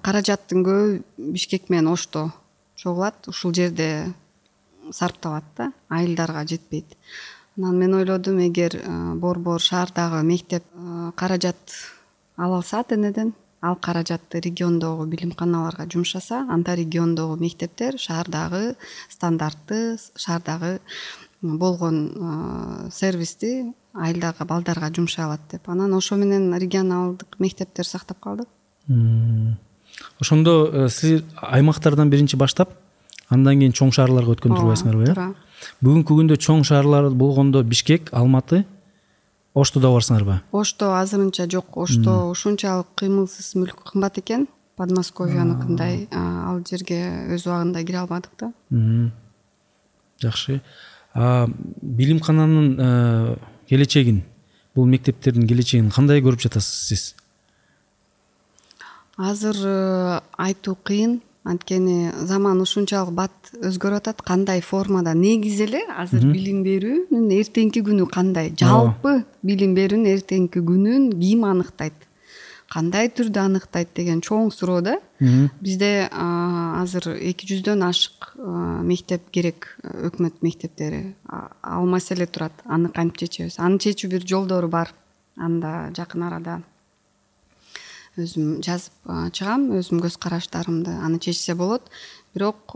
каражаттын 0.02 0.64
көбү 0.66 1.02
бишкек 1.18 1.70
менен 1.70 1.92
ошто 1.92 2.32
чогулат 2.76 3.28
ушул 3.30 3.54
жерде 3.54 4.12
сарпталат 4.90 5.44
да 5.56 5.72
айылдарга 5.88 6.42
жетпейт. 6.46 6.96
Анан 7.56 7.78
мен 7.78 7.94
ойлодум 7.94 8.40
эгер 8.48 8.80
борбор 9.14 9.60
шаардагы 9.60 10.24
мектеп 10.26 10.64
каражат 11.14 11.56
ала 12.36 12.56
алса 12.56 12.80
ата 12.80 12.94
энеден 12.96 13.32
ал 13.64 13.76
каражатты 13.76 14.40
региондогу 14.40 15.06
билимканаларга 15.06 15.88
жумшаса 15.90 16.44
анда 16.50 16.74
региондогу 16.74 17.36
мектептер 17.40 17.98
шаардагы 17.98 18.76
стандартты 19.08 19.96
шаардагы 20.16 20.80
болгон 21.42 22.90
сервисти 22.92 23.74
айылдагы 23.94 24.44
балдарга 24.44 24.90
жумшай 24.94 25.24
алат 25.24 25.40
деп. 25.50 25.68
Анан 25.68 25.94
ошо 25.94 26.16
менен 26.16 26.54
регионалдык 26.58 27.38
мектептер 27.38 27.86
сактап 27.86 28.18
калды. 28.20 28.44
Ошондо 30.20 30.70
э, 30.72 30.88
сиз 30.88 31.22
аймактардан 31.36 32.10
биринчи 32.10 32.36
баштап 32.36 32.74
андан 33.30 33.60
кийин 33.60 33.72
чоң 33.72 33.92
шаарларга 33.94 34.34
өткөн 34.34 34.56
турбайсыңарбы 34.56 35.04
э? 35.04 35.14
туура 35.14 35.28
бүгүнкү 35.84 36.16
күндө 36.18 36.36
чоң 36.42 36.64
шаарлар 36.66 37.10
болгондо 37.14 37.62
бишкек 37.62 38.10
алматы 38.12 38.64
оштодо 39.54 39.92
барсыңарбы? 39.94 40.40
Ошто 40.52 40.92
азырынча 40.98 41.46
жок. 41.50 41.76
Ошто 41.78 42.26
ушунчалык 42.30 42.90
кыймылсыз 42.98 43.54
мүлк 43.58 43.84
кымбат 43.90 44.18
экен. 44.18 44.48
Подмосковьяныкындай 44.76 46.08
ал 46.10 46.60
жерге 46.66 46.98
өз 47.34 47.46
убагында 47.46 47.84
кире 47.86 48.02
албадык 48.02 48.32
да. 48.40 48.52
Жакшы. 50.22 50.60
Билимкананын 51.14 52.70
э, 52.78 53.36
келечегин 53.68 54.24
бул 54.74 54.86
мектептердин 54.90 55.46
келечегин 55.46 55.92
кандай 55.94 56.22
көрүп 56.24 56.42
жатасыз 56.42 56.88
сиз? 56.88 57.04
Азыр 59.16 59.54
э, 59.62 60.20
айтуу 60.42 60.74
кыйын 60.74 61.20
анткени 61.44 62.10
заман 62.24 62.62
ушунчалык 62.64 63.12
бат 63.14 63.52
өзгөрүп 63.60 64.00
атат 64.00 64.22
кандай 64.24 64.62
формада 64.64 65.12
негизи 65.14 65.66
эле? 65.66 65.82
Азыр 65.92 66.24
билим 66.32 66.62
берүүнүн 66.64 67.28
эртеңки 67.36 67.84
күнү 67.84 68.08
кандай? 68.10 68.50
Жалпы 68.56 69.22
билим 69.44 69.76
берүүнүн 69.76 70.10
эртеңки 70.14 70.64
күнүн 70.64 71.12
ким 71.20 71.44
аныктайт? 71.44 71.94
Кандай 72.72 73.10
түрдө 73.12 73.42
аныктайт 73.44 73.92
деген 73.94 74.22
чоң 74.24 74.48
суроо 74.50 74.80
да. 74.82 74.96
Бизде 75.60 76.08
азыр 76.10 77.12
эки 77.20 77.46
жүздөн 77.52 77.84
ашык 77.86 78.32
мектеп 78.88 79.28
керек 79.30 79.68
өкмөт 79.84 80.40
мектептери 80.42 81.14
ал 81.28 81.86
маселе 81.86 82.26
турат. 82.26 82.56
Аны 82.64 82.88
кантип 82.88 83.20
чечебиз. 83.28 83.60
Аны 83.60 83.78
чечүү 83.78 84.16
бир 84.16 84.26
жолдору 84.26 84.72
бар 84.72 84.90
анда 85.36 85.92
жакын 85.94 86.24
арада 86.26 86.62
өзүм 88.20 88.60
жазып 88.62 89.10
чыгам 89.34 89.70
өзүм 89.78 90.02
көз 90.04 90.18
караштарымды 90.22 90.92
аны 91.02 91.18
чечсе 91.18 91.54
болот. 91.58 91.88
Бирок 92.34 92.74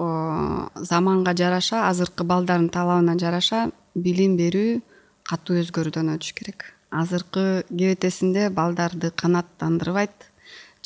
заманга 0.75 1.35
жараша 1.37 1.87
азыркы 1.89 2.25
балдардын 2.25 2.71
талабына 2.75 3.19
жараша 3.19 3.69
билим 3.95 4.37
берүү 4.39 4.81
катуу 5.29 5.59
өзгөрүүдөн 5.63 6.15
өтүш 6.17 6.35
керек. 6.39 6.73
Азыркы 6.91 7.65
кебетесинде 7.69 8.49
балдарды 8.51 9.11
канааттандырбайт 9.11 10.29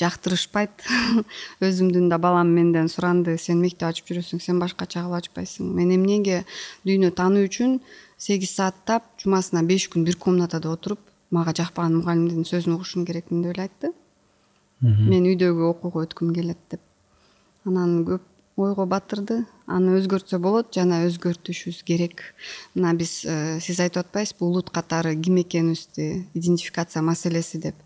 жактырышпайт. 0.00 0.84
Өзүмдүн 1.66 2.09
да 2.11 2.18
балам 2.18 2.53
менден 2.57 2.88
суранды 2.88 3.36
сен 3.38 3.61
мектеп 3.62 3.88
ачып 3.90 4.11
жүрөсүң 4.11 4.42
сен 4.42 4.61
башкача 4.61 5.05
кылып 5.05 5.20
ачпайсың. 5.20 5.68
Мен 5.76 5.92
эмнеге 5.94 6.42
дүйнө 6.88 7.12
таануу 7.16 7.46
үчүн 7.46 7.78
сегиз 8.18 8.57
сааттап 8.57 9.09
жумасына 9.22 9.62
беш 9.68 9.88
күн 9.92 10.05
бир 10.09 10.16
комнатада 10.16 10.72
отуруп 10.72 11.00
мага 11.30 11.55
жакпаган 11.57 12.00
мугалимдин 12.00 12.48
сөзүн 12.48 12.76
угушум 12.76 13.07
керекмин 13.07 13.44
деп 13.44 13.57
эле 13.57 13.68
айтты 13.68 13.92
мен 14.83 15.26
үйдөгү 15.30 15.68
окууга 15.70 16.05
өткүм 16.07 16.33
келет 16.35 16.59
деп. 16.70 16.80
Анан 17.64 18.03
көп 18.07 18.22
ойго 18.61 18.87
батырды. 18.87 19.43
Аны 19.66 19.97
өзгөртсө 20.01 20.39
болот 20.43 20.72
жана 20.74 21.03
өзгөртүшүбүз 21.07 21.83
керек. 21.89 22.22
Мына 22.74 22.93
биз 22.99 23.22
э, 23.24 23.61
сиз 23.64 23.80
айтып 23.80 24.07
атпайсызбы 24.07 24.45
улут 24.47 24.70
катары 24.70 25.14
ким 25.16 25.41
экенибизди 25.41 26.26
идентификация 26.35 27.03
маселеси 27.03 27.62
деп. 27.62 27.76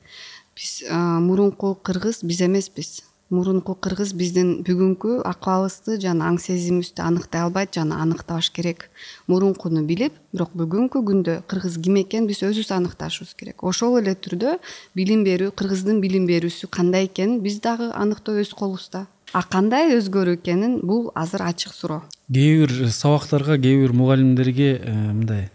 Биз 0.56 0.82
мурунку 0.90 1.74
кыргыз 1.74 2.24
биз 2.24 2.40
эмеспиз 2.42 3.02
мурунку 3.30 3.74
кыргыз 3.74 4.12
биздин 4.14 4.60
бүгүнкү 4.66 5.18
акыбалыбызды 5.26 5.96
жана 6.02 6.28
аң 6.30 6.38
сезимибизди 6.38 7.02
аныктай 7.02 7.42
албайт 7.42 7.74
жана 7.74 7.98
аныктабаш 8.04 8.52
керек. 8.54 8.86
Мурункуну 9.26 9.82
билип 9.86 10.14
бирок 10.32 10.52
бүгүнкү 10.54 11.02
күндө 11.08 11.40
кыргыз 11.50 11.80
ким 11.82 11.98
экенин 11.98 12.28
биз 12.30 12.44
өзүбүз 12.46 12.70
аныкташыбыз 12.76 13.34
керек. 13.34 13.64
Ошол 13.66 13.98
эле 13.98 14.14
түрдө 14.14 14.58
билим 14.94 15.24
берүү 15.26 15.50
кыргыздын 15.58 15.98
билим 16.04 16.28
берүүсү 16.30 16.70
кандай 16.70 17.10
экенин 17.10 17.40
биз 17.42 17.58
дагы 17.64 17.90
аныктоо 17.94 18.38
өз 18.38 18.54
колубузда. 18.54 19.06
А 19.34 19.42
кандай 19.42 19.96
өзгөрүү 19.96 20.38
экенин 20.38 20.78
бул 20.86 21.10
азыр 21.14 21.42
ачык 21.48 21.74
суроо. 21.74 22.04
Кээ 22.30 22.62
бир 22.62 22.92
сабактарга 22.94 23.58
кээ 23.58 23.82
бир 23.82 23.92
мугалимдерге 23.92 24.70
э, 24.78 24.94
мындай 24.94 25.50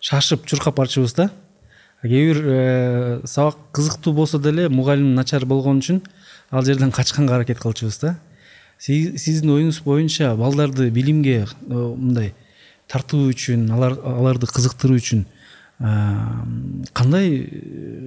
шашып 0.00 0.46
чуркап 0.46 0.80
барчубуз 0.80 1.12
да. 1.14 1.28
Кээ 2.00 2.32
бир 2.32 2.42
э, 2.46 3.20
сабак 3.26 3.58
кызыктуу 3.72 4.14
болсо 4.14 4.38
деле 4.38 4.70
мугалим 4.70 5.14
начар 5.14 5.44
болгон 5.44 5.84
үчүн 5.84 6.00
ал 6.50 6.64
жерден 6.64 6.92
качканга 6.92 7.36
аракет 7.36 7.58
кылчубуз 7.58 7.98
да. 8.00 8.16
Сиздин 8.78 9.52
оюңуз 9.54 9.82
боюнча 9.84 10.34
балдарды 10.36 10.90
билимге 10.90 11.44
э, 11.44 11.46
мындай 11.68 12.32
тартуу 12.88 13.28
үчүн 13.30 13.68
аларды 13.70 14.48
кызыктыруу 14.48 14.96
үчүн 14.98 15.26
э, 15.26 15.90
кандай 16.92 17.28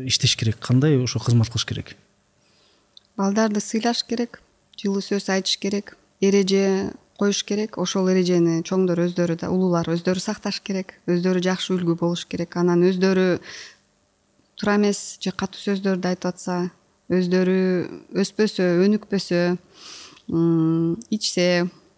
иштеш 0.09 0.35
керек? 0.35 0.59
Кандай 0.59 0.97
ошо 0.97 1.19
кызмат 1.19 1.49
кылыш 1.53 1.65
керек? 1.65 1.95
Балдарды 3.17 3.61
сыйлаш 3.61 4.03
керек 4.03 4.41
жылуу 4.81 5.03
сөз 5.05 5.29
айтыш 5.29 5.59
керек 5.61 5.95
эреже 6.19 6.91
коюш 7.19 7.43
керек. 7.45 7.77
Ошол 7.77 8.09
эрежени 8.11 8.63
чоңдор 8.65 9.05
өздөрү 9.05 9.37
да 9.39 9.51
улуулар 9.53 9.87
өздөрү 9.93 10.19
сакташ 10.19 10.59
керек 10.65 10.97
өздөрү 11.07 11.43
жакшы 11.45 11.77
үлгү 11.77 11.95
болуш 12.01 12.25
керек. 12.25 12.57
Анан 12.57 12.83
өздөрү 12.89 13.39
туура 14.57 14.79
эмес 14.79 15.19
же 15.21 15.31
катуу 15.31 15.61
сөздөрдү 15.61 16.09
айтып 16.09 16.33
атса 16.33 16.57
өздөрү 17.19 17.59
өспөсө 18.23 18.65
өнүкпөсө 18.85 19.41
ичсе 21.13 21.47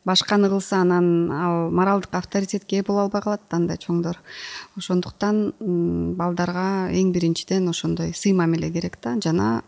башканы 0.05 0.49
кылса 0.49 0.81
анан 0.81 1.31
ал 1.33 1.71
моралдык 1.73 2.13
авторитетке 2.13 2.79
ээ 2.79 2.85
боло 2.85 3.05
албай 3.05 3.21
калат 3.21 3.41
да 3.49 3.57
андай 3.57 3.77
чоңдор. 3.81 4.19
Ошондуктан 4.77 5.53
балдарга 6.17 6.91
эң 6.93 7.11
биринчиден 7.11 7.67
ошондой 7.69 8.13
сый 8.13 8.33
мамиле 8.33 8.69
керек 8.71 8.99
да 9.01 9.15
жана 9.21 9.63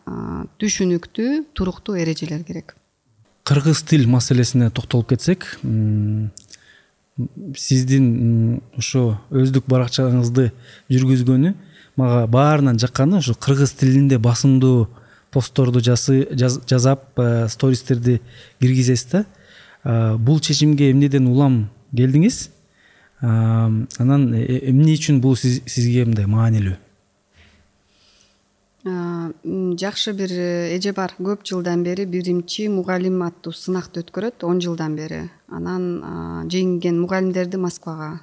түшүнүктүү 0.62 1.46
туруктуу 1.54 1.98
эрежелер 1.98 2.44
керек. 2.44 2.76
Кыргыз 3.44 3.82
тил 3.84 4.08
маселесине 4.08 4.70
токтолуп 4.70 5.10
кетсек 5.10 5.48
сиздин 7.58 8.62
ошо 8.78 9.18
өздүк 9.34 9.66
баракчаңызды 9.66 10.52
жүргүзгөнү 10.94 11.54
мага 11.98 12.28
баарынан 12.30 12.78
жакканы 12.78 13.24
ушу 13.24 13.34
кыргыз 13.34 13.74
тилинде 13.80 14.20
басымдуу 14.22 14.86
постторду 15.32 15.80
жазап 15.80 17.20
э, 17.20 17.48
стористерди 17.48 18.22
киргизесиз 18.60 19.08
да. 19.12 19.26
Бул 20.18 20.40
чечимге 20.40 20.92
эмнеден 20.92 21.28
улам 21.28 21.70
келдиңиз? 21.96 22.50
Анан 23.22 24.34
э, 24.34 24.44
э, 24.44 24.70
эмне 24.70 24.94
үчүн 24.98 25.22
бул 25.22 25.38
сизге 25.38 26.06
мындай 26.06 26.28
маанилүү? 26.28 26.76
Жакшы 28.88 30.14
бир 30.16 30.32
эже 30.32 30.94
бар. 30.96 31.14
Көп 31.20 31.44
жылдан 31.44 31.84
бери 31.84 32.06
биринчи 32.06 32.68
мугалим 32.72 33.22
аттуу 33.26 33.52
сынакты 33.54 34.04
өткөрөт 34.06 34.46
он 34.48 34.62
жылдан 34.64 34.96
бери. 34.96 35.26
Анан 35.50 36.48
жеңген 36.52 37.02
мугалимдерди 37.02 37.60
москвага 37.60 38.22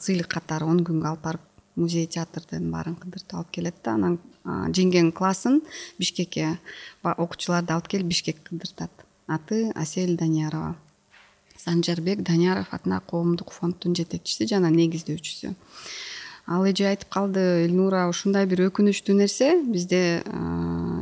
сыйлык 0.00 0.30
катары 0.32 0.64
он 0.64 0.80
күнгө 0.86 1.10
алып 1.12 1.24
барып 1.26 1.49
музей 1.76 2.06
театрдын 2.06 2.70
баарын 2.72 2.96
кыдыртып 2.96 3.34
алып 3.38 3.50
келет 3.50 3.80
да. 3.84 3.94
Анан 3.94 4.18
жеңген 4.44 5.12
классын 5.12 5.60
бишкекке 5.98 6.58
окуучуларды 7.02 7.74
алып 7.74 7.88
келип 7.88 8.08
бишкекке 8.10 8.48
кыдыртат. 8.50 8.90
Аты 9.26 9.70
асель 9.74 10.16
даниярова. 10.16 10.76
Санжарбек 11.56 12.22
данияров 12.22 12.72
атына 12.72 13.00
коомдук 13.06 13.52
фонддун 13.52 13.94
жетекчиси 13.94 14.48
жана 14.48 14.70
негиздөөчүсү. 14.74 15.54
Ал 16.50 16.64
эже 16.66 16.88
айтып 16.88 17.10
калды 17.12 17.42
элнура 17.66 18.08
ушундай 18.10 18.46
бир 18.48 18.64
өкүнүчтүү 18.70 19.14
нерсе. 19.14 19.52
Бизде 19.62 20.22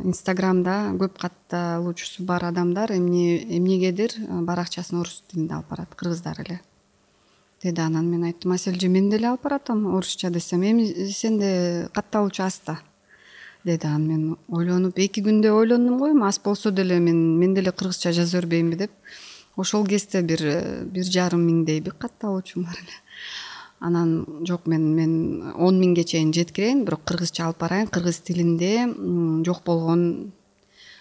инстаграмда 0.05 0.91
көп 0.99 1.15
катталуучусу 1.23 2.25
бар 2.27 2.49
адамдар. 2.51 2.91
Эмнегедир? 2.91 4.13
Баракчасын 4.29 4.99
орус 4.99 5.23
тилинде 5.31 5.55
алып 5.55 5.71
барат 5.71 5.95
кыргыздар 5.95 6.43
эле 6.45 6.59
деди 7.63 7.81
анан 7.81 8.09
мен 8.09 8.23
айттым 8.23 8.51
асель 8.51 8.77
эже 8.77 8.87
мен 8.87 9.09
деле 9.09 9.27
алып 9.27 9.43
баратам 9.43 9.85
орусча 9.95 10.29
десем 10.29 10.63
эми 10.63 11.09
сенде 11.11 11.89
катталуучу 11.93 12.43
аз 12.43 12.61
да 12.65 12.79
деди 13.65 13.87
анан 13.87 14.07
мен 14.07 14.37
ойлонуп 14.47 14.97
эки 14.97 15.21
күндө 15.21 15.51
ойлондум 15.51 15.97
го 15.97 16.07
эми 16.07 16.27
аз 16.27 16.39
болсо 16.39 16.71
деле 16.71 16.99
мен 16.99 17.37
мен 17.37 17.53
деле 17.53 17.71
кыргызча 17.71 18.11
жаза 18.11 18.37
бербейинби 18.37 18.75
деп. 18.75 18.91
Ошол 19.57 19.85
кезде 19.85 20.21
бир 20.21 20.39
бир 20.87 21.03
жарым 21.03 21.41
миңдейби 21.43 21.91
катталуучум 21.91 22.63
бар 22.63 22.77
эле. 22.79 22.95
Анан 23.79 24.45
жок 24.47 24.67
мен 24.67 24.85
мен 24.95 25.51
он 25.55 25.81
миңге 25.81 26.05
чейин 26.05 26.31
жеткирейин 26.33 26.85
бирок 26.85 27.03
кыргызча 27.03 27.43
алып 27.43 27.59
барайын. 27.59 27.87
Кыргыз 27.87 28.21
тилинде 28.23 28.87
жок 29.43 29.63
болгон 29.65 30.31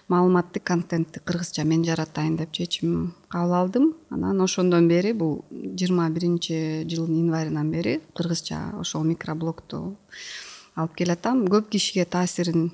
маалыматты 0.09 0.61
контентти 0.61 1.21
кыргызча 1.21 1.65
мен 1.65 1.85
жаратайын 1.85 2.37
деп 2.37 2.53
чечим 2.53 3.15
кабыл 3.29 3.55
алдым. 3.55 3.95
Анан 4.11 4.41
ошондон 4.41 4.89
бери 4.89 5.13
бул 5.13 5.45
жыйырма 5.51 6.09
биринчи 6.11 6.85
жылдын 6.89 7.27
январынан 7.27 7.71
бери 7.71 8.01
кыргызча 8.17 8.73
ошол 8.81 9.05
микроблогду 9.05 9.97
алып 10.75 10.95
келатам. 10.97 11.45
Көп 11.47 11.69
кишиге 11.69 12.05
таасирин 12.05 12.73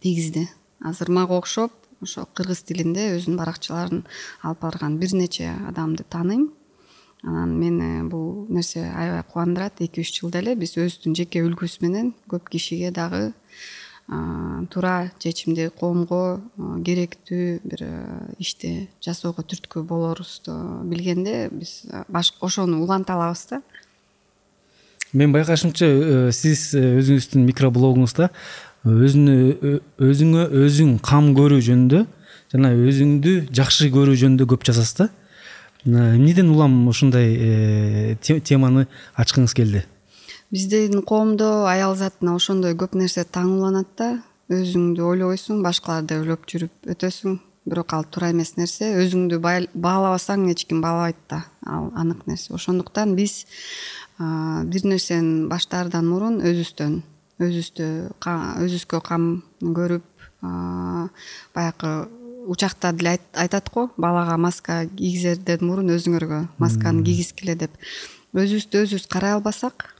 тийгизди. 0.00 0.48
Азыр 0.80 1.10
мага 1.10 1.38
окшоп 1.38 1.72
ошо 2.02 2.26
кыргыз 2.34 2.62
тилинде 2.68 3.10
өзүнүн 3.16 3.40
баракчаларын 3.40 4.04
алып 4.42 4.60
барган 4.60 4.98
бир 4.98 5.14
нече 5.14 5.50
адамды 5.68 6.04
тааныйм 6.04 6.50
анан 7.22 7.58
мени 7.58 8.08
бул 8.08 8.46
нерсе 8.48 8.84
аябай 8.84 9.24
кубандырат. 9.24 9.80
Эки 9.80 10.00
үч 10.00 10.20
жылда 10.20 10.40
эле 10.40 10.54
биз 10.56 10.76
өзүбүздүн 10.76 11.16
жеке 11.16 11.44
үлгүбүз 11.44 11.80
менен 11.84 12.14
көп 12.28 12.48
кишиге 12.52 12.90
дагы 12.90 13.32
туура 14.10 15.10
чечимди 15.22 15.68
коомго 15.78 16.40
керектүү 16.84 17.60
бир 17.62 17.82
ишти 18.42 18.88
жасоого 19.04 19.44
түрткү 19.46 19.84
болорубузду 19.86 20.54
билгенде 20.90 21.48
биз 21.52 21.84
ошону 22.40 22.82
уланта 22.82 23.14
алабыз 23.14 23.46
да. 23.50 23.60
Мен 25.12 25.32
байкашымча 25.32 25.86
э, 25.86 26.32
сиз 26.32 26.72
э, 26.74 26.82
өзүңүздүн 27.00 27.46
микроблогуңузда 27.48 28.28
өзүнө 28.86 29.78
өзүңө 29.98 30.44
өзүң 30.64 30.92
кам 31.06 31.32
көрүү 31.38 31.62
жөнүндө 31.66 32.04
жана 32.54 32.70
өзүңдү 32.74 33.34
жакшы 33.54 33.90
көрүү 33.94 34.18
жөнүндө 34.24 34.46
көп 34.50 34.66
жазасыз 34.66 34.96
да. 35.00 35.08
Эмнеден 35.86 36.50
улам 36.50 36.86
ушундай 36.90 37.34
э, 37.34 38.16
теманы 38.22 38.86
ачкыңыз 39.18 39.54
келди 39.54 39.86
биздин 40.50 41.02
коомдо 41.02 41.66
аял 41.66 41.94
затына 41.94 42.34
ошондой 42.34 42.74
көп 42.74 42.96
нерсе 42.98 43.24
таң 43.24 43.54
уланат 43.58 43.94
да. 43.96 44.10
Өзүңдү 44.50 45.04
ойлобойсуң 45.06 45.62
башкаларды 45.62 46.18
ойлоп 46.18 46.48
жүрүп 46.50 46.90
өтөсүң. 46.90 47.38
Бирок 47.70 47.92
ал 47.94 48.06
туура 48.10 48.32
эмес 48.32 48.56
нерсе 48.58 48.88
өзүңдү 48.98 49.38
баалабасаң 49.38 50.48
эч 50.50 50.64
ким 50.66 50.80
баалабайт 50.82 51.20
да. 51.30 51.44
Ал 51.66 51.92
анык 51.94 52.26
нерсе. 52.26 52.50
Ошондуктан 52.54 53.14
биз 53.14 53.44
бир 54.18 54.86
нерсени 54.90 55.46
баштаардан 55.48 56.08
мурун 56.10 56.40
өзүбүздөн 56.42 56.98
өзүбүздү 57.38 57.86
өзүбүзгө 58.26 59.02
кам 59.06 59.28
көрүп 59.62 60.26
баягы 61.54 61.94
учакта 62.50 62.90
деле 62.92 63.20
айтат 63.38 63.70
го. 63.70 63.86
Балага 63.96 64.34
маска 64.36 64.82
кийгизерден 64.96 65.62
мурун 65.62 65.94
өзүңөргө 65.94 66.42
масканы 66.58 67.06
кийгизгиле 67.06 67.54
деп. 67.54 67.78
Өзүбүздү 68.34 68.82
өзүбүз 68.82 69.06
карай 69.06 69.38
албасак 69.38 69.92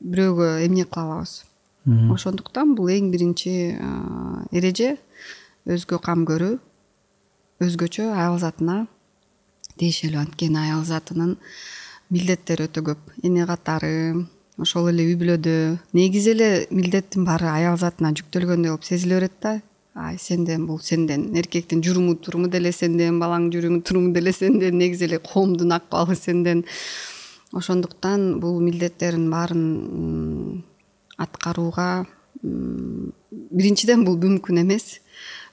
бирөөгө 0.00 0.48
эмне 0.66 0.84
кыла 0.84 1.04
алабыз? 1.06 1.44
Ошондуктан 2.12 2.74
бул 2.76 2.90
эң 2.92 3.10
биринчи 3.12 3.52
эреже 4.52 4.96
өзгө 5.68 6.00
кам 6.04 6.26
көрүү 6.28 6.58
өзгөчө 7.64 8.10
аял 8.14 8.38
затына 8.40 8.86
тиешелүү. 9.80 10.20
Анткени 10.24 10.60
аял 10.60 10.84
затынын 10.84 11.36
милдеттери 12.12 12.68
өтө 12.68 12.84
көп. 12.90 13.00
Эне 13.24 13.46
катары 13.48 14.26
ошол 14.60 14.90
эле 14.92 15.06
үй 15.08 15.16
бүлөдө 15.20 15.56
негизи 15.96 16.34
эле 16.34 16.50
милдеттин 16.70 17.24
баары 17.28 17.50
аял 17.52 17.78
затына 17.80 18.12
жүктөлгөндөй 18.16 18.72
болуп 18.72 18.84
сезиле 18.88 19.20
берет 19.20 19.36
да. 19.42 19.60
Ай 19.94 20.16
сенден 20.22 20.66
бул 20.68 20.78
сенден 20.78 21.34
эркектин 21.36 21.82
журуму 21.82 22.14
туруму 22.16 22.48
деле 22.48 22.72
сенден 22.72 23.18
балаңдын 23.20 23.52
журуму 23.56 23.80
туруму 23.82 24.12
деле 24.14 24.32
сенден 24.32 24.78
негизи 24.78 25.08
эле 25.08 25.18
коомдун 25.18 25.72
акыбалы 25.72 26.14
сенден 26.14 26.64
ошондуктан 27.52 28.40
бул 28.40 28.60
милдеттердин 28.60 29.30
баарын 29.30 30.64
аткарууга 31.18 32.06
биринчиден 32.42 34.04
бул 34.04 34.16
мүмкүн 34.20 34.62
эмес. 34.62 35.00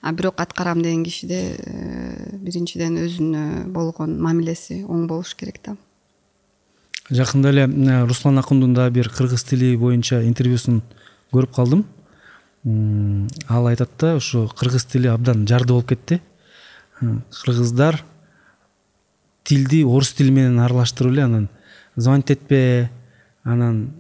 А 0.02 0.12
бирок 0.14 0.40
аткарам 0.40 0.82
деген 0.82 1.04
кишиде 1.04 1.58
э, 1.58 2.38
биринчиден 2.38 3.00
өзүнө 3.02 3.66
болгон 3.74 4.20
мамилеси 4.22 4.84
оң 4.86 5.08
болуш 5.10 5.34
керек 5.36 5.58
да. 5.66 5.74
Жакында 7.10 7.50
эле 7.50 7.66
руслан 8.06 8.38
акундун 8.38 8.76
дагы 8.78 9.00
бир 9.00 9.10
кыргыз 9.10 9.44
тили 9.50 9.76
боюнча 9.76 10.22
интервьюсун 10.24 10.84
көрүп 11.34 11.56
калдым. 11.56 11.86
Ал 13.48 13.68
айтат 13.68 13.90
да 14.00 14.16
ушу 14.16 14.48
кыргыз 14.60 14.86
тили 14.86 15.08
абдан 15.08 15.48
жарды 15.48 15.74
болуп 15.74 15.90
кетти. 15.90 16.22
Кыргыздар 17.00 18.04
тилди 19.44 19.84
орус 19.84 20.14
тили 20.14 20.32
менен 20.32 20.60
аралаштырып 20.60 21.14
эле 21.14 21.24
анан 21.24 21.50
звонить 21.98 22.32
этпе 22.32 22.90
анан 23.44 23.92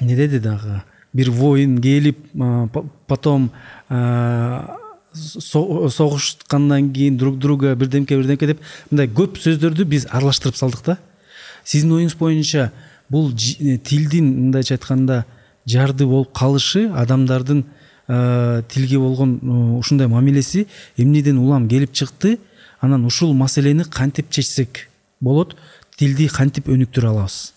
эмне 0.00 0.16
деди 0.16 0.38
дагы? 0.38 0.82
Бир 1.12 1.30
воин 1.30 1.80
келип 1.80 2.18
потом 3.06 3.52
согушкандан 5.12 6.92
кийин 6.92 7.16
друг 7.16 7.38
друга 7.38 7.74
бирдемке 7.74 8.16
бирдемке 8.16 8.46
деп 8.46 8.60
мындай 8.90 9.06
көп 9.06 9.38
сөздөрдү 9.38 9.84
биз 9.84 10.06
аралаштырып 10.10 10.56
салдык 10.56 10.84
да. 10.86 10.98
Сиздин 11.64 11.92
оюңуз 11.92 12.16
боюнча 12.18 12.72
бул 13.10 13.30
э, 13.30 13.78
тилдин 13.78 14.26
мындайча 14.46 14.74
айтканда 14.74 15.24
жарды 15.66 16.06
болуп 16.06 16.32
калышы 16.32 16.88
адамдардын 16.94 17.64
тилге 18.10 18.98
болгон 18.98 19.38
ушундай 19.78 20.08
мамилеси 20.08 20.66
эмнеден 20.96 21.38
улам 21.38 21.68
келип 21.68 21.92
чыкты 21.92 22.38
анан 22.80 23.04
ушул 23.06 23.34
маселени 23.34 23.84
кантип 23.84 24.30
чечсек 24.30 24.88
болот 25.20 25.56
тилди 26.00 26.30
кантип 26.32 26.70
өнүктүрө 26.72 27.10
алабыз? 27.10 27.50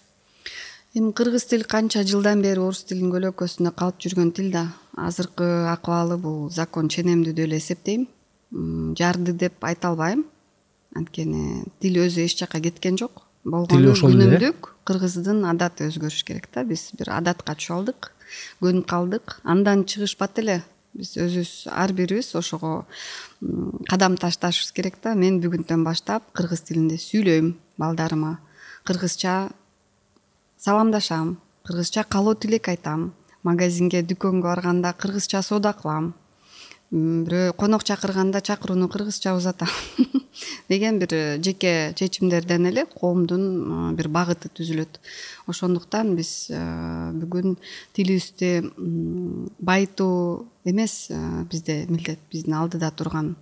Эми 0.99 1.13
кыргыз 1.15 1.45
тил 1.47 1.63
канча 1.69 2.01
жылдан 2.03 2.41
бери 2.43 2.59
орус 2.59 2.83
тилинин 2.89 3.13
көлөкөсүндө 3.13 3.71
калып 3.79 4.01
жүргөн 4.03 4.33
тил 4.35 4.49
да. 4.51 4.65
Азыркы 4.99 5.47
акыбалы 5.71 6.17
бул 6.19 6.49
закон 6.51 6.89
ченемдүү 6.91 7.33
деп 7.37 7.47
эле 7.47 7.61
эсептейм 7.61 8.03
жарды 8.99 9.31
деп 9.45 9.63
айта 9.63 9.93
албайм. 9.93 10.25
Анткени 10.93 11.63
тил 11.79 12.01
өзү 12.03 12.27
эч 12.27 12.35
жака 12.41 12.59
кеткен 12.59 12.99
жок. 12.99 13.23
Болгону 13.47 13.95
э? 13.95 13.97
күнүмдүк 14.01 14.69
кыргыздын 14.83 15.45
адаты 15.47 15.87
өзгөрүш 15.87 16.27
керек 16.27 16.51
да. 16.51 16.67
Биз 16.67 16.89
бир 16.99 17.15
адатка 17.15 17.55
түшүп 17.55 17.77
алдык 17.79 18.11
көнүп 18.59 18.89
калдык. 18.91 19.39
Андан 19.47 19.87
чыгышпат 19.87 20.43
эле 20.43 20.59
биз 20.93 21.15
өзүбүз 21.15 21.71
ар 21.71 21.95
бирибиз 21.95 22.35
ошого 22.35 22.83
кадам 23.89 24.19
ташташыбыз 24.19 24.75
керек 24.75 24.99
да. 25.01 25.15
Мен 25.15 25.39
бүгүнтөн 25.39 25.87
баштап 25.87 26.27
кыргыз 26.35 26.67
тилинде 26.67 26.99
сүйлөйм 26.99 27.55
балдарыма. 27.77 28.39
Кыргызча 28.83 29.51
саламдашам 30.57 31.37
кыргызча 31.65 32.03
каалоо 32.03 32.35
тилек 32.35 32.67
айтам 32.67 33.13
магазинге 33.43 34.03
дүкөнгө 34.03 34.47
барганда 34.47 34.93
кыргызча 34.93 35.41
соода 35.41 35.73
кылам 35.73 36.13
бирөө 36.93 37.55
конок 37.57 37.83
чакырганда 37.83 38.41
чакырууну 38.45 38.87
кыргызча 38.87 39.33
узатам. 39.33 39.69
Деген 40.69 40.99
бир 40.99 41.13
э, 41.13 41.41
жеке 41.41 41.93
чечимдерден 41.97 42.67
эле 42.69 42.85
коомдун 42.85 43.89
э, 43.89 43.95
бир 43.97 44.09
багыты 44.09 44.51
түзүлөт. 44.53 44.99
Ошондуктан 45.49 46.13
биз 46.15 46.51
э, 46.53 47.11
бүгүн 47.17 47.57
тилибизди 47.93 48.69
байытуу 49.57 50.45
эмес 50.65 51.09
бизде 51.49 51.85
милдет 51.89 52.19
биздин 52.31 52.53
алдыда 52.61 52.91
турган 52.91 53.35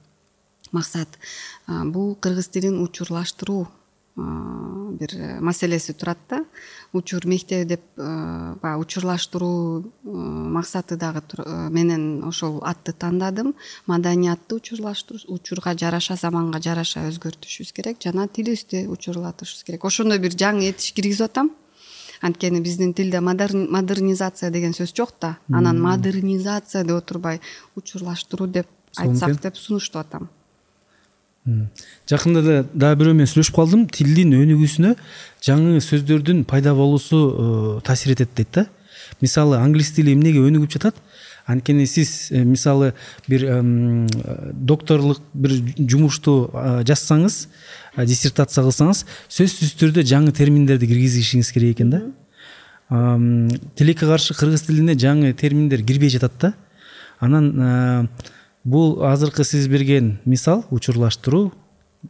максат. 0.71 1.19
Бул 1.67 2.15
кыргыз 2.15 2.47
тилин 2.47 2.79
учурлаштыруу 2.79 3.67
бир 5.01 5.39
маселеси 5.41 5.93
турат 5.93 6.17
да. 6.29 6.43
Учур 6.93 7.25
мектеби 7.25 7.65
деп 7.65 7.81
баягы 7.95 8.81
учурлаштыруу 8.81 9.91
максаты 10.03 10.97
дагы 10.97 11.21
менен 11.69 12.23
ошол 12.23 12.61
атты 12.63 12.93
тандадым. 12.93 13.53
Маданиятты 13.87 14.55
учурлаштыруу 14.55 15.21
учурга 15.27 15.75
жараша 15.77 16.15
заманга 16.15 16.59
жараша 16.61 17.07
өзгөртүшүбүз 17.09 17.73
керек 17.73 18.01
жана 18.03 18.27
тилибизди 18.27 18.87
учурлатышыбыз 18.87 19.63
керек. 19.63 19.85
Ошондой 19.85 20.19
бир 20.19 20.35
жаңы 20.35 20.69
этиш 20.69 20.93
киргизип 20.93 21.29
атам. 21.29 21.51
Анткени 22.21 22.61
биздин 22.61 22.93
тилде 22.93 23.19
модернизация 23.21 24.51
деген 24.51 24.73
сөз 24.77 24.93
жок 24.95 25.15
да. 25.21 25.37
Анан 25.51 25.81
модернизация 25.81 26.83
деп 26.83 27.01
отурбай 27.01 27.41
учурлаштыруу 27.75 28.47
деп 28.47 28.67
айтсак 28.97 29.41
деп 29.41 29.57
сунуштап 29.57 30.05
атам 30.05 30.29
жакында 31.45 32.41
эле 32.43 32.57
дагы 32.73 32.99
бирөө 33.01 33.15
менен 33.17 33.29
сүйлөшүп 33.29 33.55
калдым. 33.55 33.87
Тилдин 33.89 34.35
өнүгүүсүнө 34.37 34.93
жаңы 35.41 35.81
сөздөрдүн 35.81 36.43
пайда 36.49 36.75
болуусу 36.77 37.21
э, 37.31 37.81
таасир 37.85 38.13
этет 38.13 38.35
дейт 38.35 38.51
да. 38.53 38.67
Мисалы 39.21 39.57
англис 39.57 39.91
тили 39.95 40.13
эмнеге 40.13 40.43
өнүгүп 40.45 40.71
жатат? 40.71 40.95
Анткени 41.47 41.87
сиз 41.89 42.29
э, 42.31 42.43
мисалы 42.43 42.93
бир 43.27 43.47
докторлук 44.53 45.21
бир 45.33 45.57
жумушту 45.77 46.51
жазсаңыз 46.85 47.47
диссертация 47.97 48.63
кылсаңыз 48.67 49.05
сөзсүз 49.27 49.73
түрдө 49.81 50.05
жаңы 50.05 50.31
терминдерди 50.37 50.87
киргизишиңиз 50.87 51.51
керек 51.51 51.79
экен 51.79 51.89
да. 51.89 52.03
Тилекке 53.75 54.05
каршы 54.05 54.35
кыргыз 54.37 54.67
тилине 54.67 54.93
жаңы 54.93 55.33
терминдер 55.33 55.81
кирбей 55.81 56.09
жатат 56.13 56.37
да. 56.39 56.53
Анан 57.19 57.53
э, 57.57 58.07
бул 58.63 59.03
азыркы 59.05 59.43
сиз 59.43 59.67
берген 59.67 60.19
мисал 60.25 60.65
учурлаштыруу 60.69 61.51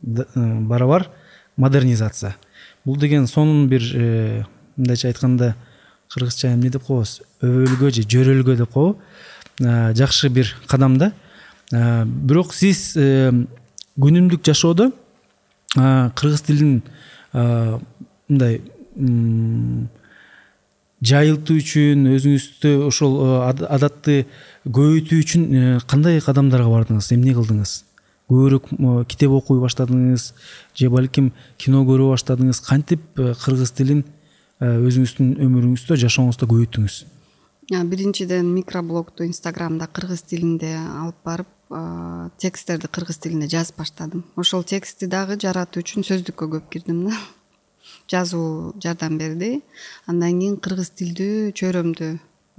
э, 0.03 0.23
барабар 0.35 1.09
модернизация. 1.55 2.35
Бул 2.85 2.97
деген 2.97 3.27
сонун 3.27 3.67
бир 3.69 3.81
э, 3.93 4.43
мындайча 4.75 5.07
айтканда 5.07 5.55
кыргызча 6.13 6.53
эмне 6.53 6.69
деп 6.69 6.83
коебуз? 6.83 7.21
Өбөлгө 7.41 7.91
же 7.91 8.03
жөрөлгө 8.03 8.57
деп 8.57 8.71
коебу. 8.73 8.99
Э, 9.61 9.93
жакшы 9.95 10.29
бир 10.29 10.55
кадам 10.67 10.97
да. 10.97 11.13
Бирок 11.71 12.53
сиз 12.53 12.97
күнүмдүк 12.97 14.43
жашоодо 14.43 14.89
кыргыз 15.71 16.41
тилин 16.43 16.81
мындай 17.31 18.59
жайылтуу 21.01 21.57
үчүн 21.61 22.05
өзүңүздө 22.13 22.71
ошол 22.85 23.15
э, 23.25 23.29
адатты 23.73 24.17
көбөйтүү 24.65 25.21
үчүн 25.23 25.45
э, 25.49 25.63
кандай 25.89 26.21
кадамдарга 26.21 26.69
бардыңыз? 26.69 27.09
Эмне 27.15 27.33
кылдыңыз? 27.37 27.73
Көбүрөөк 28.31 28.69
китеп 29.11 29.33
окуй 29.35 29.59
баштадыңыз 29.63 30.27
же 30.77 30.89
балким 30.93 31.31
кино 31.59 31.81
көрө 31.89 32.11
баштадыңыз? 32.13 32.61
Кантип 32.67 33.01
э, 33.19 33.33
кыргыз 33.41 33.73
тилин 33.77 34.05
өзүңүздүн 34.61 35.39
өмүрүңүздө 35.41 35.97
жашооңузда 36.03 36.45
көбөйттүңүз? 36.45 36.99
Биринчиден 37.71 38.45
микроблогду 38.53 39.25
инстаграмда 39.25 39.87
кыргыз 39.89 40.21
тилинде 40.29 40.75
алып 40.77 41.17
барып 41.25 42.37
тексттерди 42.37 42.85
кыргыз 42.91 43.17
тилинде 43.23 43.49
жазып 43.49 43.81
баштадым. 43.81 44.25
Ошол 44.37 44.61
текстти 44.67 45.09
дагы 45.09 45.39
жаратуу 45.41 45.81
үчүн 45.81 46.05
сөздүккө 46.05 46.51
көп 46.59 46.69
кирдим 46.75 47.07
да 47.07 47.17
жазуу 48.11 48.73
жардам 48.83 49.17
берди. 49.17 49.61
Андан 50.07 50.39
кийин 50.39 50.59
кыргыз 50.59 50.91
тилдүү 50.99 51.53
чөйрөмдү 51.55 52.09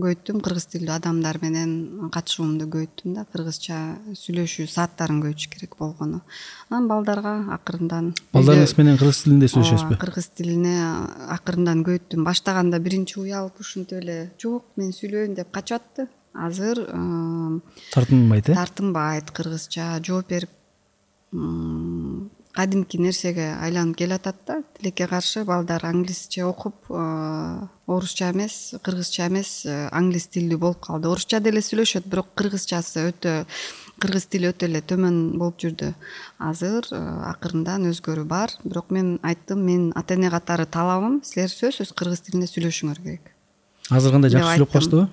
көбөйттүм 0.00 0.40
кыргыз 0.42 0.66
тилдүү 0.72 0.94
адамдар 0.94 1.38
менен 1.42 2.08
катышуумду 2.14 2.66
көбөйттүм 2.72 3.14
да. 3.18 3.26
Кыргызча 3.34 3.78
сүйлөшүү 4.18 4.66
сааттарын 4.72 5.20
көбөйтүш 5.22 5.50
керек 5.52 5.76
болгону. 5.78 6.22
Анан 6.70 6.88
балдарга 6.90 7.34
акырындан 7.58 8.12
балдарыңыз 8.32 8.74
менен 8.80 8.98
кыргыз 9.00 9.22
тилинде 9.26 9.50
сүйлөшөсүзбү? 9.52 10.00
кыргыз 10.02 10.30
тилине 10.38 10.74
акырындан 11.36 11.84
көбөйттүм 11.86 12.24
баштаганда 12.26 12.80
биринчи 12.82 13.20
уялып 13.20 13.60
ушинтип 13.60 14.00
эле. 14.00 14.18
Жок 14.42 14.64
мен 14.80 14.90
сүйлөйм 14.96 15.36
деп 15.38 15.52
качып 15.52 15.82
атты 15.82 16.08
азыр 16.32 16.86
тартынбайт 17.92 18.48
э 18.48 18.54
тартынбайт 18.54 19.30
кыргызча. 19.30 20.00
Жооп 20.02 20.28
берип 20.28 20.50
кадимки 22.52 22.98
нерсеге 23.00 23.52
айланып 23.60 23.96
келатат 23.96 24.36
да. 24.46 24.62
Тилекке 24.78 25.06
каршы 25.08 25.44
балдар 25.44 25.84
англисче 25.86 26.44
окуп 26.44 26.74
э, 26.90 27.66
орусча 27.86 28.30
эмес 28.30 28.74
кыргызча 28.82 29.28
эмес 29.28 29.64
э, 29.64 29.88
англис 29.92 30.28
тилдүү 30.28 30.58
болуп 30.58 30.80
калды. 30.84 31.08
Орусча 31.08 31.40
деле 31.40 31.62
сүйлөшөт 31.64 32.06
бирок 32.06 32.34
кыргызчасы 32.36 33.08
өтө 33.12 33.46
кыргыз 34.02 34.26
тили 34.26 34.50
өтө 34.52 34.68
эле 34.68 34.82
төмөн 34.84 35.38
болуп 35.40 35.58
жүрдү. 35.64 35.94
Азыр 36.38 36.86
э, 36.92 37.00
акырындан 37.32 37.88
өзгөрүү 37.92 38.28
бар. 38.28 38.52
Бирок 38.64 38.92
мен 38.92 39.16
айттым 39.22 39.64
менин 39.64 39.90
ата 39.96 40.18
эне 40.18 40.30
катары 40.30 40.66
талабым 40.66 41.22
силер 41.24 41.50
сөзсүз 41.52 41.96
кыргыз 41.96 42.26
тилинде 42.28 42.50
сүйлөшүңөр 42.52 43.02
керек. 43.02 43.34
Азыр 43.90 44.12
кандай 44.12 44.30
жакшы 44.30 44.56
сүйлөп 44.58 44.76
калыштыбы 44.76 45.08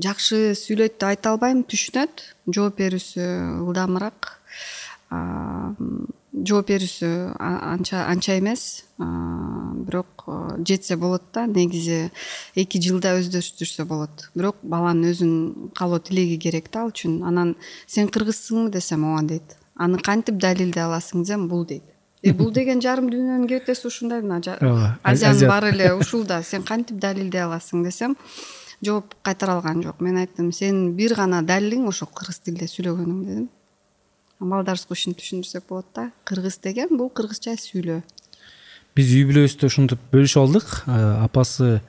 жакшы 0.00 0.54
сүйлөйт 0.56 0.96
деп 0.96 1.08
айта 1.10 1.34
албайм 1.34 1.60
түшүнөт 1.68 2.22
жооп 2.54 2.78
берүүсү 2.80 3.26
ылдамыраак 3.66 4.30
жооп 6.32 6.70
берүүсү 6.70 7.08
анча 7.38 8.04
анча 8.08 8.38
эмес. 8.38 8.84
Бирок 9.00 10.24
э, 10.28 10.62
жетсе 10.66 10.96
болот 10.96 11.22
да 11.34 11.46
негизи 11.46 12.10
эки 12.54 12.80
жылда 12.82 13.16
өздөштүрсө 13.18 13.86
болот. 13.88 14.28
Бирок 14.34 14.60
баланын 14.62 15.10
өзүнүн 15.10 15.70
каалоо 15.74 15.98
тилеги 16.04 16.36
керек 16.38 16.70
да 16.70 16.84
ал 16.84 16.92
үчүн 16.92 17.22
анан 17.26 17.54
сен 17.86 18.10
кыргызсыңбы 18.12 18.70
десем 18.76 19.06
ооба 19.08 19.26
дейт. 19.32 19.56
Аны 19.74 19.98
кантип 19.98 20.38
далилдей 20.38 20.84
аласың 20.84 21.24
десем 21.24 21.48
бул 21.48 21.64
дейт. 21.66 21.84
Э 22.22 22.32
бул 22.36 22.52
деген 22.52 22.82
жарым 22.84 23.10
дүйнөнүн 23.10 23.48
кебетеси 23.48 23.88
ушундай 23.88 24.20
мына 24.20 24.40
Ооба, 24.60 24.98
азиянын 25.02 25.48
баары 25.48 25.72
эле 25.72 25.94
ушул 26.00 26.24
да. 26.24 26.42
Сен 26.42 26.62
кантип 26.62 26.98
далилдей 27.00 27.42
аласың 27.42 27.82
десем 27.84 28.16
жооп 28.84 29.14
кайтара 29.22 29.56
алган 29.56 29.82
жок. 29.82 30.00
Мен 30.00 30.20
айттым 30.20 30.52
сенин 30.52 30.92
бир 30.94 31.16
гана 31.16 31.42
далилиң 31.42 31.88
ошол 31.88 32.12
кыргыз 32.14 32.44
тилинде 32.44 32.68
сүйлөгөнүң 32.68 33.24
дедим 33.24 33.48
балдарыбызга 34.40 34.96
ушинтип 34.96 35.20
түшүндүрсөк 35.20 35.66
болот 35.68 35.86
да. 35.94 36.10
Кыргыз 36.24 36.58
деген 36.64 36.96
бул 36.96 37.10
кыргызча 37.12 37.54
сүйлөө. 37.60 38.00
Биз 38.96 39.12
үй 39.14 39.26
бүлөбүздө 39.28 39.68
ушинтип 39.68 40.00
бөлүшүп 40.12 40.40
алдык. 40.40 40.72
А, 40.86 41.26
апасы 41.26 41.80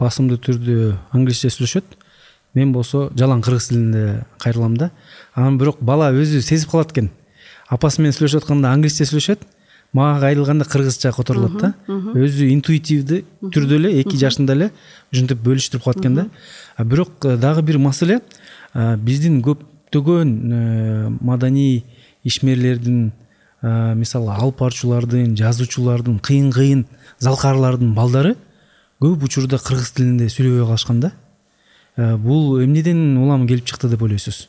басымдуу 0.00 0.40
түрдө 0.40 0.96
англисче 1.12 1.52
сүйлөшөт. 1.52 1.98
Мен 2.56 2.72
болсо 2.72 3.08
жалаң 3.18 3.44
кыргыз 3.44 3.68
тилинде 3.70 4.24
кайрылам 4.40 4.76
да. 4.80 4.90
Анан 5.34 5.58
бирок 5.60 5.82
бала 5.84 6.10
өзү 6.14 6.40
сезип 6.42 6.72
калат 6.72 6.94
экен. 6.94 7.12
Апасы 7.68 8.00
менен 8.00 8.16
сүйлөшүп 8.16 8.42
атканда 8.42 8.72
англисче 8.72 9.04
сүйлөшөт. 9.04 9.44
Мага 9.92 10.26
кайрылганда 10.26 10.64
кыргызча 10.68 11.12
которулат 11.12 11.60
да. 11.60 11.72
Өзү 11.88 12.48
интуитивдүү 12.54 13.50
түрдө 13.54 13.78
эле 13.78 13.92
эки 14.00 14.16
жашында 14.20 14.56
эле 14.56 14.70
ушинтип 15.12 15.40
бөлүштүрүп 15.44 15.84
калат 15.84 16.00
экен 16.02 16.18
да. 16.18 16.26
Бирок 16.78 17.24
э, 17.24 17.36
дагы 17.36 17.62
бир 17.62 17.78
маселе. 17.78 18.20
Э, 18.74 18.96
биздин 18.96 19.40
көптөгөн 19.44 20.34
э, 20.52 21.08
маданий 21.20 21.84
ишмерлердин 22.24 23.12
мисалы 23.62 24.34
алып 24.34 24.58
баруучулардын 24.60 25.36
жазуучулардын 25.36 26.18
кыйын 26.18 26.52
кыйын 26.52 26.84
залкарлардын 27.18 27.94
балдары 27.94 28.36
көп 29.02 29.24
учурда 29.24 29.58
кыргыз 29.58 29.90
тилинде 29.96 30.28
сүйлөбөй 30.30 30.66
калышкан 30.66 31.00
да. 31.00 31.12
Бул 31.96 32.60
эмнеден 32.62 33.16
улам 33.18 33.46
келип 33.46 33.66
чыкты 33.66 33.88
деп 33.88 34.02
ойлойсуз? 34.02 34.48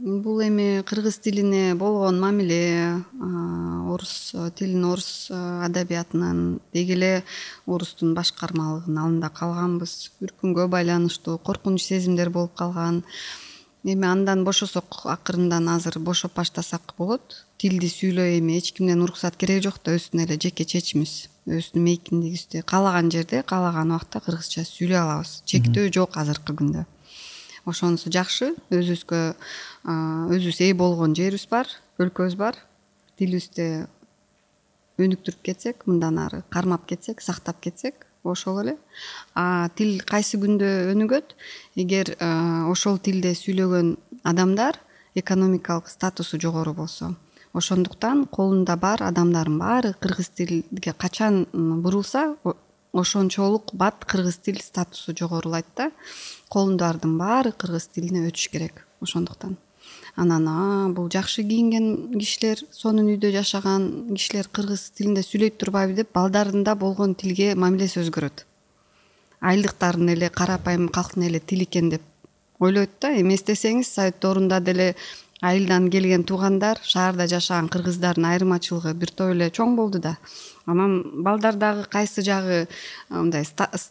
Бул 0.00 0.40
эми 0.40 0.82
кыргыз 0.82 1.18
тилине 1.20 1.74
болгон 1.74 2.18
мамиле 2.18 3.04
орус 3.20 4.32
тилин 4.56 4.84
орус 4.88 5.28
адабиятынан 5.30 6.58
деги 6.72 6.94
эле 6.96 7.22
орустун 7.66 8.14
башкармалыгынын 8.14 9.02
алында 9.02 9.28
калганбыз. 9.28 10.10
Бир 10.20 10.32
күнгө 10.40 10.66
байланыштуу 10.72 11.36
коркунуч 11.38 11.84
сезимдер 11.84 12.30
болуп 12.30 12.54
калган 12.56 13.02
эми 13.84 14.06
андан 14.06 14.44
бошосок 14.44 15.04
акырындан 15.04 15.68
азыр 15.68 15.98
бошоп 15.98 16.34
баштасак 16.34 16.94
болот. 16.98 17.46
Тилди 17.58 17.88
сүйлөй 17.88 18.38
эми 18.38 18.58
эч 18.58 18.72
кимден 18.72 19.02
уруксат 19.02 19.36
кереги 19.36 19.68
жок 19.68 19.80
да 19.84 19.94
өзүбүздүн 19.96 20.24
эле 20.24 20.36
жеке 20.36 20.64
чечимибиз 20.64 21.28
өзүбүздүн 21.46 21.84
мейкиндигибизде 21.84 22.62
каалаган 22.62 23.10
жерде 23.10 23.42
каалаган 23.42 23.92
убакта 23.92 24.20
кыргызча 24.20 24.64
сүйлөй 24.68 25.00
алабыз. 25.00 25.40
Чектөө 25.46 25.92
жок 25.92 26.16
азыркы 26.20 26.56
күндө. 26.56 26.84
Ошонусу 27.64 28.12
жакшы. 28.12 28.52
Өзүбүзгө 28.70 29.22
өзүбүз 30.36 30.60
ээ 30.60 30.74
болгон 30.74 31.16
жерибиз 31.16 31.48
бар 31.48 31.68
өлкөбүз 32.00 32.36
бар. 32.36 32.60
Тилибизди 33.16 33.86
өнүктүрүп 35.00 35.42
кетсек 35.44 35.86
мындан 35.88 36.20
ары 36.20 36.44
кармап 36.52 36.86
кетсек 36.88 37.20
сактап 37.24 37.60
кетсек 37.64 38.06
ошол 38.24 38.60
эле. 38.62 38.76
А 39.34 39.68
тил 39.76 40.00
кайсы 40.06 40.38
күндө 40.38 40.92
өнүгөт? 40.92 41.34
Эгер 41.76 42.14
ошол 42.70 42.98
тилде 42.98 43.34
сүйлөгөн 43.34 43.96
адамдар 44.24 44.78
экономикалык 45.14 45.88
статусу 45.88 46.40
жогору 46.40 46.74
болсо. 46.74 47.14
Ошондуктан 47.52 48.26
колунда 48.26 48.76
бар 48.76 49.02
адамдардын 49.02 49.58
баары 49.58 49.94
кыргыз 50.00 50.28
тилге 50.28 50.92
качан 50.92 51.46
бурулса 51.52 52.36
ошончолук 52.92 53.72
бат 53.72 54.04
кыргыз 54.04 54.36
тил 54.38 54.58
статусу 54.60 55.14
жогорулайт 55.16 55.66
да 55.76 55.90
колундагылардын 56.48 57.18
баары 57.18 57.52
кыргыз 57.52 57.88
тилине 57.88 58.28
өтүш 58.28 58.50
керек 58.50 58.86
ошондуктан 59.00 59.56
анан 60.16 60.48
а 60.48 60.88
бул 60.88 61.08
жакшы 61.10 61.42
кийинген 61.42 62.18
кишилер 62.18 62.62
сонун 62.72 63.08
үйдө 63.14 63.32
жашаган 63.36 64.14
кишилер 64.14 64.48
кыргыз 64.52 64.90
тилинде 64.96 65.22
сүйлөйт 65.22 65.58
турбайбы 65.58 65.94
деп 65.94 66.12
балдарында 66.14 66.74
болгон 66.74 67.14
тилге 67.14 67.54
мамилеси 67.54 68.00
өзгөрөт 68.02 68.44
айылдыктардын 69.40 70.14
эле 70.14 70.30
карапайым 70.30 70.88
калктын 70.88 71.28
эле 71.28 71.40
тили 71.40 71.64
экен 71.64 71.90
деп 71.90 72.02
ойлойт 72.60 72.98
да 73.00 73.14
эми 73.16 73.34
эстесеңиз 73.34 73.88
совет 73.88 74.20
доорунда 74.20 74.60
деле 74.60 74.94
айылдан 75.40 75.88
келген 75.90 76.24
туугандар 76.28 76.78
шаарда 76.84 77.26
жашаган 77.26 77.70
кыргыздардын 77.72 78.26
айырмачылыгы 78.32 78.92
бир 78.94 79.10
топ 79.10 79.32
эле 79.32 79.48
чоң 79.50 79.74
болду 79.76 79.98
да. 79.98 80.16
Анан 80.66 81.22
балдар 81.24 81.56
дагы 81.56 81.86
кайсы 81.88 82.22
жагы 82.22 82.66
мындай 83.08 83.46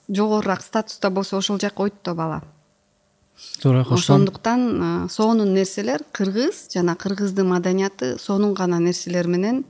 жогорураак 0.08 0.62
статуста 0.62 1.10
болсо 1.10 1.38
ошол 1.38 1.60
жака 1.60 1.84
ойт 1.84 1.96
да 2.04 2.14
бала 2.14 2.44
туура 3.62 3.84
коштум 3.84 4.16
ошондуктан 4.16 5.10
сонун 5.10 5.54
нерселер 5.54 6.04
кыргыз 6.12 6.68
жана 6.74 6.96
кыргыздын 6.96 7.48
маданияты 7.48 8.18
сонун 8.20 8.54
гана 8.54 8.80
нерселер 8.80 9.28
менен 9.28 9.66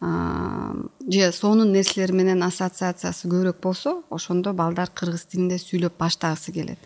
же 0.00 1.32
сонун 1.32 1.72
нерселер 1.72 2.12
менен 2.12 2.42
ассоциациясы 2.44 3.28
көбүрөөк 3.30 3.62
болсо 3.62 4.02
ошондо 4.12 4.52
балдар 4.52 4.90
кыргыз 4.92 5.24
тилинде 5.24 5.56
сүйлөп 5.56 5.96
баштагысы 5.96 6.52
келет. 6.52 6.78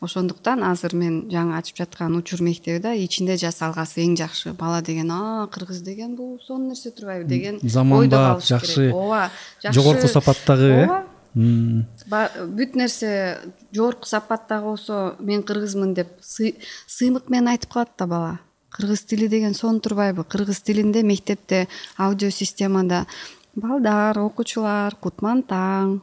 Ошондуктан 0.00 0.62
азыр 0.62 0.94
мен 0.94 1.24
жаңы 1.32 1.58
ачып 1.58 1.82
жаткан 1.82 2.14
учур 2.14 2.42
мектеби 2.42 2.78
да 2.78 2.94
ичинде 2.94 3.34
жасалгасы 3.36 4.04
эң 4.04 4.14
жакшы 4.20 4.52
бала 4.54 4.80
деген 4.80 5.10
а 5.10 5.48
кыргыз 5.50 5.82
деген 5.82 6.14
бул 6.14 6.38
сонун 6.46 6.68
нерсе 6.68 6.90
турбайбы? 6.90 7.28
деген 7.28 7.58
Заманбап, 7.62 8.44
жакшы, 8.44 8.92
ооба 8.92 9.30
жакшы- 9.60 9.72
жогорку 9.74 10.06
сапаттагы 10.06 10.62
э? 10.62 10.84
Ооба 10.86 11.06
бүт 11.34 12.74
нерсе 12.76 13.38
жогорку 13.72 14.06
сапаттагы 14.06 14.64
болсо 14.66 15.14
мен 15.18 15.42
кыргызмын 15.42 15.94
деп 15.94 16.08
сый- 16.20 16.56
сыймык 16.86 17.28
менен 17.30 17.48
айтып 17.54 17.72
калат 17.72 17.88
да 17.98 18.06
бала. 18.06 18.38
Кыргыз 18.72 19.02
тили 19.04 19.28
деген 19.28 19.54
сонун 19.54 19.80
турбайбы 19.80 20.24
кыргыз 20.24 20.60
тилинде 20.62 21.02
мектепте 21.02 21.68
аудио 21.98 22.30
системада 22.30 23.06
балдар 23.54 24.18
окуучулар 24.18 24.94
кутман 25.00 25.42
таң 25.42 25.98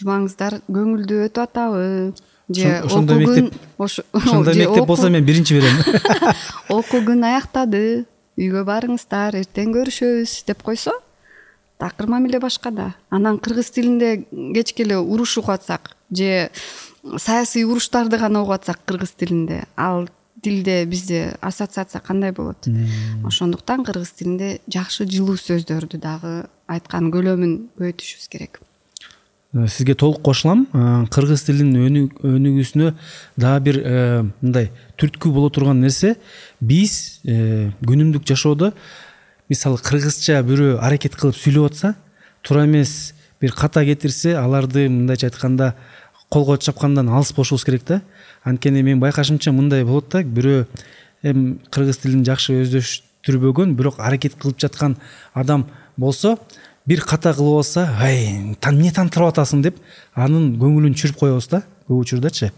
жумаңыздар 0.00 0.60
көңүлдүү 0.70 1.28
өтүп 1.28 1.42
атабы 1.44 2.14
же 2.50 2.66
Ошон- 2.66 2.86
ошондой 2.86 3.18
мектеп- 3.24 3.54
ошо- 3.78 4.04
ошондой 4.12 4.54
мектеп 4.62 4.86
болсо 4.86 5.08
мен 5.10 5.24
биринчи 5.24 5.54
берем 5.54 5.76
окуу 6.68 7.00
күн 7.06 7.22
аяктады 7.30 8.06
үйгө 8.38 8.64
барыңыздар 8.66 9.38
эртең 9.44 9.70
көрүшөбүз 9.76 10.34
деп 10.50 10.62
койсо 10.66 10.90
такыр 11.80 12.06
мамиле 12.08 12.38
башка 12.38 12.70
да. 12.70 12.94
Анан 13.10 13.38
кыргыз 13.38 13.70
тилинде 13.70 14.26
кечке 14.54 14.84
эле 14.84 14.98
уруш 14.98 15.38
угуп 15.38 15.50
атсак 15.56 15.96
же 16.12 16.50
саясий 17.18 17.64
уруштарды 17.64 18.18
гана 18.18 18.42
угуп 18.42 18.54
атсак 18.60 18.84
кыргыз 18.84 19.12
тилинде. 19.16 19.64
Ал 19.76 20.08
тилде 20.42 20.84
бизде 20.86 21.36
ассоциация 21.40 22.00
кандай 22.00 22.32
болот? 22.32 22.68
Ошондуктан 23.24 23.84
кыргыз 23.84 24.10
тилинде 24.10 24.60
жакшы 24.68 25.04
жылуу 25.08 25.36
сөздөрдү 25.36 25.98
дагы 25.98 26.46
айткан 26.68 27.10
көлөмүн 27.12 27.56
көбөйтүшүбүз 27.78 28.28
керек. 28.30 28.60
Э, 29.52 29.66
сизге 29.66 29.94
толук 29.94 30.22
кошулам. 30.22 30.68
Э, 30.72 31.06
кыргыз 31.10 31.42
тилинин 31.42 31.82
өнү- 31.82 32.22
өнүгүүсүнө 32.22 32.94
дагы 33.36 33.64
бир 33.64 33.78
э, 33.82 34.22
мындай 34.40 34.70
түрткү 34.96 35.32
боло 35.34 35.50
турган 35.50 35.80
нерсе 35.80 36.14
биз 36.60 37.20
күнүмдүк 37.24 38.24
жашоодо 38.24 38.72
мисалы 39.50 39.80
кыргызча 39.82 40.38
бирөө 40.46 40.78
аракет 40.78 41.16
кылып 41.18 41.36
сүйлөп 41.36 41.72
атса 41.72 41.94
туура 42.46 42.64
эмес 42.68 43.12
бир 43.40 43.52
ката 43.52 43.82
кетирсе 43.84 44.36
аларды 44.38 44.86
мындайча 44.88 45.26
айтканда 45.26 45.74
колго 46.30 46.56
чапкандан 46.56 47.08
алыс 47.08 47.32
болушубуз 47.34 47.64
керек 47.64 47.84
да. 47.86 48.00
Анткени 48.44 48.82
менин 48.82 49.00
байкашымча 49.00 49.52
мындай 49.52 49.84
болот 49.84 50.08
да 50.12 50.22
бирөө 50.22 50.66
эми 51.22 51.58
кыргыз 51.70 51.98
тилин 51.98 52.24
жакшы 52.24 52.60
өздөштүрбөгөн 52.62 53.74
бирок 53.74 53.98
аракет 53.98 54.38
кылып 54.38 54.60
жаткан 54.60 54.96
адам 55.34 55.66
болсо 55.96 56.38
бир 56.86 57.02
ката 57.02 57.34
кылып 57.34 57.64
алса 57.64 57.88
ай 57.98 58.54
эмне 58.54 58.92
тантырап 58.92 59.34
атасың? 59.34 59.62
деп 59.62 59.82
анын 60.14 60.54
көңүлүн 60.60 60.94
түшүрүп 60.94 61.18
коебуз 61.18 61.48
да 61.48 61.64
көп 61.88 62.04
учурдачы. 62.06 62.52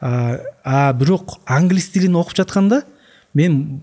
А 0.00 0.92
бирок 0.92 1.40
англис 1.44 1.90
тилин 1.90 2.16
окуп 2.16 2.36
жатканда 2.36 2.84
мен 3.34 3.78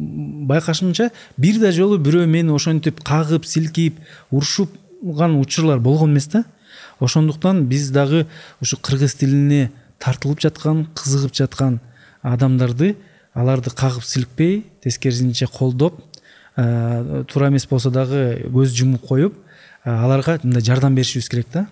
байкашымча 0.47 1.11
бир 1.37 1.59
да 1.59 1.71
жолу 1.71 1.97
бирөө 1.97 2.27
мени 2.27 2.53
ошентип 2.55 3.01
кагып 3.03 3.45
силкип 3.45 3.99
урушупган 4.31 5.39
учурлар 5.39 5.79
болгон 5.79 6.11
эмес 6.11 6.27
да. 6.27 6.43
Ошондуктан 6.99 7.65
биз 7.67 7.89
дагы 7.91 8.25
ушу 8.61 8.77
кыргыз 8.77 9.15
тилине 9.15 9.71
тартылып 9.99 10.41
жаткан 10.41 10.87
кызыгып 10.95 11.35
жаткан 11.35 11.79
адамдарды 12.21 12.95
аларды 13.33 13.69
кагып 13.69 14.03
силкпей 14.03 14.65
тескерисинче 14.83 15.47
колдоп 15.47 16.01
туура 16.55 17.49
эмес 17.49 17.67
болсо 17.69 17.91
дагы 17.91 18.49
көз 18.49 18.73
жумуп 18.73 19.07
коюп 19.07 19.35
аларга 19.83 20.39
мындай 20.43 20.63
жардам 20.63 20.95
беришибиз 20.95 21.29
керек 21.29 21.47
да. 21.53 21.67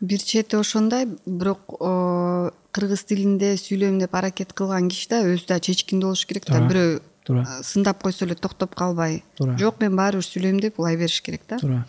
Бир 0.00 0.18
чети 0.18 0.56
ошондой 0.56 1.06
бирок 1.26 1.76
кыргыз 2.74 3.04
тилинде 3.06 3.54
сүйлөйм 3.60 4.00
деп 4.02 4.14
аракет 4.18 4.52
кылган 4.52 4.88
киши 4.90 5.08
да 5.12 5.22
өзү 5.22 5.46
да 5.48 5.60
чечкиндүү 5.62 6.10
болуш 6.10 6.24
керек 6.26 6.48
да. 6.50 6.60
Бирөө 6.66 7.00
туура. 7.24 7.46
сындап 7.62 8.02
койсо 8.02 8.26
эле 8.26 8.34
токтоп 8.34 8.74
калбай. 8.74 9.22
Туура. 9.38 9.56
жок 9.58 9.80
мен 9.80 9.96
баары 9.96 10.18
бир 10.18 10.26
сүйлөйм 10.26 10.60
деп 10.60 10.78
улай 10.80 10.96
бериш 10.96 11.20
керек 11.22 11.42
да. 11.48 11.58
Туура 11.62 11.84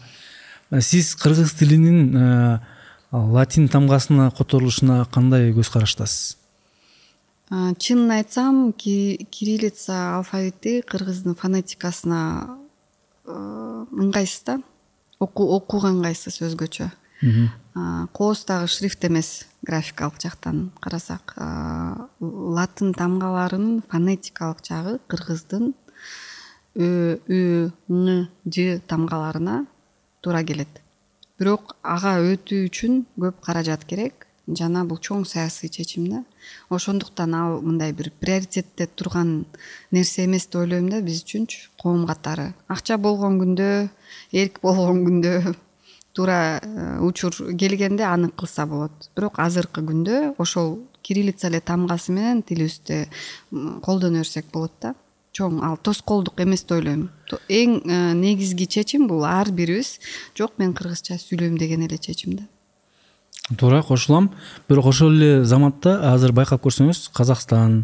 сиз 0.82 1.16
кыргыз 1.16 1.54
тилинин 1.54 2.60
латин 3.12 3.68
тамгасына 3.70 4.32
которулушуна 4.38 5.06
кандай 5.12 5.52
көз 5.54 5.72
караштасыз? 5.72 6.38
Чынын 7.50 8.12
айтсам 8.12 8.74
ки- 8.74 9.28
кириллица 9.32 10.18
алфавити 10.18 10.82
кыргыздын 10.82 11.36
фонетикасына 11.36 12.58
ыңгайсыз 13.28 14.46
да. 14.46 14.60
Окууга 15.20 15.94
ыңгайсыз 15.94 16.42
өзгөчө 16.42 16.90
кооз 18.14 18.46
дагы 18.46 18.68
шрифт 18.68 19.06
эмес. 19.06 19.46
Графикалык 19.68 20.22
жактан 20.22 20.72
карасак 20.84 21.36
латын 22.20 22.94
тамгаларынын 22.94 23.84
фонетикалык 23.90 24.62
жагы 24.70 25.00
кыргыздын 25.10 25.74
ө 26.76 26.88
ү 27.32 27.42
ң 27.90 28.28
ж 28.52 28.80
тамгаларына 28.90 29.66
туура 30.22 30.44
келет. 30.44 30.82
Бирок 31.40 31.76
ага 31.84 32.18
өтүү 32.20 32.68
үчүн 32.70 33.04
көп 33.20 33.42
каражат 33.44 33.84
керек 33.88 34.26
жана 34.48 34.84
бул 34.86 35.00
чоң 35.02 35.26
саясий 35.26 35.70
чечим 35.70 36.08
да. 36.10 36.24
Ошондуктан 36.70 37.34
ал 37.34 37.62
мындай 37.62 37.94
бир 37.94 38.12
приоритетте 38.20 38.88
турган 38.88 39.46
нерсе 39.92 40.26
эмес 40.26 40.46
деп 40.48 40.62
ойлойм 40.62 40.90
да 40.90 41.02
биз 41.02 41.24
үчүнчү 41.24 41.72
коом 41.82 42.06
катары. 42.08 42.54
Акча 42.68 42.98
болгон 42.98 43.40
күндө 43.42 43.90
эрк 44.32 44.60
болгон 44.66 45.04
күндө 45.08 45.56
туура 46.16 46.60
э, 46.64 47.00
учур 47.04 47.36
келгенде 47.60 48.04
аны 48.08 48.30
кылса 48.30 48.66
болот. 48.66 49.10
Бирок 49.16 49.40
азыркы 49.40 49.84
күндө 49.84 50.36
ошол 50.40 50.80
кириллица 51.04 51.50
эле 51.50 51.60
тамгасы 51.60 52.16
менен 52.16 52.42
тилибизди 52.42 53.10
колдоно 53.84 54.24
берсек 54.24 54.48
болот 54.54 54.72
да. 54.82 54.96
Чоң 55.36 55.60
ал 55.68 55.76
тоскоолдук 55.84 56.40
эмес 56.40 56.64
деп 56.64 56.78
ойлойм. 56.80 57.10
Эң 57.50 57.80
э, 57.84 58.14
негизги 58.16 58.66
чечим 58.66 59.08
бул 59.08 59.26
ар 59.28 59.52
бирибиз 59.52 60.00
жок 60.38 60.56
мен 60.58 60.74
кыргызча 60.74 61.20
сүйлөйм 61.20 61.58
деген 61.60 61.84
эле 61.84 61.98
чечим 61.98 62.38
да. 62.40 62.48
Туура 63.58 63.84
кошулам. 63.84 64.32
Бирок 64.70 64.88
ошол 64.88 65.12
эле 65.12 65.44
заматта 65.44 66.00
азыр 66.14 66.32
байкап 66.32 66.64
көрсөңүз. 66.64 67.10
Казакстан 67.12 67.84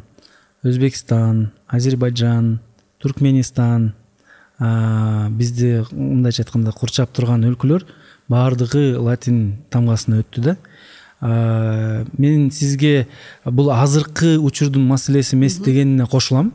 өзбекстан 0.64 1.50
азербайжан 1.68 2.62
туркменистан 3.02 3.92
а, 4.60 5.28
бизди 5.30 5.84
мындайча 5.92 6.46
айтканда 6.46 6.72
курчап 6.72 7.12
турган 7.12 7.44
өлкөлөр 7.50 7.84
баардыгы 8.30 9.00
латин 9.00 9.58
тамгасына 9.70 10.22
өттү 10.22 10.42
да. 10.42 10.58
Мен 11.22 12.50
сизге 12.52 13.08
бул 13.46 13.72
азыркы 13.72 14.38
учурдун 14.40 14.86
маселеси 14.88 15.36
эмес 15.36 15.58
дегенине 15.60 16.06
кошулам. 16.06 16.54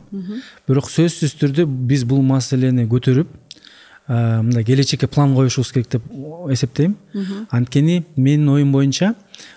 Бирок 0.67 0.89
сөзсүз 0.91 1.37
түрдө 1.39 1.65
биз 1.65 2.03
бул 2.03 2.21
маселени 2.21 2.87
көтөрүп 2.87 3.27
мындай 4.07 4.63
келечекке 4.63 5.07
план 5.07 5.35
коюшубуз 5.35 5.71
керек 5.71 5.89
деп 5.91 6.03
эсептейм. 6.51 6.95
Анткени 7.51 8.05
менин 8.15 8.49
оюм 8.49 8.71
боюнча 8.71 9.15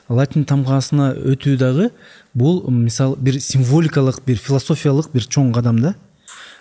латин 0.08 0.44
тамгасына 0.44 1.12
өтүү 1.14 1.56
дагы 1.56 1.90
бул 2.34 2.64
мисалы 2.70 3.16
бир 3.18 3.40
символикалык 3.40 4.22
бир 4.26 4.38
философиялык 4.38 5.12
бир 5.12 5.26
чоң 5.26 5.52
кадам 5.54 5.78
да 5.80 5.94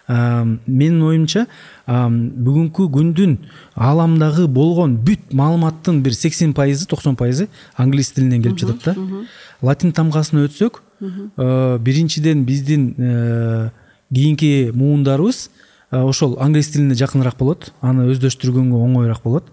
менин 0.10 1.01
оюмча 1.05 1.45
бүгүнкү 1.86 2.88
күндүн 2.95 3.36
ааламдагы 3.78 4.47
болгон 4.49 4.95
бүт 5.05 5.34
маалыматтын 5.38 6.01
бир 6.01 6.16
сексен 6.18 6.53
пайызы 6.57 6.88
токсон 6.89 7.16
пайызы 7.16 7.47
англис 7.78 8.12
тилинен 8.16 8.41
келип 8.41 8.57
жатат 8.57 8.95
да. 8.95 9.26
латин 9.62 9.91
тамгасына 9.93 10.47
өтсөк 10.47 10.82
э, 11.01 11.78
биринчиден 11.80 12.43
биздин 12.45 12.95
э, 12.97 13.70
кийинки 14.14 14.72
муундарыбыз 14.74 15.51
э, 15.91 16.01
ошол 16.01 16.38
англис 16.39 16.70
тилине 16.74 16.95
жакыныраак 16.95 17.38
болот 17.38 17.72
аны 17.82 18.10
өздөштүргөнгө 18.10 18.82
оңоюраак 18.88 19.22
болот. 19.24 19.45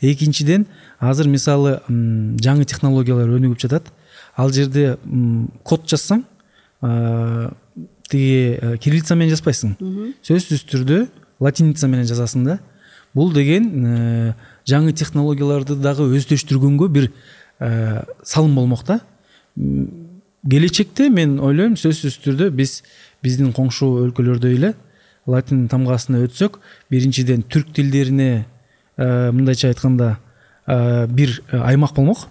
Экинчиден 0.00 0.66
азыр 1.00 1.26
мисалы 1.28 1.80
жаңы 1.88 2.64
технологиялар 2.70 3.34
өнүгүп 3.34 3.66
жатат. 3.66 3.90
Ал 4.36 4.52
жерде 4.54 4.96
код 5.64 5.88
жазсаң 5.90 6.24
тиги 8.08 8.58
э, 8.60 8.76
кириллица 8.78 9.16
менен 9.16 9.34
жазбайсың 9.34 9.74
сөзсүз 10.24 10.64
түрдө 10.68 11.00
латиница 11.40 11.88
менен 11.88 12.06
жазасың 12.08 12.44
да. 12.46 12.58
Бул 13.14 13.32
деген 13.32 13.68
э, 13.84 14.34
жаңы 14.68 14.92
технологияларды 14.92 15.76
дагы 15.76 16.08
өздөштүргөнгө 16.18 16.88
бир 16.92 17.10
э, 17.60 18.02
салым 18.22 18.54
болмок 18.54 18.84
да 18.86 19.00
келечекте 19.56 21.08
мен 21.08 21.38
ойлойм 21.40 21.78
сөзсүз 21.80 22.18
түрдө 22.24 22.50
биз 22.50 22.82
биздин 23.22 23.52
коңшу 23.56 23.88
өлкөлөрдөй 24.04 24.58
эле 24.58 24.74
латин 25.26 25.68
тамгасына 25.72 26.20
өтсөк 26.26 26.60
биринчиден 26.92 27.46
түрк 27.48 27.72
тилдерине 27.72 28.44
мындайча 28.98 29.70
айтканда 29.70 30.18
бир 30.66 31.40
аймак 31.50 31.94
болмок. 31.94 32.28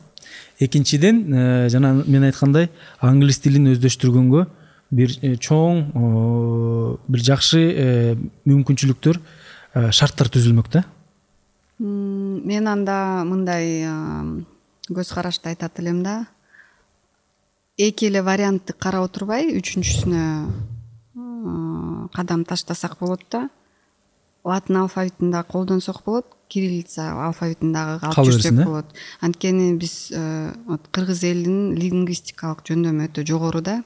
Экинчиден 0.60 1.70
жана 1.70 2.04
мен 2.06 2.24
айткандай 2.28 2.70
англис 3.02 3.40
тилин 3.42 3.72
өздөштүргөнгө 3.74 4.46
бир 4.94 5.14
э, 5.22 5.36
чоң 5.42 5.80
э, 5.94 6.98
бир 7.08 7.24
жакшы 7.26 7.62
э, 7.62 8.16
мүмкүнчүлүктөр 8.50 9.20
шарттар 9.74 10.30
түзүлмөк 10.30 10.68
да? 10.70 10.84
Мен 11.82 12.68
анда 12.70 13.24
мындай 13.26 13.88
көз 14.94 15.10
карашты 15.16 15.50
айтат 15.50 15.80
элем 15.82 16.04
да. 16.06 16.28
Эки 17.82 18.06
эле 18.06 18.22
вариантты 18.22 18.74
карап 18.78 19.08
отурбай 19.10 19.50
үчүнчүсүнө 19.58 20.22
кадам 22.14 22.46
таштасак 22.46 23.00
болот 23.00 23.26
да. 23.34 23.50
Латын 24.46 24.84
алфавитин 24.84 25.32
дагы 25.34 25.50
колдонсок 25.50 26.04
болот 26.06 26.28
кириллица 26.54 27.10
алфавитин 27.26 27.74
дагы 27.74 27.98
алып 28.06 28.30
жүрсөк 28.30 28.62
болот. 28.62 28.94
Анткени 29.26 29.74
биз 29.82 30.14
вот 30.68 30.86
кыргыз 30.94 31.24
элинин 31.26 31.74
лингвистикалык 31.82 32.62
жөндөмү 32.70 33.10
өтө 33.10 33.26
жогору 33.26 33.66
да 33.66 33.82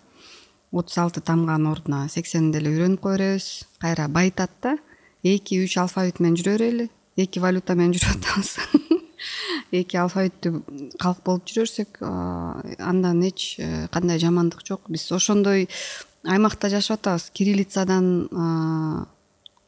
отуз 0.72 0.98
алты 0.98 1.22
тамганын 1.22 1.72
ордуна 1.72 2.08
сексенди 2.12 2.60
эле 2.60 2.74
үйрөнүп 2.74 3.02
кое 3.02 3.18
беребиз 3.18 3.66
кайра 3.80 4.08
байытат 4.08 4.52
да. 4.62 4.78
Эки 5.24 5.58
үч 5.64 5.78
алфавит 5.80 6.20
менен 6.20 6.38
жүрө 6.38 6.58
берели. 6.58 6.90
Эки 7.18 7.40
валюта 7.40 7.76
менен 7.76 7.96
жүрүп 7.96 8.18
атабыз. 8.18 8.58
Эки 9.72 9.98
алфавиттүү 9.98 10.98
калк 11.00 11.24
болуп 11.26 11.48
жүрө 11.48 11.66
берсек 11.66 12.02
андан 12.04 13.24
эч 13.26 13.56
э, 13.60 13.88
кандай 13.92 14.20
жамандык 14.20 14.66
жок. 14.68 14.90
Биз 14.90 15.08
ошондой 15.12 15.70
аймакта 16.24 16.70
жашап 16.70 17.00
атабыз. 17.00 17.30
Кириллицадан 17.34 18.28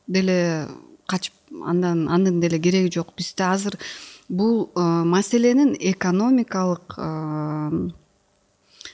деле 0.07 0.67
качып 1.07 1.33
андан 1.65 2.07
анын 2.09 2.41
деле 2.41 2.59
кереги 2.59 2.93
жок. 2.93 3.15
Бизде 3.17 3.43
азыр 3.43 3.79
бул 4.27 4.69
э, 4.75 4.81
маселенин 4.83 5.75
экономикалык 5.79 6.99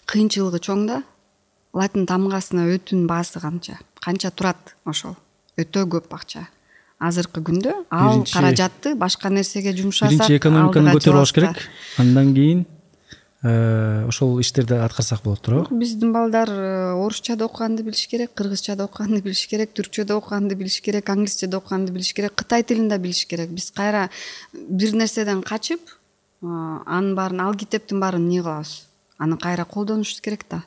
кыйынчылыгы 0.06 0.62
чоң 0.62 0.88
да 0.88 1.04
латин 1.76 2.08
тамгасына 2.08 2.70
өтүүнүн 2.72 3.08
баасы 3.10 3.42
канча 3.44 3.80
канча 4.02 4.32
турат 4.32 4.76
ошол? 4.88 5.16
Өтө 5.60 5.86
көп 5.92 6.14
акча 6.16 6.48
азыркы 7.00 7.44
күндө 7.44 7.74
ал 7.92 8.24
каражатты 8.32 8.96
башка 8.96 9.30
нерсеге 9.30 9.76
жумшасак 9.76 10.16
биринчи 10.16 10.40
экономиканы 10.40 10.96
көтөрүп 10.96 11.22
алыш 11.22 11.34
керек. 11.36 11.60
андан 12.00 12.34
кийин 12.34 12.66
э, 13.44 14.06
ошол 14.08 14.40
иштерди 14.40 14.74
аткарсак 14.80 15.24
болот 15.24 15.42
туурабы? 15.42 15.76
Биздин 15.76 16.14
балдар 16.14 16.50
э, 16.50 16.92
орусча 16.94 17.36
да 17.36 17.46
окуганды 17.46 17.84
билиш 17.84 18.08
керек 18.08 18.32
кыргызча 18.34 18.76
да 18.76 18.86
окуганды 18.86 19.22
билиш 19.22 19.46
керек 19.48 19.76
түркчө 19.76 20.06
да 20.06 20.18
окуганды 20.18 20.56
билиш 20.56 20.80
керек 20.82 21.10
англисче 21.10 21.48
да 21.48 21.58
окуганды 21.58 21.92
билиш 21.92 22.14
керек 22.14 22.36
кытай 22.36 22.64
тилин 22.64 22.88
да 22.88 22.98
билиш 22.98 23.26
керек. 23.26 23.50
Биз 23.50 23.72
кайра 23.72 24.10
бир 24.54 24.94
нерседен 24.94 25.44
качып 25.44 25.82
э, 25.82 26.48
анын 26.48 27.16
баарын 27.16 27.42
ал 27.42 27.56
китептин 27.56 28.00
баарын 28.00 28.24
эмне 28.24 28.42
кылабыз 28.42 28.86
аны 29.18 29.38
кайра 29.38 29.66
колдонушубуз 29.66 30.22
керек 30.22 30.46
да 30.50 30.64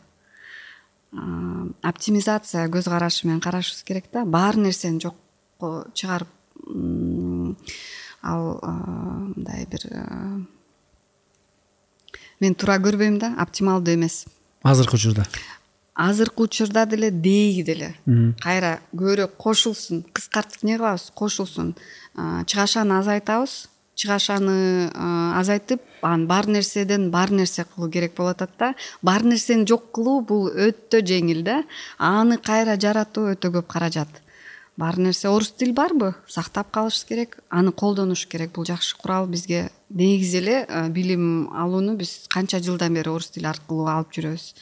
оптимизация 1.12 2.68
көз 2.68 2.88
карашы 2.88 3.26
менен 3.26 3.40
карашыбыз 3.40 3.82
керек 3.82 4.04
да. 4.12 4.24
Баар 4.24 4.56
нерсени 4.56 5.00
жокко 5.00 5.86
чыгарып 5.94 6.28
ал 8.22 8.58
мындай 9.34 9.66
бир 9.70 9.86
мен 12.40 12.54
туура 12.54 12.78
көрбөйм 12.78 13.18
да 13.18 13.34
оптималдуу 13.38 13.94
эмес. 13.94 14.26
Азыркы 14.62 14.96
учурда? 14.96 15.26
Азыркы 15.94 16.42
учурда 16.42 16.86
деле 16.86 17.10
дейги 17.10 17.62
деле. 17.62 17.94
Кайра 18.40 18.80
көбүрөөк 18.92 19.34
кошулсун 19.38 20.04
кыскартып 20.12 20.62
эмне 20.62 20.76
кылабыз 20.78 21.10
кошулсун 21.14 21.74
чыгашаны 22.14 22.98
азайтабыз 22.98 23.68
чыгашаны 23.98 24.90
азайтып 25.38 25.82
анан 26.02 26.26
бар 26.30 26.46
нерседен 26.46 27.10
бар 27.10 27.30
нерсе 27.34 27.64
кылуу 27.64 27.90
керек 27.90 28.14
болуп 28.16 28.36
атат 28.36 28.54
да. 28.58 28.74
Бар 29.02 29.24
нерсени 29.26 29.66
жок 29.66 29.90
кылуу 29.92 30.20
бул 30.22 30.48
өтө 30.48 31.02
жеңил 31.02 31.42
да. 31.44 31.62
Аны 31.98 32.38
кайра 32.38 32.78
жаратуу 32.78 33.32
өтө 33.34 33.50
көп 33.58 33.66
каражат. 33.74 34.08
Баары 34.78 35.02
нерсе 35.02 35.26
орус 35.28 35.50
тил 35.58 35.72
барбы? 35.74 36.14
Сактап 36.28 36.70
калыш 36.70 37.02
керек 37.04 37.40
аны 37.50 37.72
колдонуш 37.72 38.26
керек. 38.30 38.52
Бул 38.54 38.64
жакшы 38.64 38.96
курал 38.96 39.26
бизге 39.26 39.70
негизи 39.90 40.38
эле 40.38 40.88
билим 40.94 41.50
алууну 41.50 41.96
биз 41.98 42.28
канча 42.30 42.60
жылдан 42.62 42.94
бери 42.94 43.10
орус 43.10 43.32
тили 43.34 43.50
аркылуу 43.50 43.88
алып 43.90 44.14
жүрөбүз. 44.14 44.52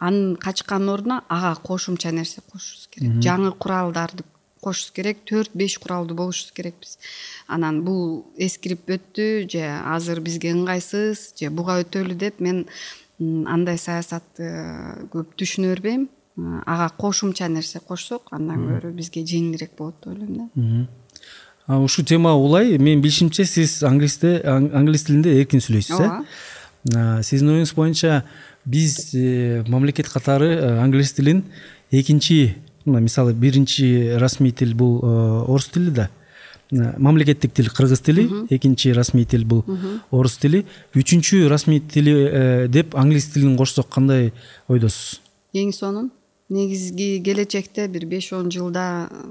Анын 0.00 0.36
качканын 0.40 0.88
ордуна 0.88 1.24
ага 1.28 1.52
кошумча 1.60 2.08
нерсе 2.10 2.40
кошушубуз 2.40 2.88
керек. 2.88 3.20
Жаңы 3.20 3.52
куралдарды 3.52 4.24
кошушубуз 4.60 4.94
керек 4.96 5.24
төрт 5.28 5.50
беш 5.54 5.78
куралдуу 5.78 6.16
болушубуз 6.16 6.52
керекпиз. 6.52 6.98
Анан 7.46 7.82
бул 7.84 8.24
эскирип 8.36 8.88
өттү 8.88 9.48
же 9.50 9.66
азыр 9.94 10.20
бизге 10.20 10.54
ыңгайсыз 10.54 11.34
же 11.40 11.50
буга 11.50 11.80
өтөлү 11.84 12.14
деп 12.14 12.40
мен 12.40 12.66
андай 13.20 13.78
саясатты 13.78 14.46
э, 14.46 15.06
көп 15.12 15.36
түшүнө 15.36 15.74
бербейм 15.74 16.08
ага 16.66 16.88
кошумча 16.96 17.48
нерсе 17.48 17.80
кошсок 17.80 18.30
андан 18.32 18.64
көрө 18.68 18.92
бизге 18.96 19.24
жеңилирээк 19.26 19.76
болот 19.78 19.96
деп 20.00 20.12
ойлойм 20.14 20.36
да. 20.38 20.88
Ушул 21.78 22.04
тема 22.04 22.32
улай. 22.34 22.78
Менин 22.78 23.02
билишимче 23.02 23.44
сиз 23.44 23.82
англисте 23.82 24.40
англис 24.44 25.04
тилинде 25.04 25.36
эркин 25.40 25.60
сүйлөйсүз 25.60 26.00
э? 26.00 27.22
Сиздин 27.22 27.52
оюңуз 27.52 27.74
боюнча 27.76 28.24
биз 28.64 29.12
э, 29.14 29.62
мамлекет 29.68 30.08
катары 30.08 30.54
э, 30.54 30.78
англис 30.80 31.12
тилин 31.12 31.44
экинчи 31.90 32.56
мына 32.90 33.00
мисалы 33.06 33.32
биринчи 33.32 34.16
расмий 34.18 34.52
тил 34.52 34.74
бул 34.74 35.00
орус 35.04 35.70
тили 35.70 35.90
да. 35.90 36.10
Мамлекеттик 36.70 37.54
тил 37.54 37.70
кыргыз 37.70 38.00
тили 38.00 38.28
экинчи 38.50 38.92
расмий 38.92 39.24
тил 39.24 39.44
бул 39.44 39.64
орус 40.10 40.36
тили. 40.38 40.66
Үчүнчү 40.94 41.48
расмий 41.48 41.80
тили 41.80 42.68
деп 42.68 42.94
англис 42.94 43.30
тилин 43.32 43.56
кошсок 43.56 43.88
кандай 43.88 44.32
ойдосуз? 44.68 45.20
Эң 45.54 45.72
сонун 45.74 46.10
негизги 46.50 47.22
келечекте 47.24 47.86
бир 47.88 48.06
беш 48.10 48.32
он 48.34 48.50
жылда 48.50 48.84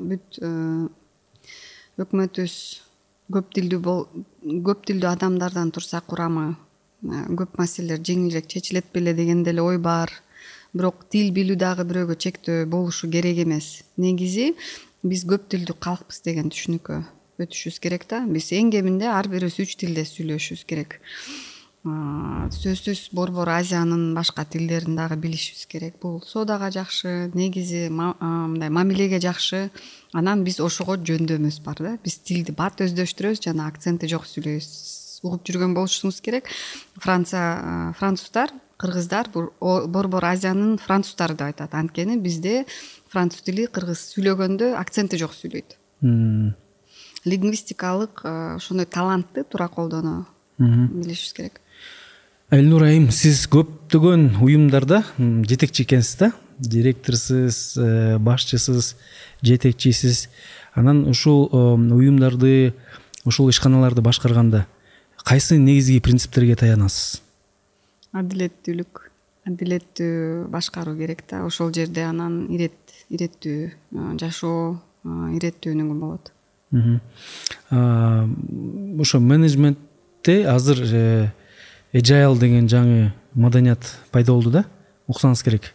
бүт 0.09 0.39
э, 0.39 0.49
өкмөтүбүз 1.99 2.55
көп 3.35 3.51
тилдүү 3.57 3.95
көп 4.65 4.85
тилдүү 4.87 5.09
адамдардан 5.11 5.73
турса 5.75 5.99
курамы 5.99 6.53
э, 7.03 7.25
көп 7.41 7.59
маселелер 7.59 7.99
жеңилирээк 7.99 8.47
чечилет 8.47 8.87
беле 8.93 9.13
деген 9.13 9.43
деле 9.43 9.61
ой 9.61 9.77
бар 9.77 10.13
бирок 10.73 11.05
тил 11.09 11.31
билүү 11.35 11.57
дагы 11.59 11.85
бирөөгө 11.89 12.17
чектөө 12.25 12.65
болушу 12.69 13.09
керек 13.11 13.41
эмес. 13.45 13.83
Негизи 13.97 14.53
биз 15.03 15.25
көп 15.29 15.47
тилдүү 15.51 15.77
калкпыз 15.81 16.21
деген 16.25 16.51
түшүнүккө 16.53 17.03
өтүшүбүз 17.39 17.79
керек 17.83 18.07
да. 18.09 18.23
Биз 18.27 18.51
эң 18.55 18.71
кеминде 18.73 19.07
ар 19.09 19.29
бирибиз 19.31 19.59
үч 19.63 19.77
тилде 19.79 20.03
сүйлөшүшүбүз 20.07 20.65
керек. 20.69 20.99
Сөзсүз 21.79 23.05
борбор 23.15 23.47
азиянын 23.53 24.11
башка 24.13 24.43
тилдерин 24.43 24.97
дагы 24.99 25.15
билишибиз 25.15 25.63
керек 25.71 25.95
бул. 26.03 26.19
Соодага 26.27 26.67
жакшы 26.75 27.31
негизи 27.33 27.87
мындай 27.89 28.69
мамилеге 28.69 29.21
жакшы. 29.23 29.69
Анан 30.11 30.43
биз 30.43 30.59
ошого 30.59 30.97
жөндөмүбүз 30.99 31.61
бар 31.63 31.79
да. 31.79 31.97
Биз 32.03 32.19
тилди 32.19 32.51
бат 32.51 32.83
өздөштүрөбүз 32.83 33.45
жана 33.47 33.69
акценти 33.71 34.11
жок 34.11 34.27
сүйлөйбүз 34.27 34.71
угуп 35.23 35.47
жүргөн 35.47 35.75
болушуңуз 35.75 36.19
керек. 36.23 36.51
Франция 36.99 37.93
француздар 37.99 38.51
кыргыздар 38.79 39.29
бул 39.33 39.51
борбор 39.87 40.25
азиянын 40.31 40.77
француздары 40.79 41.35
деп 41.35 41.51
айтат 41.51 41.75
анткени 41.75 42.17
бизде 42.17 42.65
француз 43.11 43.43
тили 43.43 43.67
кыргыз 43.67 44.05
сүйлөгөндө 44.13 44.73
акценти 44.79 45.19
жок 45.19 45.35
сүйлөйт 45.35 45.77
лингвистикалык 47.25 48.23
ошондой 48.23 48.85
талантты 48.85 49.43
туура 49.43 49.67
колдонуу 49.67 50.25
билишибиз 50.57 51.33
керек. 51.33 51.61
Элнур 52.49 52.83
айым 52.87 53.09
сиз 53.13 53.45
көптөгөн 53.51 54.39
уюмдарда 54.41 55.03
жетекчи 55.17 55.83
экенсиз 55.83 56.15
да? 56.17 56.31
Директорсуз 56.59 57.77
башчысыз 58.19 58.95
жетекчисиз 59.41 60.27
анан 60.73 61.05
ушул 61.07 61.47
уюмдарды 61.53 62.73
ушул 63.23 63.49
ишканаларды 63.49 64.01
башкарганда 64.01 64.65
кайсы 65.23 65.57
негизги 65.57 65.99
принциптерге 65.99 66.55
таянасыз? 66.55 67.21
Адилеттүүлүк 68.13 69.03
адилеттүү 69.49 70.47
башкаруу 70.51 70.95
керек 70.97 71.23
да. 71.29 71.43
Ошол 71.45 71.73
жерде 71.73 72.03
анан 72.07 72.47
ирет 72.53 72.77
иреттүү 73.09 74.17
жашоо 74.21 74.79
иреттүү 75.35 75.73
өнүгүү 75.75 75.99
болот. 75.99 76.31
Ошо 79.01 79.19
менеджментте 79.19 80.43
азыр 80.49 80.83
эжайл 81.93 82.37
деген 82.37 82.67
жаңы 82.69 83.13
маданият 83.33 83.95
пайда 84.11 84.33
болду 84.33 84.51
да? 84.51 84.65
Уксаңыз 85.09 85.43
керек. 85.43 85.73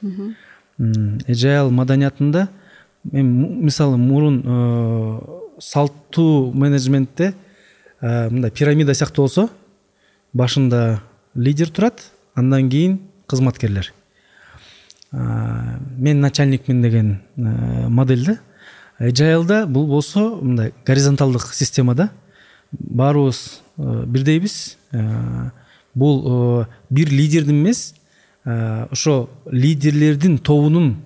Эжайл 1.26 1.70
маданиятында 1.70 2.48
мен 3.12 3.64
мисалы 3.64 3.96
мурун 3.96 4.42
э, 4.44 5.20
салттуу 5.60 6.52
менеджментте 6.52 7.34
э, 8.00 8.30
мындай 8.30 8.50
пирамида 8.50 8.94
сыяктуу 8.94 9.24
болсо 9.24 9.48
башында 10.32 11.02
лидер 11.34 11.70
турат 11.70 12.10
андан 12.34 12.70
кийин 12.70 13.00
кызматкерлер. 13.26 13.92
Э, 15.12 15.78
мен 15.96 16.20
начальникмин 16.20 16.82
деген 16.82 17.20
модель 17.36 18.24
да 18.24 18.38
эжайлда 18.98 19.66
бул 19.66 19.86
болсо 19.86 20.36
мындай 20.36 20.72
горизонталдык 20.86 21.52
система 21.54 21.94
да 21.94 22.10
баарыбыз 22.72 23.60
бирдейбиз. 23.76 24.76
Бул 25.94 26.62
э, 26.62 26.66
бир 26.90 27.08
лидердин 27.08 27.62
эмес 27.62 27.94
э, 28.44 28.86
ошо 28.90 29.30
лидерлердин 29.46 30.38
тобунун 30.38 30.96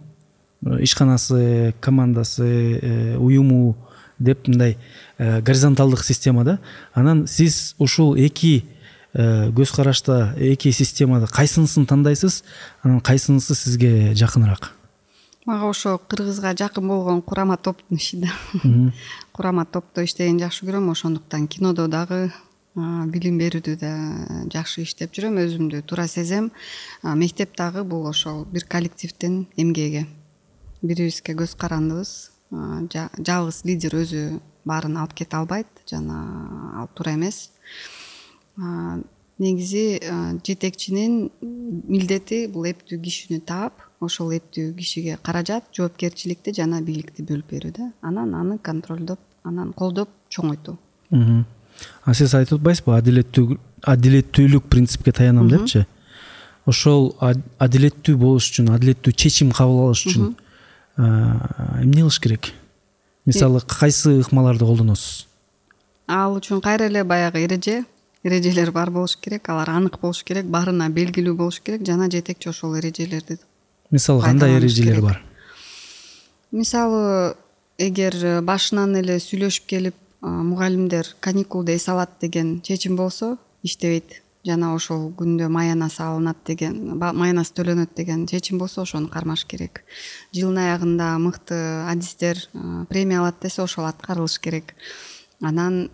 э, 0.65 0.83
ишканасы 0.83 1.75
командасы 1.81 3.17
уюму 3.19 3.77
деп 4.19 4.49
мындай 4.49 4.79
горизонталдык 5.19 6.05
система 6.05 6.45
да 6.45 6.59
анан 6.95 7.27
сиз 7.27 7.75
ушул 7.79 8.17
эки 8.17 8.65
көз 9.19 9.75
карашта 9.75 10.35
эки 10.39 10.71
системада 10.71 11.27
кайсынысын 11.27 11.87
тандайсыз 11.91 12.45
анан 12.83 13.01
кайсынысы 13.01 13.55
сизге 13.55 14.15
жакыныраак? 14.15 14.73
Мага 15.47 15.71
ошо 15.71 15.99
кыргызга 15.99 16.55
жакын 16.55 16.87
болгон 16.87 17.23
курама 17.23 17.57
топтун 17.57 17.99
иши 17.99 18.17
да 18.17 18.29
курама 19.33 19.65
топто 19.65 20.05
иштегенди 20.05 20.45
жакшы 20.45 20.67
көрөм 20.67 20.91
ошондуктан 20.93 21.49
кинодо 21.49 21.89
дагы 21.89 22.31
билим 22.77 23.39
берүүдө 23.41 23.75
да 23.81 23.93
жакшы 24.53 24.85
иштеп 24.87 25.17
жүрөм 25.17 25.41
өзүмдү 25.43 25.83
туура 25.83 26.07
сезем. 26.07 26.53
Мектеп 27.03 27.57
дагы 27.57 27.83
бул 27.83 28.07
ошол 28.07 28.45
бир 28.45 28.69
коллективдин 28.71 29.47
эмгеги 29.57 30.07
бири 30.83 31.09
бирибизге 31.09 31.35
көз 31.35 31.57
карандыбыз 31.59 32.31
жалгыз 32.51 33.65
лидер 33.65 33.97
өзү 33.99 34.41
баарын 34.65 35.01
алып 35.01 35.17
кете 35.19 35.37
албайт 35.41 35.67
жана 35.91 36.19
ал 36.79 36.89
туура 36.95 37.17
эмес 37.17 37.49
негизи 39.39 40.01
жетекчинин 40.47 41.29
милдети 41.89 42.47
бул 42.51 42.67
эптүү 42.67 42.99
кишини 43.03 43.41
таап 43.41 43.85
ошол 44.03 44.33
эптүү 44.37 44.73
кишиге 44.79 45.19
каражат 45.23 45.69
жоопкерчиликти 45.77 46.55
жана 46.57 46.81
бийликти 46.83 47.23
бөлүп 47.23 47.53
берүү 47.53 47.73
да. 47.77 47.93
Анан 48.03 48.35
аны 48.35 48.59
контролдоп 48.59 49.21
анан 49.45 49.73
колдоп 49.73 50.11
чоңойтуу. 50.31 50.77
А 52.05 52.15
сиз 52.15 52.35
айтып 52.35 52.59
атпайсызбы 52.59 52.97
адилеттүү 52.99 53.59
адилеттүүлүк 53.87 54.67
принципке 54.71 55.13
таянам 55.13 55.49
депчи? 55.51 55.85
Ошол 56.67 57.15
адилеттүү 57.23 58.17
болуш 58.19 58.51
үчүн 58.51 58.75
адилеттүү 58.75 59.15
чечим 59.15 59.55
кабыл 59.55 59.87
алыш 59.87 60.05
үчүн 60.09 60.35
эмне 60.99 62.03
кылыш 62.03 62.19
керек? 62.21 62.53
Мисалы 63.25 63.63
кайсы 63.63 64.19
ыкмаларды 64.19 64.67
колдоносуз? 64.67 65.29
ал 66.09 66.39
үчүн 66.41 66.63
кайра 66.65 66.89
эле 66.89 67.05
баягы 67.05 67.45
эреже 67.45 67.85
эрежелер 68.25 68.73
бар 68.73 68.91
болуш 68.91 69.17
керек 69.17 69.49
алар 69.49 69.71
анык 69.71 70.01
болуш 70.01 70.25
керек 70.25 70.47
баарына 70.47 70.89
белгилүү 70.89 71.35
болуш 71.37 71.61
керек 71.61 71.87
жана 71.87 72.11
жетекчи 72.11 72.49
ошол 72.51 72.77
эрежелерди 72.79 73.39
мисалы 73.91 74.23
кандай 74.23 74.57
эрежелер 74.59 75.01
бар? 75.03 75.23
Мисалы 76.51 77.35
эгер 77.79 78.43
башынан 78.43 78.97
эле 79.01 79.19
сүйлөшүп 79.23 79.67
келип 79.67 79.95
мугалимдер 80.21 81.15
каникулду 81.21 81.73
эс 81.73 81.89
алат 81.89 82.11
деген 82.21 82.61
чечим 82.61 82.97
болсо 82.97 83.37
иштебейт 83.63 84.23
жана 84.47 84.73
ошол 84.75 85.11
күндө 85.19 85.49
маянасы 85.53 86.03
алынат 86.03 86.41
деген 86.47 86.97
маянасы 86.99 87.55
төлөнөт 87.59 87.95
деген 87.97 88.27
чечим 88.27 88.59
болсо 88.59 88.83
ошону 88.83 89.09
кармаш 89.13 89.45
керек. 89.47 89.85
Жылдын 90.33 90.63
аягында 90.65 91.11
мыкты 91.23 91.59
адистер 91.91 92.41
премия 92.89 93.21
алат 93.21 93.41
десе 93.43 93.63
ошол 93.63 93.87
аткарылыш 93.87 94.39
керек 94.39 94.75
анан 95.41 95.89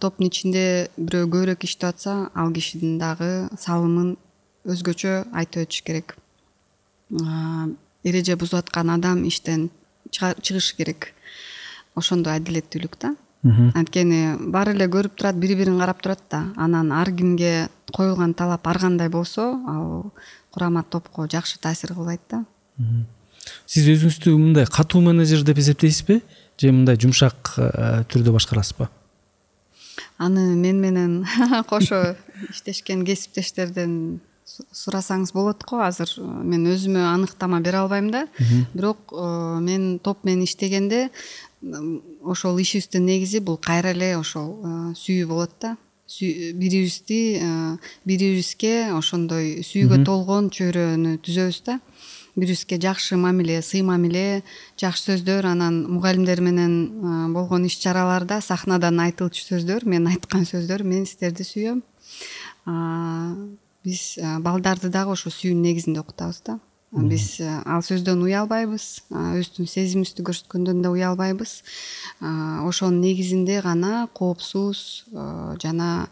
топтун 0.00 0.26
ичинде 0.26 0.90
бирөө 0.98 1.28
көбүрөөк 1.30 1.64
иштеп 1.64 1.94
атса 1.94 2.30
ал 2.34 2.50
кишинин 2.52 2.98
дагы 2.98 3.48
салымын 3.58 4.16
өзгөчө 4.66 5.30
айтып 5.32 5.66
өтүш 5.66 5.82
керек. 5.86 6.16
Эреже 8.04 8.36
бузуп 8.36 8.64
аткан 8.64 8.90
адам 8.90 9.24
иштен 9.28 9.70
чыгышы 10.10 10.76
керек. 10.76 11.12
Ошондой 11.94 12.38
адилеттүүлүк 12.40 12.98
да. 13.00 13.14
Анткени 13.42 14.36
баары 14.52 14.74
эле 14.74 14.88
көрүп 14.90 15.14
турат 15.16 15.38
бири 15.40 15.54
бирин 15.56 15.78
карап 15.78 16.02
турат 16.02 16.20
да. 16.30 16.52
Анан 16.56 16.92
ар 16.92 17.10
кимге 17.12 17.68
коюлган 17.92 18.34
талап 18.34 18.66
ар 18.66 18.78
кандай 18.78 19.08
болсо 19.08 19.54
ал 19.68 20.12
курама 20.50 20.82
топко 20.82 21.28
жакшы 21.30 21.58
таасир 21.58 21.94
кылбайт 21.94 22.20
да. 22.28 22.44
Сиз 23.66 23.86
өзүңүздү 23.88 24.34
мындай 24.36 24.66
катуу 24.66 25.00
менеджер 25.00 25.42
деп 25.46 25.58
эсептейсизби 25.58 26.20
же 26.60 26.72
мындай 26.72 27.00
жумшак 27.00 27.54
түрдө 28.12 28.36
башкарасызбы 28.36 28.90
аны 30.20 30.54
мен 30.54 30.80
менен 30.80 31.24
кошо 31.70 32.14
иштешкен 32.50 33.04
кесиптештерден 33.08 34.20
сурасаңыз 34.74 35.32
болот 35.32 35.64
го. 35.64 35.80
Азыр 35.80 36.10
мен 36.20 36.66
өзүмө 36.68 37.04
аныктама 37.08 37.60
бере 37.64 37.80
албайм 37.80 38.10
да. 38.12 38.26
Бирок 38.74 39.14
мен 39.64 39.98
топ 40.02 40.24
менен 40.24 40.44
иштегенде 40.44 41.08
ошол 42.22 42.58
ишибиздин 42.60 43.06
негизи 43.06 43.40
бул 43.40 43.56
кайра 43.56 43.94
эле 43.94 44.16
ошол 44.18 44.58
сүйүү 44.98 45.28
болот 45.30 45.54
да. 45.60 45.76
Бирибизди 46.10 47.38
бири 47.38 47.78
бирибизге 48.04 48.90
ошондой 48.92 49.62
сүйүүгө 49.64 50.02
толгон 50.04 50.50
чөйрөнү 50.52 51.16
түзөбүз 51.24 51.62
да. 51.64 51.78
Бирибизге 52.36 52.78
жакшы 52.80 53.16
мамиле 53.16 53.60
сый 53.62 53.82
мамиле 53.82 54.42
жакшы 54.80 55.10
сөздөр 55.10 55.46
анан 55.52 55.82
мугалимдер 55.90 56.40
менен 56.40 57.32
болгон 57.34 57.66
иш 57.66 57.78
чараларда 57.82 58.40
сахнадан 58.40 59.00
айтылчу 59.00 59.44
сөздөр 59.44 59.86
мен 59.86 60.06
айткан 60.06 60.46
сөздөр 60.46 60.84
мен 60.84 61.06
сиздерди 61.06 61.44
сүйөм. 61.44 61.82
Биз 63.84 64.18
балдарды 64.40 64.90
дагы 64.92 65.16
ошо 65.16 65.30
сүйүүнүн 65.30 65.64
негизинде 65.64 66.00
окутабыз 66.00 66.42
да. 66.46 66.58
Биз 66.90 67.40
ал 67.40 67.84
сөздөн 67.86 68.22
уялбайбыз 68.26 68.86
өзүбүздүн 69.14 69.68
сезимибизди 69.70 70.24
көрсөткөндөн 70.26 70.82
да 70.82 70.90
уялбайбыз 70.90 71.60
ошонун 72.66 73.00
негизинде 73.04 73.60
гана 73.62 74.08
коопсуз 74.12 75.04
жана 75.62 76.08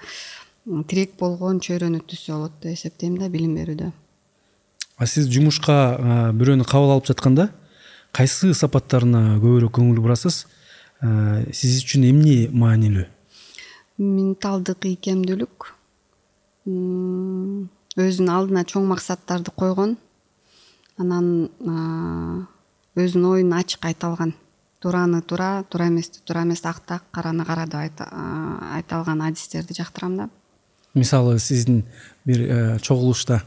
тирек 0.86 1.16
болгон 1.18 1.58
чөйрөнү 1.58 2.04
түзсө 2.06 2.36
болот 2.36 2.60
деп 2.62 2.76
эсептейм 2.78 3.18
да 3.18 3.26
билим 3.32 3.58
берүүдө 3.58 3.90
а 4.98 5.06
сиз 5.06 5.30
жумушка 5.30 6.32
бирөөнү 6.34 6.66
кабыл 6.66 6.96
алып 6.96 7.06
жатканда 7.08 7.48
кайсы 8.12 8.52
сапаттарына 8.56 9.38
көбүрөөк 9.38 9.76
көңүл 9.78 10.00
бурасыз? 10.02 10.46
Сиз 11.54 11.78
үчүн 11.84 12.08
эмне 12.08 12.48
маанилүү? 12.50 13.06
Менталдык 13.98 14.88
ийкемдүүлүк. 14.90 15.68
Өзүнүн 17.98 18.34
алдына 18.34 18.64
чоң 18.66 18.88
максаттарды 18.90 19.54
койгон. 19.54 19.96
Анан 20.98 21.48
өзүнүн 22.98 23.30
оюн 23.36 23.54
ачык 23.58 23.86
айта 23.86 24.10
алган. 24.10 24.34
Туураны 24.82 25.22
туура 25.22 25.64
туура 25.70 25.88
эмести 25.90 26.22
туура 26.24 26.44
эмес 26.46 26.64
ак 26.64 26.82
караны 27.10 27.44
кара 27.44 27.66
деп 27.66 28.02
айта 28.02 28.98
алган 28.98 29.22
адистерди 29.22 29.74
жактырам 29.74 30.16
да. 30.16 30.28
Мисалы 30.94 31.38
сиздин 31.38 31.84
бир 32.24 32.40
э, 32.40 32.78
чогулушта 32.78 33.42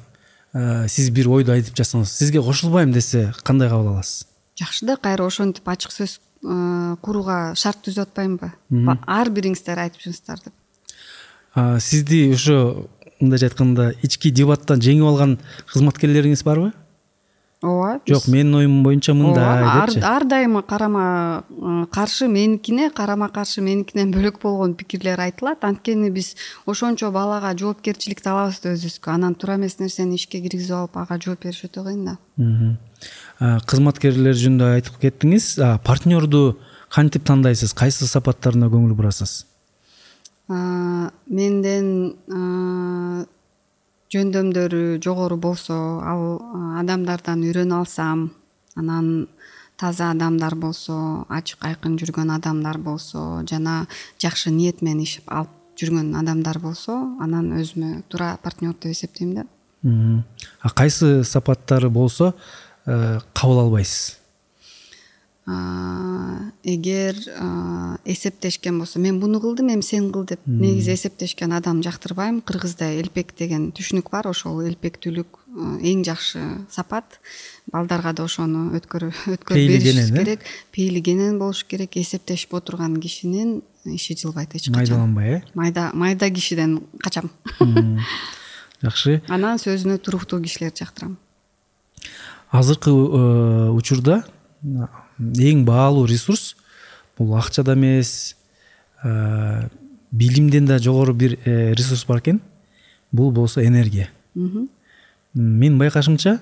сиз 0.53 1.10
бир 1.15 1.30
ойду 1.32 1.53
айтып 1.53 1.78
жатсаңыз 1.78 2.11
сизге 2.18 2.41
кошулбайм 2.44 2.91
десе 2.91 3.32
кандай 3.44 3.69
кабыл 3.69 3.94
аласыз? 3.95 4.28
Жакшы 4.60 4.86
да 4.86 4.98
кайра 4.98 5.26
ошентип 5.26 5.68
ачык 5.69 5.94
сөз 5.95 6.18
э, 6.19 6.95
курууга 7.02 7.53
шарт 7.56 7.86
түзүп 7.86 8.10
атпаймынбы 8.10 8.52
ар 9.07 9.32
бириңиздер 9.32 9.80
айтып 9.80 10.03
жүрүңүздөр 10.03 10.44
деп. 10.45 10.56
Сизди 11.84 12.26
ошо 12.34 12.88
мындайча 13.22 13.52
айтканда 13.52 13.91
ички 14.03 14.32
дебаттан 14.32 14.82
жеңип 14.84 15.07
алган 15.07 15.38
кызматкерлериңиз 15.72 16.44
барбы 16.48 16.72
ооба 17.62 18.00
жок 18.08 18.28
менин 18.28 18.56
оюм 18.56 18.84
боюнча 18.84 19.14
мындай 19.14 19.86
депчи. 19.86 20.00
ар 20.04 20.26
дайым 20.26 20.62
карама 20.64 21.44
каршы 21.92 22.28
меникине 22.28 22.90
карама 22.90 23.30
каршы 23.30 23.62
меникинен 23.62 24.12
бөлөк 24.16 24.42
болгон 24.42 24.74
пикирлер 24.76 25.20
айтылат. 25.20 25.64
Анткени 25.64 26.10
биз 26.10 26.36
ошончо 26.66 27.12
балага 27.12 27.54
жоопкерчиликти 27.58 28.30
алабыз 28.30 28.60
да 28.64 28.74
өзүбүзгө. 28.74 29.12
Анан 29.14 29.36
туура 29.36 29.56
эмес 29.56 29.80
нерсени 29.80 30.16
ишке 30.16 30.42
киргизип 30.42 30.76
алып 30.76 30.98
ага 30.98 31.20
жооп 31.22 31.44
бериш 31.44 31.64
өтө 31.70 31.86
кыйын 31.86 32.06
да 32.06 32.18
кызматкерлер 33.68 34.36
жөнүндө 34.38 34.74
айтып 34.78 35.00
кеттиңиз. 35.02 35.56
Партнерду 35.86 36.58
кантип 36.90 37.26
тандайсыз? 37.26 37.74
Кайсы 37.74 38.08
сапаттарына 38.10 38.70
көңүл 38.74 38.94
бурасыз? 38.98 39.46
Менден 41.32 41.88
жөндөмдөрү 44.12 45.00
жогору 45.04 45.38
болсо 45.40 45.76
ал 46.04 46.42
адамдардан 46.82 47.44
үйрөнө 47.48 47.82
алсам 47.82 48.30
анан 48.76 49.28
таза 49.80 50.12
адамдар 50.12 50.56
болсо 50.56 51.26
ачык 51.30 51.64
айкын 51.66 51.98
жүргөн 52.00 52.34
адамдар 52.36 52.78
болсо 52.78 53.42
жана 53.50 53.88
жакшы 54.22 54.52
ниет 54.52 54.82
менен 54.82 55.06
иш 55.06 55.20
алып 55.28 55.56
жүргөн 55.80 56.14
адамдар 56.20 56.60
болсо 56.60 56.98
анан 57.24 57.54
өзүмө 57.62 58.04
туура 58.10 58.36
партнер 58.44 58.76
деп 58.76 58.92
эсептейм 58.92 59.34
да. 59.36 59.46
А 60.62 60.70
кайсы 60.70 61.24
сапаттары 61.24 61.90
болсо 61.90 62.34
э, 62.86 63.20
кабыл 63.34 63.60
албайсыз 63.66 64.20
эгер 66.64 67.15
эсептешкен 68.06 68.80
болсо 68.80 68.99
мен 68.99 69.19
буну 69.19 69.41
кылдым 69.41 69.73
эми 69.73 69.82
сен 69.82 70.11
кыл 70.11 70.26
деп 70.26 70.40
негизи 70.45 70.94
эсептешкен 70.94 71.53
адамды 71.53 71.90
жактырбайм. 71.90 72.41
Кыргызда 72.41 72.91
элпек 72.99 73.36
деген 73.38 73.72
түшүнүк 73.72 74.11
бар. 74.11 74.28
Ошол 74.28 74.61
элпектүүлүк 74.68 75.40
эң 75.82 76.03
жакшы 76.06 76.41
сапат. 76.69 77.19
Балдарга 77.72 78.14
да 78.14 78.23
ошону 78.23 78.72
өткөрүп 78.78 79.49
беришибиз 79.49 80.11
керек. 80.11 80.45
Пейлигенен 80.72 81.40
болуш 81.40 81.64
керек. 81.64 81.98
Эсептешип 81.98 82.53
отурган 82.53 82.99
кишинин 83.02 83.61
иши 83.86 84.15
жылбайт 84.18 84.56
эч 84.56 84.69
качан 84.69 84.78
майдаланбай 84.78 85.34
э? 85.34 85.41
Майда 85.53 85.90
майда 85.94 86.30
кишиден 86.30 86.82
качам. 86.99 87.32
Жакшы. 88.82 89.22
Анан 89.30 89.60
сөзүнө 89.61 89.99
туруктуу 90.02 90.41
кишилерди 90.41 90.84
жактырам. 90.84 91.18
Азыркы 92.49 92.90
э, 92.90 93.69
учурда 93.69 94.23
эң 95.22 95.65
баалуу 95.65 96.07
ресурс. 96.10 96.56
Бул 97.18 97.35
акча 97.38 97.64
да 97.64 97.73
эмес 97.73 98.35
билимден 100.11 100.65
да 100.65 100.80
жогору 100.80 101.14
бир 101.14 101.38
э, 101.45 101.73
ресурс 101.73 102.06
бар 102.06 102.19
экен. 102.19 102.41
Бул 103.11 103.31
болсо 103.31 103.64
энергия. 103.65 104.10
Менин 105.34 105.77
байкашымча 105.77 106.39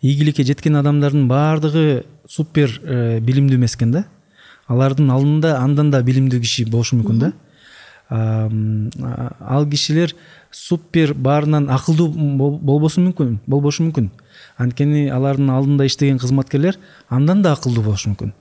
ийгиликке 0.00 0.44
жеткен 0.44 0.76
адамдардын 0.76 1.28
баардыгы 1.28 2.04
супер 2.28 2.80
э, 2.84 3.20
билимдүү 3.20 3.56
эмес 3.58 3.74
экен 3.74 3.92
да. 3.92 4.04
Алардын 4.68 5.10
алдында 5.10 5.58
андан 5.58 5.90
да 5.90 6.02
билимдүү 6.02 6.40
киши 6.40 6.64
болушу 6.70 6.96
мүмкүн 6.96 7.18
да 7.18 7.32
ал 8.10 9.66
кишилер 9.70 10.14
супер 10.50 11.14
баарынан 11.14 11.68
акылдуу 11.70 12.08
болбосу 12.58 13.02
мүмкүн 13.04 13.38
болбошу 13.46 13.84
мүмкүн. 13.84 14.10
Анткени 14.56 15.08
алардын 15.12 15.50
алдында 15.52 15.84
иштеген 15.86 16.18
кызматкерлер 16.18 16.78
андан 17.08 17.42
да 17.42 17.52
акылдуу 17.52 17.84
болушу 17.84 18.10
мүмкүн. 18.14 18.32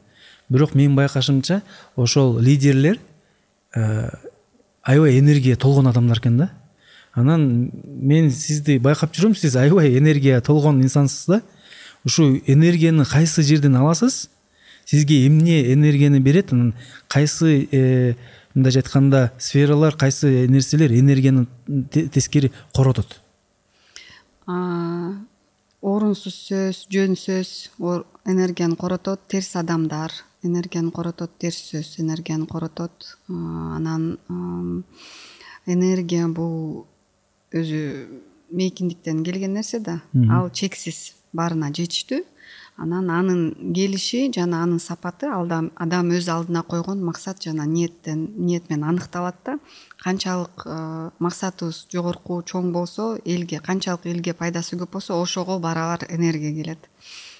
Бирок 0.49 0.75
менин 0.75 0.95
байкашымча 0.95 1.61
ошол 1.95 2.39
лидерлер 2.39 2.99
аябай 3.73 5.19
энергия 5.19 5.55
толгон 5.57 5.87
адамдар 5.87 6.19
экен 6.19 6.37
да. 6.37 6.49
Анан 7.13 7.71
мен 7.83 8.31
сизди 8.31 8.77
байкап 8.79 9.13
жүрөм 9.13 9.35
сиз 9.35 9.55
аябай 9.55 9.97
энергия 9.97 10.39
толгон 10.41 10.81
инсансыз 10.81 11.25
да. 11.25 11.41
Ушул 12.05 12.39
энергияны 12.45 13.05
кайсы 13.05 13.43
жерден 13.43 13.75
аласыз? 13.75 14.29
Сизге 14.85 15.27
эмне 15.27 15.73
энергияны 15.73 16.19
берет? 16.19 16.53
Анан 16.53 16.73
кайсы 17.09 17.67
э, 17.71 18.13
мындайча 18.57 18.81
айтканда 18.81 19.31
сфералар 19.37 19.95
кайсы 19.95 20.47
нерселер 20.49 20.91
энергияны 20.91 21.45
тескери 21.93 22.51
коротот? 22.73 23.19
Орунсуз 25.81 26.33
сөз 26.49 26.87
жөн 26.89 27.13
сөз 27.15 27.69
энергияны 28.25 28.75
коротот 28.75 29.21
терс 29.29 29.55
адамдар 29.55 30.11
энергияны 30.41 30.91
коротот 30.91 31.37
терс 31.37 31.69
сөз 31.69 31.99
энергияны 32.01 32.47
коротот. 32.47 33.17
Анан 33.29 34.17
энергия 35.67 36.27
бул 36.27 36.87
өзү 37.53 38.07
мейкиндиктен 38.49 39.23
келген 39.23 39.53
нерсе 39.53 39.79
да. 39.79 40.01
Ал 40.31 40.49
чексиз 40.49 41.13
баарына 41.33 41.69
жетиштүү 41.69 42.23
анан 42.77 43.09
анын 43.09 43.73
келиши 43.73 44.31
жана 44.33 44.61
анын 44.63 44.79
сапаты 44.79 45.27
адам 45.33 46.11
өз 46.13 46.29
алдына 46.29 46.61
койгон 46.63 47.03
максат 47.03 47.41
жана 47.43 47.65
ниеттен 47.65 48.27
ниет 48.37 48.69
менен 48.69 48.83
аныкталат 48.89 49.35
да 49.45 49.57
канчалык 50.03 50.63
э, 50.65 51.09
максатыбыз 51.19 51.87
жогорку 51.91 52.41
чоң 52.41 52.71
болсо 52.71 53.17
элге 53.25 53.59
канчалык 53.59 54.05
элге 54.05 54.33
пайдасы 54.33 54.77
көп 54.77 54.91
болсо 54.93 55.19
ошого 55.21 55.57
барабар 55.59 56.05
энергия 56.09 56.53
келет. 56.53 56.89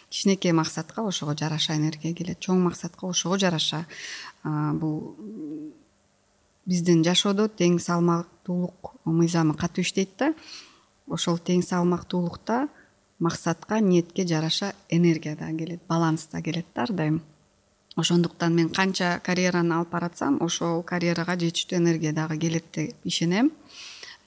Кичинекей 0.09 0.53
максатка 0.53 1.03
ошого 1.03 1.37
жараша 1.37 1.75
энергия 1.75 2.13
келет. 2.13 2.39
Чоң 2.39 2.63
максатка 2.63 3.05
ошого 3.05 3.37
жараша 3.37 3.85
бул 4.43 5.15
биздин 6.65 7.03
жашоодо 7.03 7.47
тең 7.47 7.77
салмактуулук 7.79 8.95
мыйзамы 9.05 9.53
катуу 9.55 9.85
иштейт 9.85 10.17
да 10.17 10.33
ошол 11.07 11.37
тең 11.37 11.61
салмактуулукта 11.63 12.67
максатка 13.19 13.79
ниетке 13.79 14.27
жараша 14.27 14.73
энергия 14.89 15.35
дагы 15.35 15.57
келет 15.57 15.81
баланс 15.87 16.27
да 16.31 16.41
келет 16.41 16.65
да 16.75 16.83
ар 16.83 16.91
дайым. 16.91 17.21
Ошондуктан 17.95 18.55
мен 18.55 18.69
канча 18.69 19.19
карьераны 19.23 19.73
алып 19.73 19.89
баратсам 19.89 20.41
ошол 20.41 20.83
карьерага 20.83 21.35
жетиштүү 21.35 21.77
энергия 21.77 22.13
дагы 22.13 22.37
келет 22.37 22.65
деп 22.73 22.95
ишенем 23.03 23.51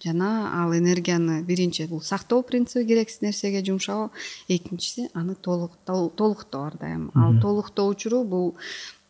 жана 0.02 0.62
ал 0.62 0.72
энергияны 0.72 1.42
биринчи 1.42 1.86
бул 1.86 2.00
сактоо 2.00 2.42
принциби 2.42 2.86
керексиз 2.86 3.20
нерсеге 3.20 3.64
жумшоо 3.64 4.10
экинчиси 4.48 5.10
аны 5.14 5.34
толуктоо 5.34 6.64
ар 6.66 6.76
дайым. 6.78 7.10
Ал 7.14 7.40
толуктоо 7.40 7.88
учуру 7.88 8.24
бул 8.24 8.54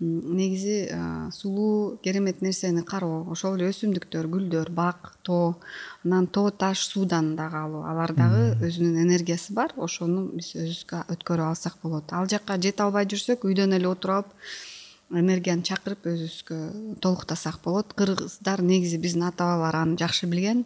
негизи 0.01 0.89
сулуу 1.33 1.99
керемет 2.03 2.41
нерсени 2.43 2.83
кароо 2.83 3.31
ошол 3.31 3.57
эле 3.57 3.69
өсүмдүктөр 3.71 4.27
гүлдөр 4.33 4.71
бак 4.71 5.15
тоо 5.23 5.61
анан 6.05 6.27
тоо 6.27 6.51
таш 6.51 6.87
суудан 6.89 7.37
дагы 7.37 7.57
алуу. 7.57 7.85
Алар 7.85 8.15
дагы 8.17 8.57
өзүнүн 8.67 8.97
энергиясы 9.05 9.53
бар 9.53 9.75
ошону 9.77 10.31
биз 10.33 10.55
өзүбүзгө 10.57 11.05
өткөрүп 11.15 11.47
алсак 11.53 11.77
болот. 11.83 12.13
Ал 12.13 12.27
жака 12.27 12.57
жете 12.57 12.83
албай 12.83 13.07
жүрсөк 13.07 13.45
үйдөн 13.45 13.77
эле 13.77 13.89
отуруп 13.93 14.25
алып 14.25 15.21
энергияны 15.21 15.63
чакырып 15.69 16.07
өзүбүзгө 16.07 16.99
толуктасак 17.05 17.61
болот. 17.65 17.93
Кыргыздар 17.93 18.63
негизи 18.63 18.97
биздин 18.97 19.29
ата 19.29 19.45
бабалар 19.45 19.83
аны 19.85 19.99
жакшы 20.01 20.27
билген 20.27 20.65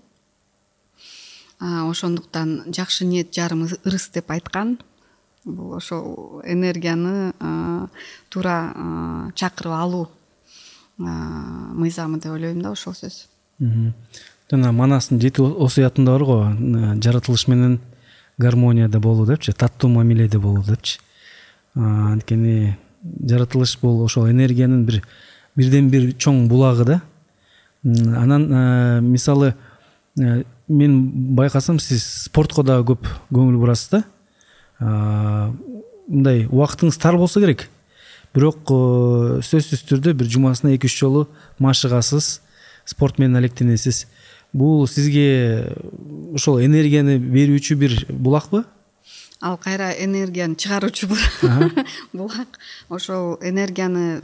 ошондуктан 1.64 2.62
жакшы 2.68 3.04
ниет 3.04 3.32
жарым 3.34 3.64
ырыс 3.64 4.08
деп 4.12 4.30
айткан. 4.30 4.78
Бул 5.44 5.74
ошол 5.76 6.42
энергияны 6.44 7.32
туура 8.28 9.32
чакырып 9.34 9.72
алуу 9.72 10.08
мыйзамы 10.98 12.20
деп 12.20 12.32
ойлойм 12.32 12.62
да 12.62 12.72
ошол 12.72 12.94
сөз. 12.94 13.26
Жана 14.50 14.72
манастын 14.72 15.20
жети 15.20 15.42
осуятында 15.42 16.12
бар 16.12 16.24
го 16.24 16.38
жаратылыш 17.02 17.46
менен 17.48 17.80
гармонияда 18.38 19.00
болуу 19.00 19.26
депчи 19.26 19.52
таттуу 19.52 19.90
мамиледе 19.90 20.38
болуу 20.38 20.64
депчи. 20.64 21.00
Анткени 21.74 22.76
жаратылыш 23.02 23.78
бул 23.80 24.02
ошол 24.04 24.30
энергиянын 24.30 24.84
бир 24.84 25.02
бирден 25.56 25.90
бир 25.90 26.12
чоң 26.12 26.48
булагы 26.48 26.84
да. 26.84 27.00
Анан 27.84 29.04
мисалы 29.04 29.54
мен 30.68 30.98
байқасам 31.36 31.78
сіз 31.82 32.04
спортқа 32.28 32.64
да 32.64 32.80
көп 32.86 33.06
көңіл 33.34 33.58
бұрасыз 33.62 33.90
да. 33.92 34.02
Мындай 36.08 36.44
уақытыңыз 36.48 36.98
тар 37.00 37.18
болса 37.20 37.42
керек. 37.42 37.68
Бірок 38.34 38.72
сөзсіз 39.46 39.84
түрде 39.88 40.14
бір 40.16 40.30
жұмасына 40.32 40.74
екі 40.74 40.90
үш 40.90 40.96
жолы 40.98 41.26
машығасыз 41.62 42.38
спортмен 42.90 43.36
әлектенесіз 43.38 44.04
бұл 44.54 44.86
сізге 44.90 45.70
ошол 46.34 46.60
энергияны 46.64 47.18
берүүчү 47.18 47.76
бир 47.78 47.94
булак 48.10 48.50
ал 49.44 49.58
кайра 49.58 49.90
энергияны 49.92 50.56
чыгаруучу 50.56 51.06
булак 52.16 52.58
ошол 52.88 53.36
энергияны 53.44 54.22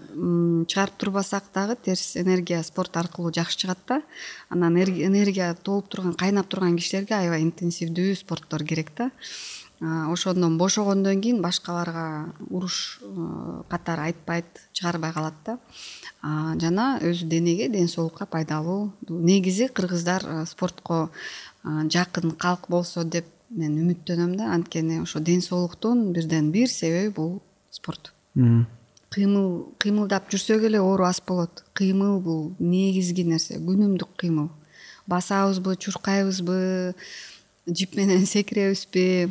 чыгарып 0.64 0.96
турбасак 0.96 1.44
дагы 1.52 1.76
терс 1.76 2.16
энергия 2.16 2.62
спорт 2.64 2.96
аркылуу 2.96 3.32
жакшы 3.32 3.58
чыгат 3.58 3.78
да. 3.86 4.02
Анан 4.48 4.78
энергия 4.80 5.54
толуп 5.54 5.88
турган 5.88 6.14
кайнап 6.14 6.48
турган 6.48 6.76
кишилерге 6.76 7.14
аябай 7.14 7.42
интенсивдүү 7.42 8.14
спорттор 8.16 8.64
керек 8.64 8.92
да. 8.96 9.10
Ошондон 9.80 10.56
бошогондон 10.56 11.20
кийин 11.20 11.42
башкаларга 11.42 12.32
уруш 12.48 13.00
катары 13.68 14.08
айтпайт 14.08 14.46
чыгарбай 14.72 15.12
калат 15.12 15.34
да. 15.44 15.58
Жана 16.22 16.96
өзү 17.02 17.28
денеге 17.28 17.68
ден 17.68 17.88
соолукка 17.88 18.24
пайдалуу 18.24 18.94
негизи 19.08 19.68
кыргыздар 19.68 20.46
спортко 20.46 21.10
жакын 21.64 22.32
калк 22.32 22.68
болсо 22.68 23.04
деп 23.04 23.26
мен 23.50 23.76
үмүттөнөм 23.82 24.36
да. 24.38 24.52
Анткени 24.54 25.00
ошо 25.02 25.20
ден 25.20 25.42
соолуктун 25.42 26.12
бирден 26.12 26.50
бир 26.52 26.68
себеби 26.68 27.12
бул 27.14 27.42
спорт. 27.70 28.12
Кыймыл 29.10 29.74
кыймылдап 29.82 30.30
жүрсөк 30.30 30.64
эле 30.68 30.80
оору 30.80 31.04
аз 31.04 31.20
болот. 31.26 31.64
Кыймыл 31.74 32.20
бул 32.20 32.52
негизги 32.58 33.24
нерсе 33.26 33.58
күнүмдүк 33.58 34.14
кыймыл. 34.16 34.50
Басабызбы 35.10 35.76
чуркайбызбы 35.76 36.94
жип 37.66 37.96
менен 37.96 38.26
секиребизби 38.26 39.30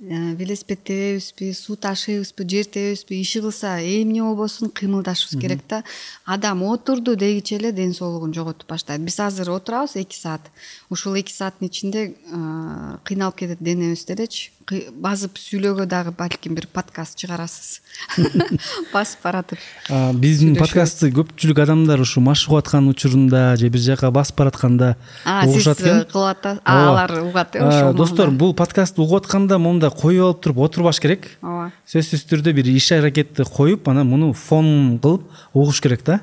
велосипед 0.00 0.84
тебебизби 0.84 1.52
суу 1.52 1.76
ташыйбызбы 1.76 2.48
жер 2.48 2.64
тебебизби 2.64 3.20
иши 3.20 3.40
кылса 3.40 3.78
эмне 3.80 4.22
болбосун 4.22 4.70
кыймылдашыбыз 4.70 5.40
керек 5.40 5.60
да. 5.68 5.84
Адам 6.24 6.62
отурду 6.62 7.16
дегиче 7.16 7.56
эле 7.56 7.72
ден 7.72 7.94
соолугун 7.94 8.34
жоготуп 8.34 8.68
баштайт. 8.68 9.00
Биз 9.00 9.18
азыр 9.20 9.50
отурабыз 9.50 9.96
эки 9.96 10.14
саат. 10.14 10.42
Ушул 10.90 11.14
эки 11.14 11.32
сааттын 11.32 11.68
ичинде 11.68 12.14
э, 12.14 12.96
кыйналып 13.04 13.36
кетет 13.36 13.58
денебиз 13.60 14.04
делечи 14.04 14.52
базып 14.66 15.38
сүйлөөгө 15.38 15.86
дагы 15.86 16.12
балким 16.16 16.56
бир 16.56 16.66
подкаст 16.72 17.18
чыгарасыз. 17.20 17.80
Басып 18.94 19.22
баратып 19.22 19.60
биздин 20.18 20.56
подкастты 20.58 21.12
көпчүлүк 21.14 21.60
адамдар 21.62 22.02
ушу 22.02 22.20
машыгып 22.24 22.58
аткан 22.64 22.88
учурунда 22.90 23.54
же 23.60 23.70
бир 23.70 23.80
жака 23.80 24.10
басып 24.10 24.40
баратканда 24.42 24.96
угушат 25.24 25.80
экен? 25.80 26.02
сиз 26.02 26.10
кылып 26.10 26.32
атасыз 26.32 26.60
алар 26.64 27.14
угат 27.22 27.54
э 27.54 27.62
ошол 27.62 27.94
достор 27.94 28.30
бул 28.30 28.54
подкастты 28.54 29.00
угуп 29.00 29.22
атканда 29.22 29.58
моундай 29.58 29.90
коюп 29.90 30.24
алып 30.24 30.42
туруп 30.42 30.58
отурбаш 30.66 31.00
керек. 31.00 31.28
Ооба. 31.42 31.70
Сөзсүз 31.86 32.26
түрдө 32.26 32.52
бир 32.56 32.66
иш 32.74 32.90
аракетти 32.92 33.44
коюп 33.44 33.88
анан 33.88 34.06
муну 34.10 34.32
фон 34.32 34.98
кылып 34.98 35.30
угуш 35.54 35.80
керек 35.80 36.02
да 36.04 36.20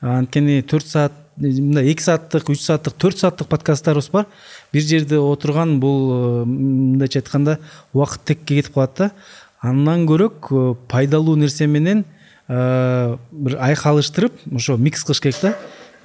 анткени 0.00 0.62
төрт 0.62 0.86
саат 0.86 1.12
мындай 1.38 1.92
эки 1.92 2.02
сааттык 2.02 2.50
үч 2.50 2.62
сааттык 2.62 2.94
төрт 2.98 3.18
сааттык 3.18 3.48
подкасттарыбыз 3.48 4.10
бар. 4.10 4.26
Бир 4.72 4.82
жерде 4.82 5.18
отурган 5.18 5.78
бул 5.80 6.10
э, 6.12 6.44
мындайча 6.44 7.20
айтканда 7.20 7.58
убакыт 7.92 8.24
текке 8.24 8.56
кетип 8.56 8.74
калат 8.74 8.96
да. 8.98 9.10
Андан 9.60 10.06
көрөөк 10.06 10.50
э, 10.50 10.74
пайдалуу 10.88 11.36
нерсе 11.36 11.66
менен 11.66 12.04
э, 12.48 13.16
бир 13.30 13.58
айкалыштырып 13.58 14.46
ошо 14.54 14.76
микс 14.76 15.04
кылыш 15.04 15.20
керек 15.20 15.42
да. 15.42 15.54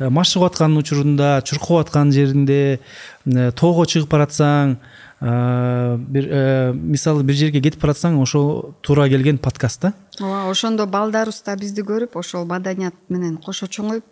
Машыгып 0.09 0.51
аткан 0.51 0.77
учурунда 0.77 1.41
чуркап 1.45 1.85
аткан 1.85 2.11
жеринде 2.11 2.79
тоого 3.25 3.85
чыгып 3.85 4.09
баратсаң 4.09 4.77
бир 5.23 6.25
мисалы 6.73 7.23
бир 7.23 7.35
жерге 7.39 7.61
кетип 7.63 7.81
баратсаң 7.81 8.17
ошо 8.19 8.73
туура 8.83 9.07
келген 9.09 9.37
подкаст 9.37 9.81
да. 9.85 9.93
Ооба 10.19 10.49
ошондо 10.51 10.85
балдарыбыз 10.85 11.43
да 11.45 11.55
бизди 11.55 11.81
көрүп 11.81 12.17
ошол 12.19 12.45
маданият 12.45 12.95
менен 13.09 13.37
кошо 13.37 13.69
чоңоюп 13.71 14.03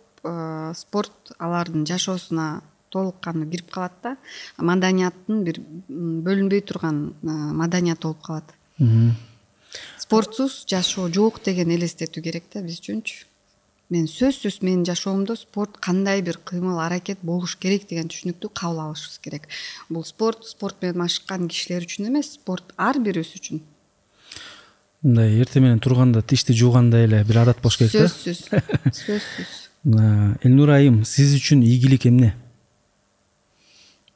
спорт 0.74 1.34
алардын 1.38 1.84
жашоосуна 1.86 2.62
толук 2.92 3.20
кандуу 3.20 3.50
кирип 3.50 3.70
калат 3.70 3.92
да. 4.02 4.16
Маданияттын 4.56 5.42
бир 5.44 5.60
бөлүнбөй 5.90 6.64
турган 6.64 7.12
маданият 7.22 8.00
болуп 8.00 8.22
калат. 8.22 8.54
Спортсуз 9.98 10.64
жашоо 10.68 11.10
жок 11.12 11.42
деген 11.44 11.70
элестетүү 11.76 12.22
керек 12.24 12.48
да 12.54 12.62
биз 12.64 12.80
үчүнчү 12.80 13.26
мен 13.90 14.06
сөзсүз 14.08 14.60
менин 14.62 14.84
жашоомдо 14.86 15.36
спорт 15.36 15.76
кандай 15.80 16.22
бир 16.22 16.38
кыймыл 16.44 16.78
аракет 16.80 17.18
болуш 17.22 17.56
керек 17.56 17.88
деген 17.88 18.08
түшүнүктү 18.12 18.52
кабыл 18.54 18.80
алышыбыз 18.86 19.18
керек. 19.24 19.48
Бул 19.88 20.04
спорт 20.04 20.46
спорт 20.46 20.80
менен 20.82 21.02
машыккан 21.02 21.48
кишилер 21.48 21.86
үчүн 21.86 22.08
эмес 22.08 22.34
спорт 22.38 22.72
ар 22.76 23.00
бирибиз 23.00 23.34
үчүн. 23.36 23.62
Мындай 25.02 25.40
эртең 25.42 25.66
менен 25.66 25.82
турганда 25.82 26.22
тишти 26.22 26.54
жуугандай 26.54 27.08
эле 27.08 27.24
бир 27.26 27.42
адат 27.42 27.58
болуш 27.62 27.80
керек 27.80 27.92
да? 27.92 28.06
Сөзсүз 28.06 28.46
сөзсүз. 29.02 29.58
Элнура 30.46 30.78
айым 30.78 31.02
сиз 31.04 31.34
үчүн 31.34 31.64
ийгилик 31.66 32.06
эмне? 32.06 32.36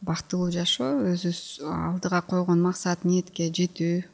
Бактылуу 0.06 0.52
жашоо 0.54 1.00
өзүбүз 1.10 1.64
алдыга 1.66 2.20
койгон 2.22 2.62
максат 2.62 3.02
ниетке 3.02 3.48
жетүү 3.50 4.04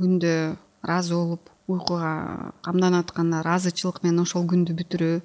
күндө 0.00 0.34
ыраазы 0.80 1.14
болуп 1.14 1.50
уйкуга 1.68 2.52
камданып 2.64 3.04
атканда 3.04 3.42
ыраазычылык 3.42 4.00
менен 4.02 4.22
ошол 4.24 4.46
күндү 4.48 4.74
бүтүрүү 4.78 5.20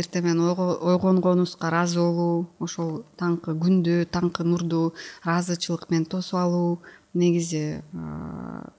эртең 0.00 0.26
менен 0.28 0.44
ойгонгонубузга 0.92 1.68
ыраазы 1.68 1.98
болуу 1.98 2.46
ошол 2.62 2.92
таңкы 3.18 3.56
күндү 3.64 3.96
таңкы 4.14 4.46
нурду 4.46 4.82
ыраазычылык 5.24 5.88
менен 5.90 6.06
тосуп 6.14 6.38
алуу 6.44 6.78
негизи 7.14 7.82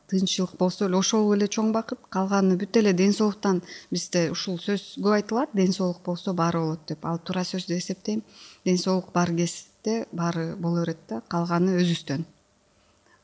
тынччылык 0.08 0.56
болсо 0.58 0.86
эле 0.88 0.98
ошол 0.98 1.34
эле 1.36 1.48
чоң 1.52 1.72
бакыт 1.76 2.00
калганы 2.16 2.56
бүт 2.60 2.80
эле 2.80 2.94
ден 2.94 3.14
соолуктан 3.14 3.62
бизде 3.92 4.30
ушул 4.32 4.58
сөз 4.60 4.96
көп 5.04 5.18
айтылат 5.20 5.50
ден 5.54 5.74
соолук 5.76 6.02
болсо 6.06 6.34
баары 6.34 6.60
болот 6.60 6.86
деп. 6.88 7.06
Ал 7.06 7.20
туура 7.20 7.44
сөз 7.44 7.68
деп 7.68 7.80
эсептейм 7.84 8.24
ден 8.66 8.78
соолук 8.78 9.12
бар 9.14 9.36
кезде 9.36 10.06
баары 10.12 10.56
боло 10.56 10.86
берет 10.86 11.04
да 11.10 11.22
калганы 11.28 11.76
өзүбүздөн 11.82 12.26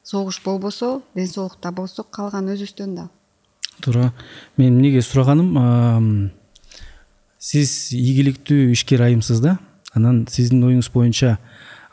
согуш 0.03 0.41
болбосо 0.43 1.01
ден 1.15 1.27
соолук 1.27 1.59
да 1.61 1.71
болсо 1.71 2.03
калганы 2.03 2.55
өзүбүздөн 2.55 2.95
да 2.95 3.09
туура 3.81 4.11
мен 4.57 4.75
эмнеге 4.75 5.01
сураганым 5.01 6.31
сиз 7.39 7.93
ийгиликтүү 7.93 8.71
ишкер 8.73 9.03
айымсыз 9.07 9.41
да? 9.41 9.57
Анан 9.93 10.25
сиздин 10.29 10.63
оюңуз 10.67 10.89
боюнча 10.93 11.37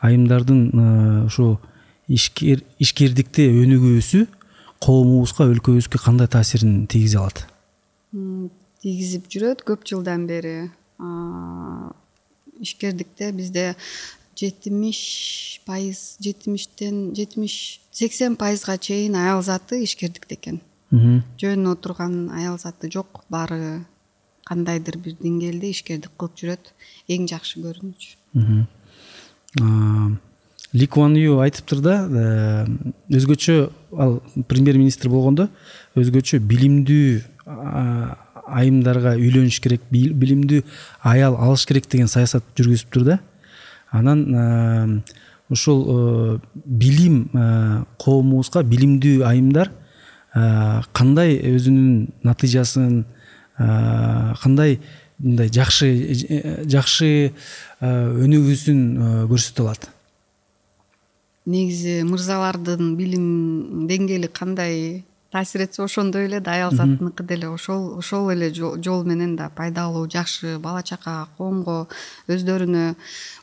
айымдардын 0.03 1.25
ушул 1.25 1.57
ишкер 2.07 2.61
ишкердикте 2.81 3.47
өнүгүүсү 3.49 4.25
коомубузга 4.83 5.47
өлкөбүзгө 5.53 6.01
кандай 6.03 6.29
таасирин 6.31 6.85
тийгизе 6.91 7.21
алат 7.21 7.45
тийгизип 8.83 9.29
жүрөт 9.31 9.63
көп 9.65 9.85
жылдан 9.89 10.27
бери 10.29 10.69
ишкердикте 12.61 13.31
бизде 13.35 13.71
жетимиш 14.37 15.01
пайыз 15.65 16.17
жетимиштен 16.21 17.15
жетимиш 17.17 17.79
сексен 17.91 18.35
пайызга 18.35 18.77
чейин 18.77 19.15
аял 19.15 19.41
заты 19.41 19.81
ишкердикте 19.83 20.35
экен 20.35 20.61
жөн 21.41 21.67
отурган 21.71 22.29
аял 22.31 22.57
заты 22.59 22.91
жок. 22.91 23.23
Баары 23.29 23.85
кандайдыр 24.45 24.97
бир 24.97 25.17
деңгээлде 25.21 25.71
ишкердик 25.73 26.13
кылып 26.17 26.37
жүрөт. 26.41 26.71
Эң 27.09 27.27
жакшы 27.31 27.61
көрүнүч 27.63 28.15
ли 30.75 30.87
куан 30.87 31.15
ю 31.15 31.39
айтыптыр 31.39 31.79
да 31.79 31.95
э, 32.03 32.65
өзгөчө 33.15 33.69
ал 33.97 34.17
премьер 34.49 34.77
министр 34.77 35.09
болгондо 35.09 35.47
өзгөчө 35.95 36.41
билимдүү 36.43 37.21
айымдарга 38.45 39.15
үйлөнүш 39.15 39.61
керек 39.63 39.85
билимдүү 39.91 40.63
аял 41.07 41.37
алыш 41.39 41.63
керек 41.69 41.87
деген 41.91 42.11
саясат 42.11 42.43
жүргүзүптүр 42.59 43.07
да 43.07 43.19
анан 43.95 45.01
ушул 45.49 45.85
э, 45.87 46.37
билим 46.65 47.23
коомубузга 48.01 48.65
билимдүү 48.67 49.23
айымдар 49.29 49.71
кандай 50.35 51.39
өзүнүн 51.55 52.11
натыйжасын 52.27 53.03
кандай 53.55 54.79
мындай 55.17 55.47
жакшы 55.47 55.89
жакшы 56.67 57.31
өнүгүүсүн 57.81 58.81
көрсөтө 59.31 59.63
алат? 59.63 59.89
Негизи 61.45 62.01
мырзалардын 62.09 62.95
билим 62.97 63.87
деңгээли 63.87 64.27
кандай 64.33 65.03
таасир 65.31 65.65
этсе 65.65 65.83
ошондой 65.83 66.25
эле 66.25 66.39
да 66.39 66.53
аял 66.55 66.71
затыныкы 66.71 67.23
деле 67.23 67.49
ошол 67.49 67.97
ошол 67.99 68.29
эле 68.31 68.51
жол 68.53 69.03
менен 69.03 69.35
да 69.35 69.49
пайдалуу 69.55 70.07
жакшы 70.09 70.59
бала 70.59 70.83
чакага 70.83 71.27
коомго 71.37 71.87
өздөрүнө 72.27 72.95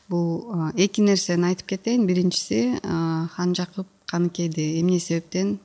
бул 0.09 0.73
эки 0.75 1.01
нерсени 1.01 1.53
айтып 1.53 1.67
кетейин. 1.75 2.07
Биринчиси 2.07 2.79
хан 2.83 3.53
жакып 3.55 3.87
каныкейди 4.05 4.79
эмне 4.81 4.99
себептен 4.99 5.59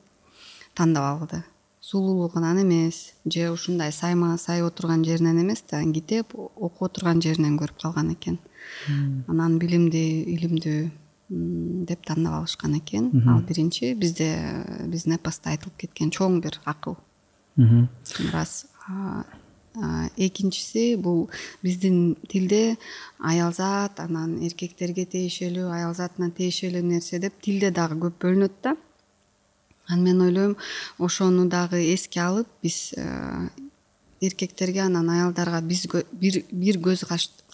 тандап 0.79 1.07
алды. 1.11 1.43
Сулуулугунан 1.81 2.61
эмес 2.61 3.13
же 3.25 3.49
ушундай 3.51 3.91
сайма 3.91 4.37
сай 4.37 4.61
отурган 4.63 5.03
жеринен 5.05 5.41
эмес 5.41 5.63
да 5.71 5.83
китеп 5.93 6.35
окуп 6.35 6.81
отурган 6.89 7.21
жеринен 7.21 7.57
көрүп 7.59 7.81
калган 7.81 8.11
экен 8.15 8.39
анан 9.31 9.59
билимдүү 9.59 10.09
илимдүү 10.35 10.79
деп 11.89 12.05
тандап 12.05 12.39
алышкан 12.41 12.75
экен 12.79 13.11
ал 13.27 13.41
биринчи 13.47 13.93
бизде 13.93 14.29
биздин 14.91 15.15
эпосто 15.15 15.53
айтылып 15.53 15.77
кеткен 15.85 16.11
чоң 16.11 16.41
бир 16.43 16.59
акыл 16.65 16.97
рас 18.33 18.65
экинчиси 20.17 20.95
бул 20.97 21.29
биздин 21.63 22.17
тилде 22.27 22.77
аялзат 23.19 23.99
анан 23.99 24.37
эркектерге 24.43 25.05
тиешелүү 25.05 25.69
аял 25.71 25.93
затына 25.93 26.31
тиешелүү 26.35 26.83
нерсе 26.83 27.19
деп 27.19 27.39
тилде 27.41 27.71
дагы 27.71 27.99
көп 28.03 28.19
бөлүнөт 28.25 28.61
да. 28.63 28.75
Анан 29.89 30.03
мен 30.03 30.21
ойлойм 30.21 30.55
ошону 30.97 31.47
дагы 31.49 31.81
эске 31.93 32.21
алып 32.21 32.47
биз 32.63 32.93
э, 32.95 33.49
эркектерге 34.21 34.81
анан 34.81 35.09
аялдарга 35.09 35.61
биз 35.61 35.87
бир 36.11 36.77
көз 36.77 37.05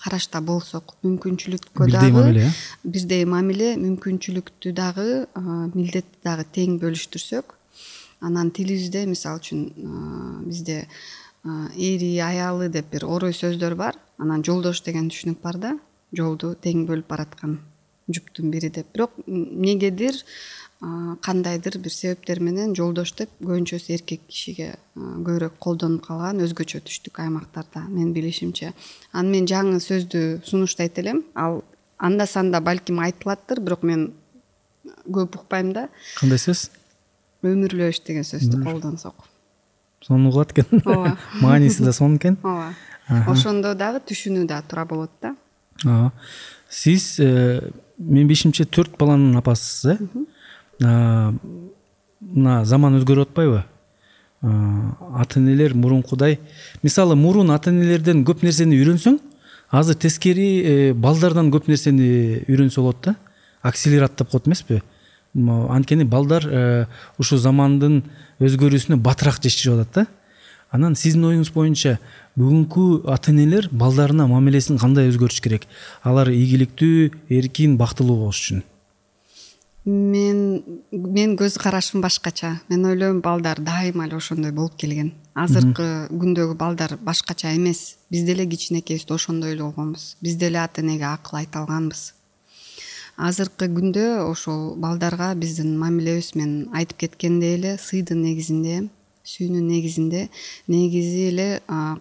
карашта 0.03 0.41
болсок 0.41 0.95
мүмкүнчүлүккө 1.03 1.89
дагы 1.91 2.11
бирдей 2.11 2.11
мамиле 2.11 2.47
э? 2.47 2.51
бирдей 2.83 3.25
мамиле 3.25 3.75
мүмкүнчүлүктү 3.75 4.73
дагы 4.73 5.07
э, 5.23 5.41
милдетти 5.73 6.23
дагы 6.23 6.45
тең 6.51 6.79
бөлүштүрсөк. 6.81 7.55
Анан 8.25 8.49
тилибизде 8.51 9.05
мисалы 9.05 9.39
үчүн 9.39 10.45
бизде 10.47 10.87
эри 11.45 12.17
аялы 12.23 12.69
деп 12.69 12.89
бир 12.91 13.05
орой 13.05 13.35
сөздөр 13.37 13.75
бар. 13.75 13.99
Анан 14.17 14.43
жолдош 14.43 14.81
деген 14.81 15.11
түшүнүк 15.11 15.41
бар 15.43 15.59
да 15.61 15.73
жолду 16.15 16.55
тең 16.55 16.85
бөлүп 16.87 17.07
бараткан 17.11 17.59
жуптун 18.07 18.51
бири 18.51 18.69
деп. 18.69 18.87
Бирок 18.93 19.11
эмнегедир 19.27 20.15
кандайдыр 20.81 21.77
бир 21.79 21.91
себептер 21.91 22.41
менен 22.43 22.73
жолдош 22.75 23.13
деп 23.15 23.29
көбүнчөсү 23.41 23.93
эркек 23.95 24.25
кишиге 24.27 24.73
көбүрөөк 24.95 25.55
колдонуп 25.63 26.03
калган 26.05 26.41
өзгөчө 26.43 26.81
түштүк 26.85 27.21
аймактарда. 27.23 27.85
Менин 27.87 28.11
билишимче 28.13 28.73
анан 29.13 29.31
мен 29.31 29.47
жаңы 29.47 29.79
сөздү 29.79 30.41
сунуштайт 30.45 30.99
элем. 30.99 31.23
Ал 31.33 31.63
анда 31.97 32.27
санда 32.27 32.61
балким 32.61 32.99
айтылаттыр 32.99 33.61
бирок 33.63 33.83
мен 33.83 34.11
көп 35.07 35.39
укпайм 35.39 35.71
да. 35.73 35.87
Кандай 36.19 36.41
сөз? 36.43 36.67
Өмүрлөш 37.45 38.03
деген 38.05 38.27
сөздү 38.27 38.61
колдонсок. 38.63 39.15
Сонун 40.03 40.27
угулат 40.27 40.51
экен. 40.51 40.83
Ооба. 40.83 41.17
Мааниси 41.41 41.83
да 41.83 41.93
сонун 41.93 42.17
экен. 42.17 42.37
Ооба. 42.43 42.75
Ошондо 43.31 43.73
дагы 43.79 44.03
түшүнүү 44.11 44.45
да 44.51 44.61
туура 44.61 44.85
болот 44.85 45.11
да. 45.21 45.35
Ооба. 45.85 46.11
Сиз 46.69 47.15
э, 47.19 47.71
менин 47.97 48.27
билишимче 48.27 48.65
төрт 48.65 48.97
баланын 48.99 49.37
апасысыз 49.39 49.95
э 49.95 50.25
мына 50.79 52.65
заман 52.65 52.99
өзгөрүп 52.99 53.29
атпайбы? 53.29 53.63
Ата 54.41 55.39
энелер 55.39 55.73
мурункудай 55.73 56.39
мисалы 56.83 57.15
мурун 57.15 57.51
ата 57.51 57.71
энелерден 57.71 58.25
көп 58.27 58.43
нерсени 58.43 58.77
үйрөнсөң 58.77 59.17
азыр 59.71 59.95
тескери 59.95 60.49
э, 60.61 60.93
балдардан 60.93 61.49
көп 61.53 61.69
нерсени 61.71 62.43
үйрөнсө 62.47 62.81
болот 62.81 63.01
да. 63.03 63.15
Акселераттап 63.63 64.29
коет 64.29 64.47
эмеспи? 64.47 64.81
Анткени 65.35 66.03
балдар 66.03 66.45
э, 66.45 66.85
ушул 67.17 67.39
замандын 67.39 68.03
өзгөрүүсүнө 68.39 68.99
батыраак 69.01 69.41
жетишип 69.41 69.73
атат 69.73 69.95
да. 69.95 70.05
Анан 70.71 70.95
сиздин 70.99 71.25
оюңуз 71.31 71.51
боюнча 71.55 71.97
бүгүнкү 72.37 73.07
ата 73.09 73.31
энелер 73.31 73.69
балдарына 73.71 74.27
мамилесин 74.27 74.77
кандай 74.77 75.09
өзгөртүш 75.09 75.41
керек? 75.41 75.67
Алар 76.03 76.29
ийгиликтүү 76.29 77.11
эркин 77.39 77.77
бактылуу 77.79 78.19
болуш 78.25 78.43
үчүн 78.43 78.63
мен 79.85 80.63
менин 80.91 81.35
көз 81.37 81.59
карашым 81.61 82.01
башкача. 82.01 82.59
Мен 82.69 82.85
ойлойм 82.85 83.21
балдар 83.21 83.61
дайыма 83.61 84.07
эле 84.07 84.17
ошондой 84.17 84.51
болуп 84.51 84.75
келген. 84.75 85.13
Азыркы 85.35 86.07
күндөгү 86.09 86.55
балдар 86.57 86.97
башкача 86.97 87.53
эмес. 87.55 87.97
Биз 88.09 88.25
деле 88.25 88.45
кичинекейибизде 88.45 89.13
ошондой 89.13 89.53
эле 89.53 89.63
болгонбуз. 89.63 90.17
Биз 90.21 90.35
деле 90.35 90.59
ата 90.59 90.81
энеге 90.81 91.05
акыл 91.05 91.37
айта 91.37 91.59
алганбыз. 91.59 92.13
Азыркы 93.17 93.69
күндө 93.71 94.25
ошол 94.25 94.75
балдарга 94.75 95.33
биздин 95.35 95.77
мамилебиз 95.79 96.33
мен 96.35 96.67
айтып 96.73 97.05
кеткендей 97.05 97.55
эле 97.55 97.77
сыйдын 97.79 98.21
негизинде 98.25 98.89
сүйүүнүн 99.25 99.69
негизинде 99.71 100.27
негизи 100.67 101.29
эле 101.29 101.47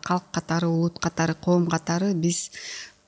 калк 0.02 0.26
катары 0.34 0.68
улут 0.68 0.98
катары 0.98 1.36
коом 1.40 1.68
катары 1.70 2.12
биз 2.14 2.50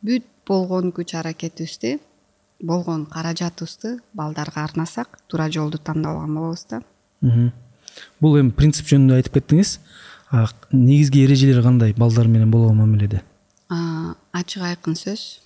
бүт 0.06 0.24
болгон 0.46 0.92
күч 0.96 1.16
аракетибизди 1.18 1.96
болгон 2.60 3.06
каражатыбызды 3.06 4.00
балдарга 4.14 4.64
арнасак 4.64 5.18
туура 5.28 5.50
жолду 5.50 5.78
тандап 5.78 6.16
алган 6.16 6.34
болобуз 6.34 6.66
да. 6.70 6.82
Бул 8.20 8.36
эми 8.38 8.50
принцип 8.50 8.86
жөнүндө 8.86 9.20
айтып 9.20 9.40
кеттиңиз. 9.40 9.78
Негизги 10.72 11.24
эрежелери 11.24 11.62
кандай? 11.62 11.94
Балдар 11.96 12.26
менен 12.28 12.50
болгон 12.50 12.76
мамиледе 12.76 13.22
ачык 14.36 14.62
айкын 14.62 14.96
сөз. 14.98 15.40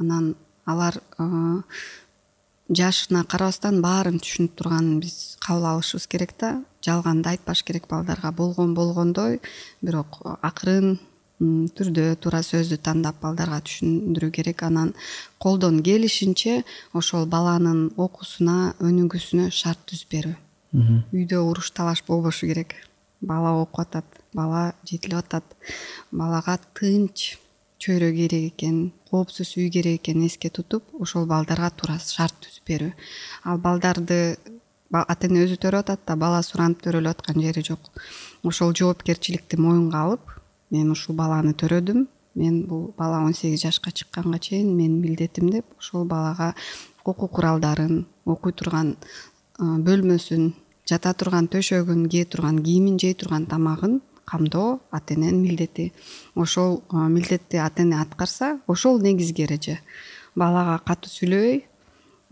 Анан 0.00 0.34
алар 0.66 0.96
жашына 2.70 3.24
карабастан 3.28 3.80
баарын 3.82 4.20
түшүнүп 4.22 4.56
турганын 4.58 5.00
биз 5.02 5.36
кабыл 5.44 5.66
алышыбыз 5.74 6.06
керек 6.10 6.34
да. 6.40 6.62
Жалганды 6.84 7.28
айтпаш 7.34 7.62
керек 7.64 7.88
балдарга. 7.88 8.32
Болгон 8.32 8.74
болгондой. 8.74 9.40
Бирок 9.82 10.20
акырын 10.42 10.98
түрдө 11.40 12.04
туура 12.20 12.42
сөздү 12.44 12.76
тандап 12.84 13.20
балдарга 13.22 13.60
түшүндүрүү 13.64 14.30
керек. 14.36 14.62
Анан 14.62 14.92
колдон 15.38 15.80
келишинче 15.82 16.62
ошол 16.92 17.26
баланын 17.26 17.90
окуусуна 17.96 18.74
өнүгүүсүнө 18.84 19.48
шарт 19.50 19.80
түзүп 19.88 20.16
берүү. 20.16 20.36
Үйдө 21.16 21.42
уруш 21.48 21.72
талаш 21.72 22.04
болбошу 22.06 22.46
керек. 22.46 22.74
Бала 23.20 23.54
окуп 23.62 23.80
атат 23.86 24.20
бала 24.34 24.72
жетилип 24.84 25.18
атат. 25.18 25.44
Балага 26.12 26.58
тынч 26.76 27.36
чөйрө 27.80 28.12
керек 28.12 28.52
экен 28.52 28.92
коопсуз 29.10 29.56
үй 29.56 29.70
керек 29.72 30.02
экенин 30.02 30.28
эске 30.28 30.50
тутуп 30.50 30.84
ошол 31.00 31.24
балдарга 31.26 31.70
туура 31.70 31.96
шарт 31.98 32.36
түзүп 32.44 32.68
берүү. 32.68 32.92
Ал 33.48 33.58
балдарды 33.58 34.36
ата 34.92 35.26
эне 35.26 35.46
өзү 35.46 35.56
төрөп 35.62 35.86
атат 35.86 36.04
да 36.06 36.16
бала 36.16 36.42
суранып 36.44 36.84
төрөлүп 36.84 37.16
аткан 37.16 37.40
жери 37.40 37.64
жок. 37.64 37.80
Ошол 38.44 38.74
жоопкерчиликти 38.76 39.56
моюнга 39.56 40.04
алып 40.04 40.39
мен 40.70 40.90
ушул 40.90 41.16
баланы 41.16 41.52
төрөдүм. 41.54 42.06
Мен 42.34 42.62
бул 42.66 42.94
бала 42.96 43.24
он 43.24 43.34
сегиз 43.34 43.62
жашка 43.62 43.90
чыкканга 43.90 44.38
чейин 44.38 44.76
менин 44.76 45.00
милдетим 45.00 45.50
деп 45.50 45.66
ошол 45.78 46.04
балага 46.04 46.54
окуу 47.04 47.28
куралдарын 47.28 48.06
окуй 48.24 48.52
турган 48.52 48.94
бөлмөсүн 49.58 50.52
жата 50.86 51.12
турган 51.14 51.48
төшөгүн 51.50 52.06
кие 52.08 52.24
турган 52.24 52.62
кийимин 52.62 52.98
жей 52.98 53.14
турган 53.14 53.46
тамагын 53.46 54.00
камдоо 54.24 54.80
ата 54.90 55.14
эненин 55.14 55.42
милдети. 55.42 55.92
Ошол 56.34 56.82
милдетти 56.92 57.56
ата 57.56 57.82
эне 57.82 58.00
аткарса 58.00 58.60
ошол 58.66 59.00
негизги 59.00 59.42
эреже 59.42 59.80
балага 60.36 60.78
катуу 60.86 61.10
сүйлөбөй 61.10 61.64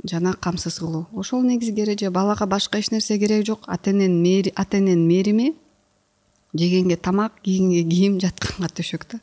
жана 0.04 0.34
камсыз 0.34 0.78
кылуу. 0.78 1.06
Ошол 1.12 1.42
негизги 1.42 1.82
эреже 1.82 2.10
балага 2.10 2.46
башка 2.46 2.78
эч 2.78 2.90
нерсе 2.90 3.18
кереги 3.18 3.46
жок. 3.46 3.64
Ата 3.66 3.90
эненин 3.90 4.52
ата 4.54 4.78
эненин 4.78 5.08
мээрими 5.08 5.54
жегенге 6.54 6.96
тамақ 6.96 7.42
кигенге 7.44 7.84
киім 7.88 8.18
жатқанға 8.22 8.70
төшөк 8.78 9.06
да 9.12 9.20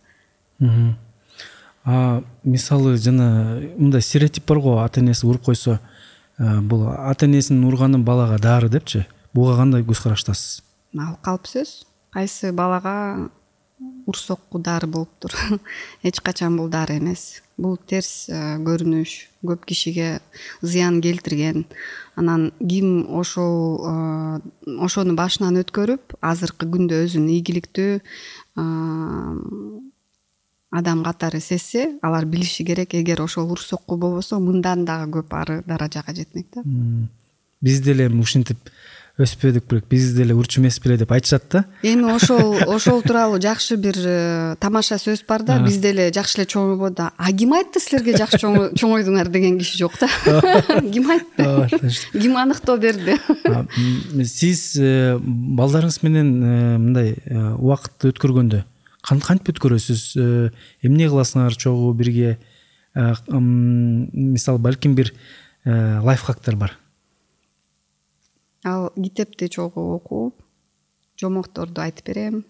а 1.85 2.23
мысалы 2.43 2.97
жана 2.97 3.61
мындай 3.77 4.01
стереотип 4.01 4.45
бар 4.47 4.61
ғой 4.61 4.83
ата 4.83 5.01
энеси 5.01 5.27
ұрып 5.29 5.45
қойса 5.49 5.79
ә, 6.39 6.61
бұл 6.65 6.87
ата 6.89 7.27
енесінің 7.29 7.67
ұрғаны 7.69 8.01
балаға 8.03 8.39
дары 8.41 8.69
буга 9.33 9.57
кандай 9.57 9.83
көз 9.83 10.01
караштасыз 10.03 10.61
ал 10.97 11.17
қалып 11.21 11.47
сөз 11.49 11.83
қайсы 12.15 12.51
балаға 12.55 13.29
урсокку 14.05 14.59
дары 14.59 14.87
болуптур 14.87 15.33
эч 16.03 16.21
качан 16.21 16.57
бул 16.57 16.69
дары 16.69 16.97
эмес. 16.97 17.41
Бул 17.57 17.77
терс 17.77 18.27
э, 18.27 18.57
көрүнүш 18.59 19.11
көп 19.47 19.65
кишиге 19.65 20.19
зыян 20.61 21.01
келтирген. 21.01 21.65
Анан 22.15 22.51
ким 22.59 23.05
ошол 23.15 23.79
э, 23.79 24.39
ошону 24.79 25.15
башынан 25.15 25.59
өткөрүп 25.63 26.17
азыркы 26.21 26.67
күндө 26.67 27.03
өзүн 27.07 27.29
ийгиликтүү 27.37 27.99
адам 30.75 31.03
катары 31.03 31.39
сезсе 31.39 31.85
алар 32.03 32.25
билиши 32.25 32.65
керек 32.67 32.93
эгер 32.95 33.21
ошол 33.23 33.51
урсокку 33.51 33.97
болбосо 33.97 34.39
мындан 34.39 34.85
дагы 34.85 35.19
көп 35.19 35.35
ары 35.35 35.61
даражага 35.67 36.15
жетмек 36.15 36.47
да. 36.55 36.63
Биз 37.61 37.79
деле 37.81 38.07
эми 38.07 38.21
ушинтип 38.21 38.57
өспөдүк 39.15 39.69
белек 39.69 39.85
биз 39.87 40.09
деле 40.11 40.35
урчу 40.35 40.59
эмес 40.59 40.75
беле 40.83 40.97
деп 40.99 41.11
айтышат 41.15 41.45
да. 41.51 41.61
Эми 41.87 42.09
ошол 42.11 42.57
ошол 42.75 43.01
тууралуу 43.01 43.39
жакшы 43.39 43.77
бир 43.79 43.95
э, 43.95 44.55
тамаша 44.59 44.97
сөз 44.99 45.23
бар 45.27 45.43
да. 45.47 45.59
Биз 45.63 45.77
деле 45.79 46.09
жакшы 46.11 46.41
эле 46.41 46.47
чоңойбодук 46.51 46.97
да. 46.97 47.11
А 47.15 47.31
ким 47.31 47.53
айтты 47.55 47.79
силерге 47.79 48.17
жакшы 48.19 48.43
чоңойдуңар 48.81 49.31
деген 49.31 49.57
киши 49.59 49.79
жок 49.79 49.95
да? 50.01 50.09
Ким 50.91 51.09
айтты? 51.11 51.87
Ким 52.11 52.35
аныктоо 52.37 52.75
берди? 52.77 53.15
Сиз 54.25 54.75
э, 54.75 55.15
балдарыңыз 55.23 56.01
менен 56.03 56.35
э, 56.35 56.77
мындай 56.77 57.15
убакыт 57.55 58.11
өткөргөндө 58.11 58.65
кантип 59.05 59.53
өткөрөсүз? 59.53 60.15
Эмне 60.83 61.07
кыласыңар 61.07 61.55
чогуу 61.55 61.93
бирге? 61.93 62.39
Мисалы 62.95 64.59
балким 64.59 64.95
бир 64.95 65.13
лайфхактар 65.63 66.55
бар 66.57 66.73
ал 68.65 68.89
китепти 68.95 69.47
чогуу 69.49 69.95
окуу 69.95 70.33
жомокторду 71.21 71.81
айтып 71.81 72.11
берем 72.11 72.43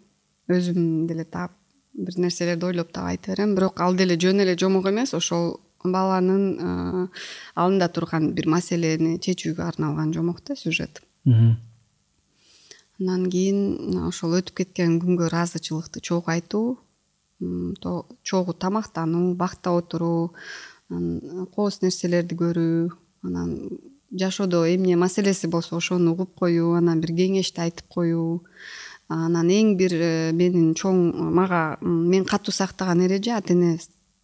өзүм 0.50 1.08
деле 1.10 1.26
таап 1.26 1.52
бир 1.94 2.18
нерселерди 2.20 2.66
ойлоп 2.66 2.92
таап 2.94 3.12
айтып 3.14 3.34
берем. 3.34 3.56
Бирок 3.56 3.80
ал 3.82 3.96
деле 3.96 4.18
жөн 4.20 4.42
эле 4.44 4.58
жомок 4.58 4.88
эмес 4.90 5.14
ошол 5.14 5.60
баланын 5.84 7.10
алдында 7.56 7.90
турган 7.94 8.32
бир 8.38 8.48
маселени 8.50 9.18
чечүүгө 9.20 9.64
арналган 9.64 10.14
жомок 10.14 10.42
да 10.46 10.56
сюжет. 10.56 11.02
Андан 13.00 13.30
кийин 13.30 14.06
ошол 14.08 14.38
өтүп 14.40 14.62
кеткен 14.62 15.00
күнгө 15.02 15.30
ыраазычылыкты 15.30 16.02
чогуу 16.02 16.34
айтуу 16.34 16.78
чогуу 18.24 18.54
тамактануу 18.54 19.36
бакта 19.36 19.74
отуруу 19.76 20.34
кооз 21.56 21.82
нерселерди 21.82 22.38
көрүү 22.40 22.92
анан 23.28 23.52
жашоодо. 24.20 24.66
Эмне 24.66 24.96
маселеси 24.96 25.48
болсо 25.48 25.76
ошону 25.76 26.12
угуп 26.12 26.36
коюу 26.40 26.74
анан 26.76 27.02
бир 27.02 27.12
кеңешти 27.12 27.62
айтып 27.62 27.88
коюу. 27.90 28.44
Анан 29.08 29.50
эң 29.54 29.76
бир 29.78 29.94
э, 29.94 30.32
менин 30.34 30.74
чоң 30.74 31.12
мага 31.36 31.78
мен 31.82 32.26
катуу 32.26 32.54
сактаган 32.54 33.04
эреже 33.06 33.36
ата 33.36 33.54
эне 33.54 33.78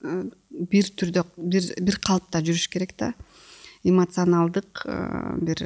э, 0.03 0.23
бир 0.49 0.89
түрдө 0.97 1.25
бир 1.37 1.99
калыпта 2.01 2.41
жүрүш 2.41 2.67
керек 2.71 2.95
да. 2.97 3.13
Эмоционалдык 3.83 4.83
э, 4.85 4.97
бир 5.41 5.63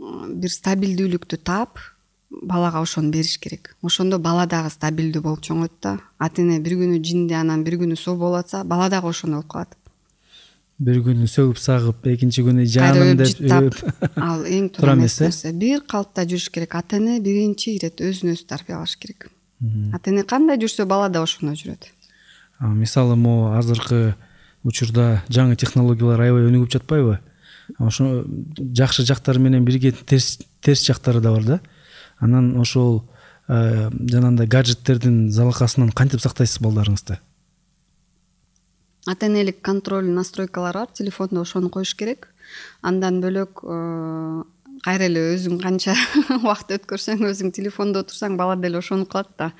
бир 0.00 0.50
стабилдүүлүктү 0.50 1.38
таап 1.44 1.78
балага 2.30 2.80
ошону 2.80 3.10
бериш 3.10 3.38
керек. 3.38 3.76
Ошондо 3.82 4.18
бала 4.18 4.46
дагы 4.46 4.70
стабилдүү 4.70 5.22
болуп 5.22 5.42
чоңойт 5.46 5.78
да. 5.82 5.98
Ата 6.18 6.42
эне 6.42 6.58
бир 6.58 6.78
күнү 6.80 6.98
жинде 7.04 7.36
анан 7.38 7.64
бир 7.66 7.78
күнү 7.78 7.98
суу 7.98 8.16
болуп 8.16 8.44
атса 8.44 8.64
бала 8.64 8.88
дагы 8.88 9.10
ошондой 9.10 9.42
болуп 9.42 9.52
калат 9.52 9.79
бир 10.80 11.02
күнү 11.04 11.28
сөгүп 11.28 11.58
сагып 11.60 12.06
экинчи 12.08 12.42
күнү 12.46 12.64
жаным 12.72 13.18
деп 13.20 13.28
жыттап 13.34 13.76
ал 14.28 14.46
эң 14.48 14.70
туура 14.72 14.94
эмес 14.96 15.18
нерсе 15.20 15.52
бир 15.52 15.82
калыпта 15.84 16.24
жүрүш 16.24 16.48
керек. 16.54 16.74
Ата 16.78 16.96
эне 16.96 17.18
биринчи 17.20 17.74
ирет 17.76 18.00
өзүн 18.00 18.32
өзү 18.32 18.46
тарбиялаш 18.48 18.96
керек. 18.96 19.28
Ата 19.92 20.12
эне 20.12 20.24
кандай 20.24 20.56
жүрсө 20.62 20.88
бала 20.88 21.10
да 21.12 21.20
ошондой 21.22 21.58
жүрөт. 21.60 21.90
Мисалы 22.60 23.16
могу 23.16 23.52
азыркы 23.58 24.14
учурда 24.64 25.22
жаңы 25.28 25.56
технологиялар 25.60 26.24
аябай 26.24 26.48
өнүгүп 26.48 26.72
жатпайбы? 26.72 27.18
Ошо 27.78 28.24
жакшы 28.76 29.04
жактары 29.04 29.40
менен 29.40 29.64
бирге 29.68 29.92
терс 29.92 30.38
терс 30.64 30.86
жактары 30.86 31.20
да 31.20 31.32
бар 31.36 31.44
да? 31.44 31.60
Анан 32.18 32.56
ошол 32.60 33.04
э, 33.48 33.90
жанагындай 33.92 34.46
гаджеттердин 34.46 35.30
залакасынан 35.30 35.92
кантип 35.92 36.20
сактайсыз 36.24 36.60
балдарыңызды 36.64 37.20
ата 39.06 39.26
энелик 39.26 39.62
контроль 39.62 40.10
настройкалар 40.10 40.74
бар 40.74 40.88
телефондо 40.92 41.40
ошону 41.40 41.70
коюш 41.70 41.94
керек. 41.94 42.28
Андан 42.82 43.20
бөлөк 43.22 43.62
э, 43.62 44.42
кайра 44.84 45.06
эле 45.06 45.22
өзүң 45.34 45.60
канча 45.62 45.94
убакыт 46.40 46.74
өткөрсөң 46.78 47.24
өзүң 47.28 47.52
телефондо 47.56 48.02
отурсаң 48.04 48.36
бала 48.36 48.56
деле 48.56 48.78
ошону 48.78 49.06
кылат 49.06 49.30
да. 49.38 49.52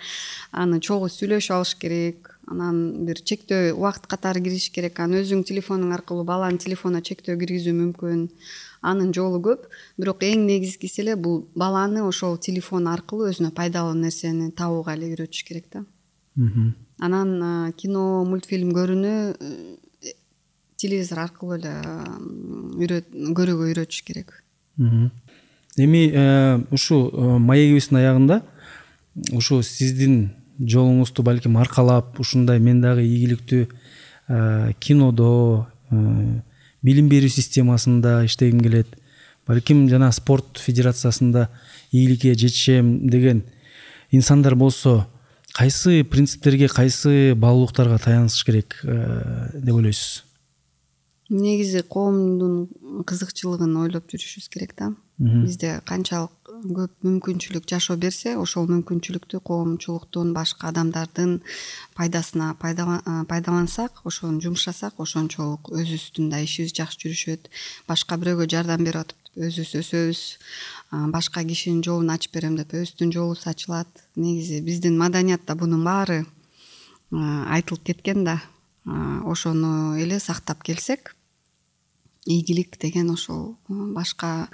Аны 0.53 0.81
чогуу 0.81 1.09
сүйлөшүп 1.09 1.57
алыш 1.57 1.75
керек 1.81 2.31
анан 2.51 3.07
бир 3.07 3.21
чектөө 3.23 3.75
убакыт 3.77 4.09
катары 4.11 4.43
кириш 4.43 4.71
керек. 4.75 4.99
Анан 5.01 5.23
өзүң 5.23 5.45
телефонуң 5.49 5.95
аркылуу 5.97 6.27
баланын 6.29 6.59
телефонуна 6.59 7.05
чектөө 7.07 7.39
киргизүү 7.41 7.77
мүмкүн. 7.79 8.27
Анын 8.83 9.15
жолу 9.15 9.41
көп. 9.45 9.69
Бирок 10.01 10.25
эң 10.27 10.47
негизгиси 10.49 11.05
эле 11.05 11.17
бул 11.17 11.45
баланы 11.55 12.03
ошол 12.03 12.39
телефон 12.41 12.89
аркылуу 12.91 13.31
өзүнө 13.31 13.53
пайдалуу 13.57 13.95
нерсени 13.95 14.51
табууга 14.57 14.97
эле 14.97 15.13
үйрөтүш 15.13 15.45
керек 15.49 15.69
да 15.73 15.85
анан 17.01 17.73
кино 17.81 18.25
мультфильм 18.29 18.73
көрүүнү 18.77 19.13
э, 19.41 20.13
телевизор 20.81 21.25
аркылуу 21.25 21.57
эле 21.57 23.01
көрүүгө 23.37 23.69
үйрөтүш 23.71 24.03
керек. 24.05 24.35
Эми 25.81 26.03
э, 26.13 26.61
ушул 26.71 27.09
э, 27.09 27.39
маегибиздин 27.39 28.01
аягында 28.03 28.41
ушу 29.37 29.63
сиздин 29.65 30.33
жолуңузду 30.61 31.25
балким 31.25 31.57
аркалап 31.61 32.21
ушундай 32.21 32.61
мен 32.61 32.83
дагы 32.85 33.07
ийгиликтүү 33.07 33.67
кинодо 34.79 35.31
билим 36.87 37.09
берүү 37.11 37.33
системасында 37.33 38.21
иштегим 38.29 38.61
келет. 38.63 38.93
Балким 39.49 39.89
жана 39.89 40.13
спорт 40.13 40.61
федерациясында 40.63 41.49
ийгиликке 41.91 42.35
жетишем 42.35 43.09
деген 43.11 43.43
инсандар 44.13 44.55
болсо 44.55 45.09
кайсы 45.53 46.05
принциптерге 46.05 46.69
кайсы 46.69 47.35
баалуулуктарга 47.35 47.99
таянышыш 47.99 48.45
керек 48.45 48.81
э, 48.85 49.51
деп 49.55 49.75
ойлойсуз? 49.75 50.25
Негизи 51.31 51.83
коомдун 51.87 52.69
кызыкчылыгын 53.07 53.77
ойлоп 53.85 54.11
жүрүшүбүз 54.11 54.49
керек 54.51 54.75
да. 54.79 54.93
Бизде 55.21 55.79
канчалык 55.87 56.33
көп 56.65 57.05
мүмкүнчүлүк 57.07 57.69
жашоо 57.69 57.97
берсе 58.01 58.35
ошол 58.41 58.67
мүмкүнчүлүктү 58.71 59.41
коомчулуктун 59.45 60.33
башка 60.35 60.69
адамдардын 60.73 61.39
пайдасына 61.97 62.55
э, 62.57 63.25
пайдалансак 63.29 64.03
ошону 64.05 64.41
жумшасак 64.41 64.99
ошончолук 64.99 65.71
өзүбүздүн 65.71 66.31
да 66.33 66.41
ишибиз 66.45 66.75
жакшы 66.77 67.07
жүрүшөт. 67.07 67.49
Башка 67.89 68.17
бирөөгө 68.17 68.49
жардам 68.51 68.85
берип 68.85 69.05
атып 69.05 69.21
өзүбүз 69.37 69.75
өсөбүз 69.81 70.21
башка 70.91 71.45
кишинин 71.45 71.83
жолун 71.87 72.11
ачып 72.11 72.35
берем 72.35 72.57
деп 72.59 72.73
өбүздүн 72.75 73.13
жолубуз 73.15 73.47
ачылат 73.47 73.89
негизи 74.17 74.61
биздин 74.67 74.99
маданиятта 74.99 75.55
бунун 75.55 75.85
баары 75.85 76.25
айтылып 77.11 77.85
кеткен 77.85 78.25
да. 78.25 78.41
Ошону 78.85 79.97
эле 79.99 80.19
сактап 80.21 80.63
келсек 80.63 81.15
ийгилик 82.27 82.79
деген 82.81 83.11
ошол 83.11 83.57
башка 83.69 84.49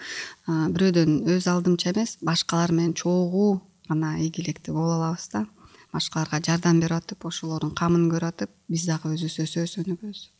бирөөдөн 0.47 1.25
өз 1.37 1.49
алдымча 1.49 1.95
эмес 1.95 2.19
башкалар 2.21 2.73
менен 2.73 2.95
чогуу 2.95 3.63
гана 3.89 4.19
ийгиликтүү 4.21 4.75
боло 4.75 5.01
алабыз 5.01 5.29
да. 5.33 5.47
Башкаларга 5.93 6.43
жардам 6.45 6.81
берип 6.81 7.01
атып 7.01 7.25
ошолордун 7.25 7.75
камын 7.75 8.11
көрүп 8.13 8.35
атып 8.35 8.51
биз 8.69 8.85
дагы 8.87 9.15
өзүбүз 9.17 9.39
өсөбүз 9.47 9.79
өнүгөбүз 9.85 10.36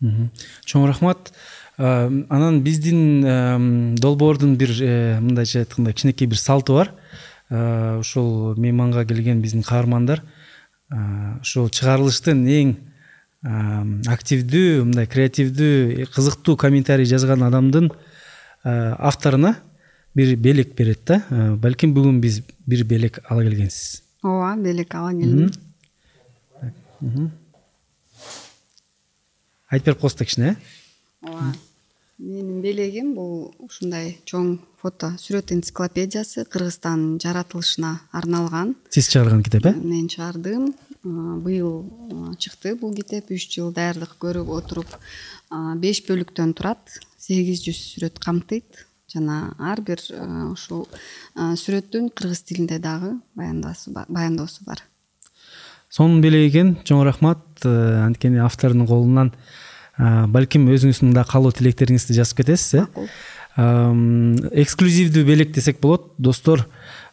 чоң 0.00 0.86
рахмат. 0.88 1.32
Анан 1.78 2.60
биздин 2.62 3.96
долбоордун 3.96 4.56
бир 4.60 4.70
э, 4.82 5.20
мындайча 5.20 5.62
айтканда 5.64 5.92
кичинекей 5.92 6.28
бир 6.28 6.38
салты 6.38 6.72
бар. 6.72 6.92
Ушул 7.50 8.54
мейманга 8.56 9.04
келген 9.04 9.40
биздин 9.42 9.62
каармандар 9.62 10.22
ушул 11.40 11.70
чыгарылыштын 11.70 12.44
эң 12.50 12.74
активдүү 14.10 14.84
мындай 14.84 15.08
креативдүү 15.10 16.06
кызыктуу 16.14 16.56
комментарий 16.60 17.08
жазган 17.08 17.42
адамдын 17.46 17.90
авторуна 18.62 19.56
бир 20.14 20.36
белек 20.36 20.76
берет 20.76 21.04
да. 21.06 21.22
Балким 21.56 21.94
бүгүн 21.96 22.20
биз 22.20 22.42
бир 22.66 22.84
белек 22.84 23.20
ала 23.28 23.42
келгенсиз. 23.46 24.02
Ооба 24.22 24.56
белек 24.62 24.94
ала 24.94 25.12
келдим 25.14 25.50
айтып 29.70 29.86
берип 29.86 30.00
коесуз 30.00 30.18
да 30.18 30.24
кичине 30.24 30.48
э? 30.50 30.56
Ооба. 31.22 31.54
Менин 32.18 32.60
белегим 32.60 33.14
бул 33.14 33.54
ушундай 33.64 34.18
чоң 34.28 34.58
фото 34.82 35.14
сүрөт 35.16 35.54
энциклопедиясы 35.54 36.44
кыргызстандын 36.44 37.20
жаратылышына 37.22 38.00
арналган. 38.12 38.74
Сиз 38.90 39.08
чыгарган 39.08 39.42
китеп 39.42 39.66
э? 39.66 39.72
Мен 39.72 40.08
чыгардым. 40.08 40.74
Быйыл 41.02 42.36
чыкты 42.36 42.74
бул 42.76 42.92
китеп. 42.94 43.30
Үч 43.30 43.48
жыл 43.54 43.72
даярдык 43.72 44.18
көрүп 44.20 44.52
отуруп 44.58 44.98
беш 45.80 46.02
бөлүктөн 46.08 46.52
турат. 46.58 47.00
Сегиз 47.16 47.64
жүз 47.64 47.80
сүрөт 47.94 48.20
камтыйт. 48.20 48.84
Жана 49.10 49.54
ар 49.58 49.80
бир 49.80 50.02
ушул 50.52 50.86
сүрөттүн 51.34 52.12
кыргыз 52.12 52.44
тилинде 52.44 52.78
дагы 52.78 53.16
баяндоосу 53.34 54.66
бар 54.68 54.84
сонун 55.90 56.22
белек 56.24 56.52
экен 56.52 56.76
чоң 56.86 57.04
рахмат. 57.04 57.42
Анткени 57.64 58.40
автордун 58.40 58.86
колунан 58.88 59.34
балким 59.98 60.70
өзүңүздүн 60.72 61.12
да 61.14 61.26
каалоо 61.28 61.52
тилектериңизди 61.52 62.16
жазып 62.16 62.40
кетесиз 62.42 62.80
э. 62.80 62.86
Макул 62.86 63.10
эксклюзивдүү 63.58 65.24
белек 65.26 65.52
десек 65.52 65.80
болот. 65.80 66.12
Достор 66.18 66.66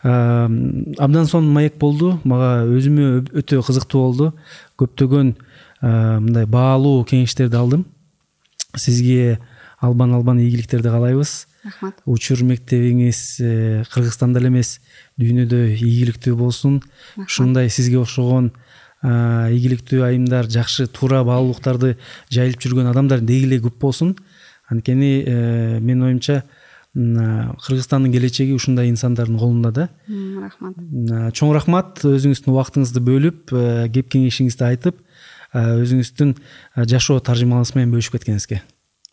абдан 0.04 1.26
сонун 1.28 1.52
маек 1.54 1.78
болду. 1.80 2.20
Мага 2.24 2.66
өзүмө 2.70 3.26
өтө 3.42 3.62
кызыктуу 3.66 4.04
болду. 4.06 4.32
Көптөгөн 4.78 5.34
мындай 5.82 6.46
баалуу 6.46 7.04
кеңештерди 7.10 7.58
алдым. 7.58 7.86
Сизге 8.76 9.40
албан 9.82 10.14
албан 10.14 10.40
ийгиликтерди 10.40 10.90
каалайбыз. 10.90 11.48
Рахмат. 11.66 11.98
Учур 12.06 12.44
мектебиңиз 12.48 13.20
э, 13.42 13.84
кыргызстанда 13.92 14.40
эле 14.40 14.54
эмес 14.54 14.78
дүйнөдө 15.20 15.66
ийгиликтүү 15.74 16.38
болсун. 16.38 16.80
Ушундай 17.18 17.70
сизге 17.70 18.00
окшогон 18.00 18.54
ийгиликтүү 19.04 20.04
айымдар 20.08 20.50
жакшы 20.50 20.88
туура 20.90 21.24
баалуулуктарды 21.28 21.96
жайылып 22.34 22.64
жүргөн 22.64 22.90
адамдар 22.92 23.22
деги 23.22 23.46
эле 23.46 23.60
көп 23.62 23.78
болсун. 23.82 24.16
Анткени 24.70 25.24
э, 25.24 25.80
менин 25.80 26.08
оюмча 26.10 26.44
кыргызстандын 26.98 28.12
келечеги 28.12 28.56
ушундай 28.58 28.90
инсандардын 28.90 29.38
колунда 29.38 29.72
да. 29.72 29.90
Рахмат. 30.42 30.80
Чоң 31.38 31.54
рахмат. 31.54 32.02
Өзүңүздүн 32.02 32.56
убактыңызды 32.56 33.04
бөлүп 33.06 33.54
э, 33.54 33.68
кеп 33.94 34.10
кеңешиңизди 34.16 34.66
айтып 34.66 35.04
өзүңүздүн 35.58 36.34
жашоо 36.90 37.22
таржымаңыз 37.24 37.72
менен 37.78 37.94
бөлүшүп 37.94 38.18
кеткениңизге 38.18 38.60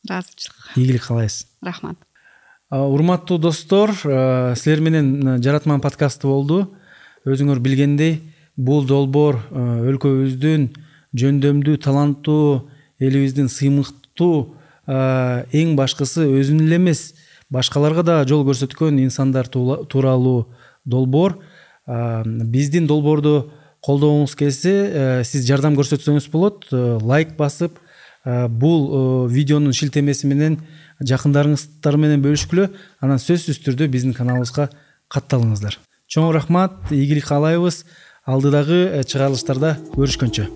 ыраазычылык 0.05 0.77
ийгилик 0.77 1.05
каалайбыз 1.07 1.47
рахмат. 1.63 1.97
Урматтуу 2.71 3.39
достор 3.39 3.93
силер 3.95 4.81
менен 4.81 5.43
жаратман 5.43 5.81
подкасты 5.81 6.27
болду. 6.27 6.75
Өзүңөр 7.25 7.61
билгендей 7.65 8.19
бул 8.57 8.85
долбоор 8.87 9.41
өлкөбүздүн 9.91 10.69
жөндөмдүү 11.15 11.79
таланттуу 11.83 12.69
элибиздин 13.03 13.49
сыймыктуу 13.51 14.55
эң 14.87 15.75
башкысы 15.79 16.27
өзүн 16.29 16.65
эле 16.67 16.79
эмес. 16.79 17.15
Башкаларга 17.51 18.03
да 18.03 18.23
жол 18.27 18.45
көрсөткөн 18.47 18.99
инсандар 19.03 19.49
тууралуу 19.49 20.49
долбоор. 20.85 21.39
Биздин 21.87 22.87
долбоорду 22.87 23.51
колдогуңуз 23.85 24.35
келсе 24.39 25.23
сиз 25.29 25.47
жардам 25.47 25.77
көрсөтсөңүз 25.79 26.31
болот. 26.33 26.69
Лайк 26.73 27.37
басып 27.39 27.79
бул 28.25 29.29
видеонун 29.29 29.75
шилтемеси 29.77 30.27
менен 30.31 30.61
жакындарыңыздар 31.05 31.99
менен 32.01 32.23
бөлүшкүлө 32.25 32.71
анан 33.05 33.21
сөзсүз 33.21 33.61
түрдө 33.67 33.91
биздин 33.93 34.15
каналыбызга 34.17 34.71
катталыңыздар. 35.13 35.77
Чоң 36.09 36.31
рахмат 36.33 36.93
ийгилик 36.95 37.27
каалайбыз 37.29 37.83
алдыдагы 38.25 39.03
чыгарылыштарда 39.05 39.75
көрүшкөнчө 39.93 40.47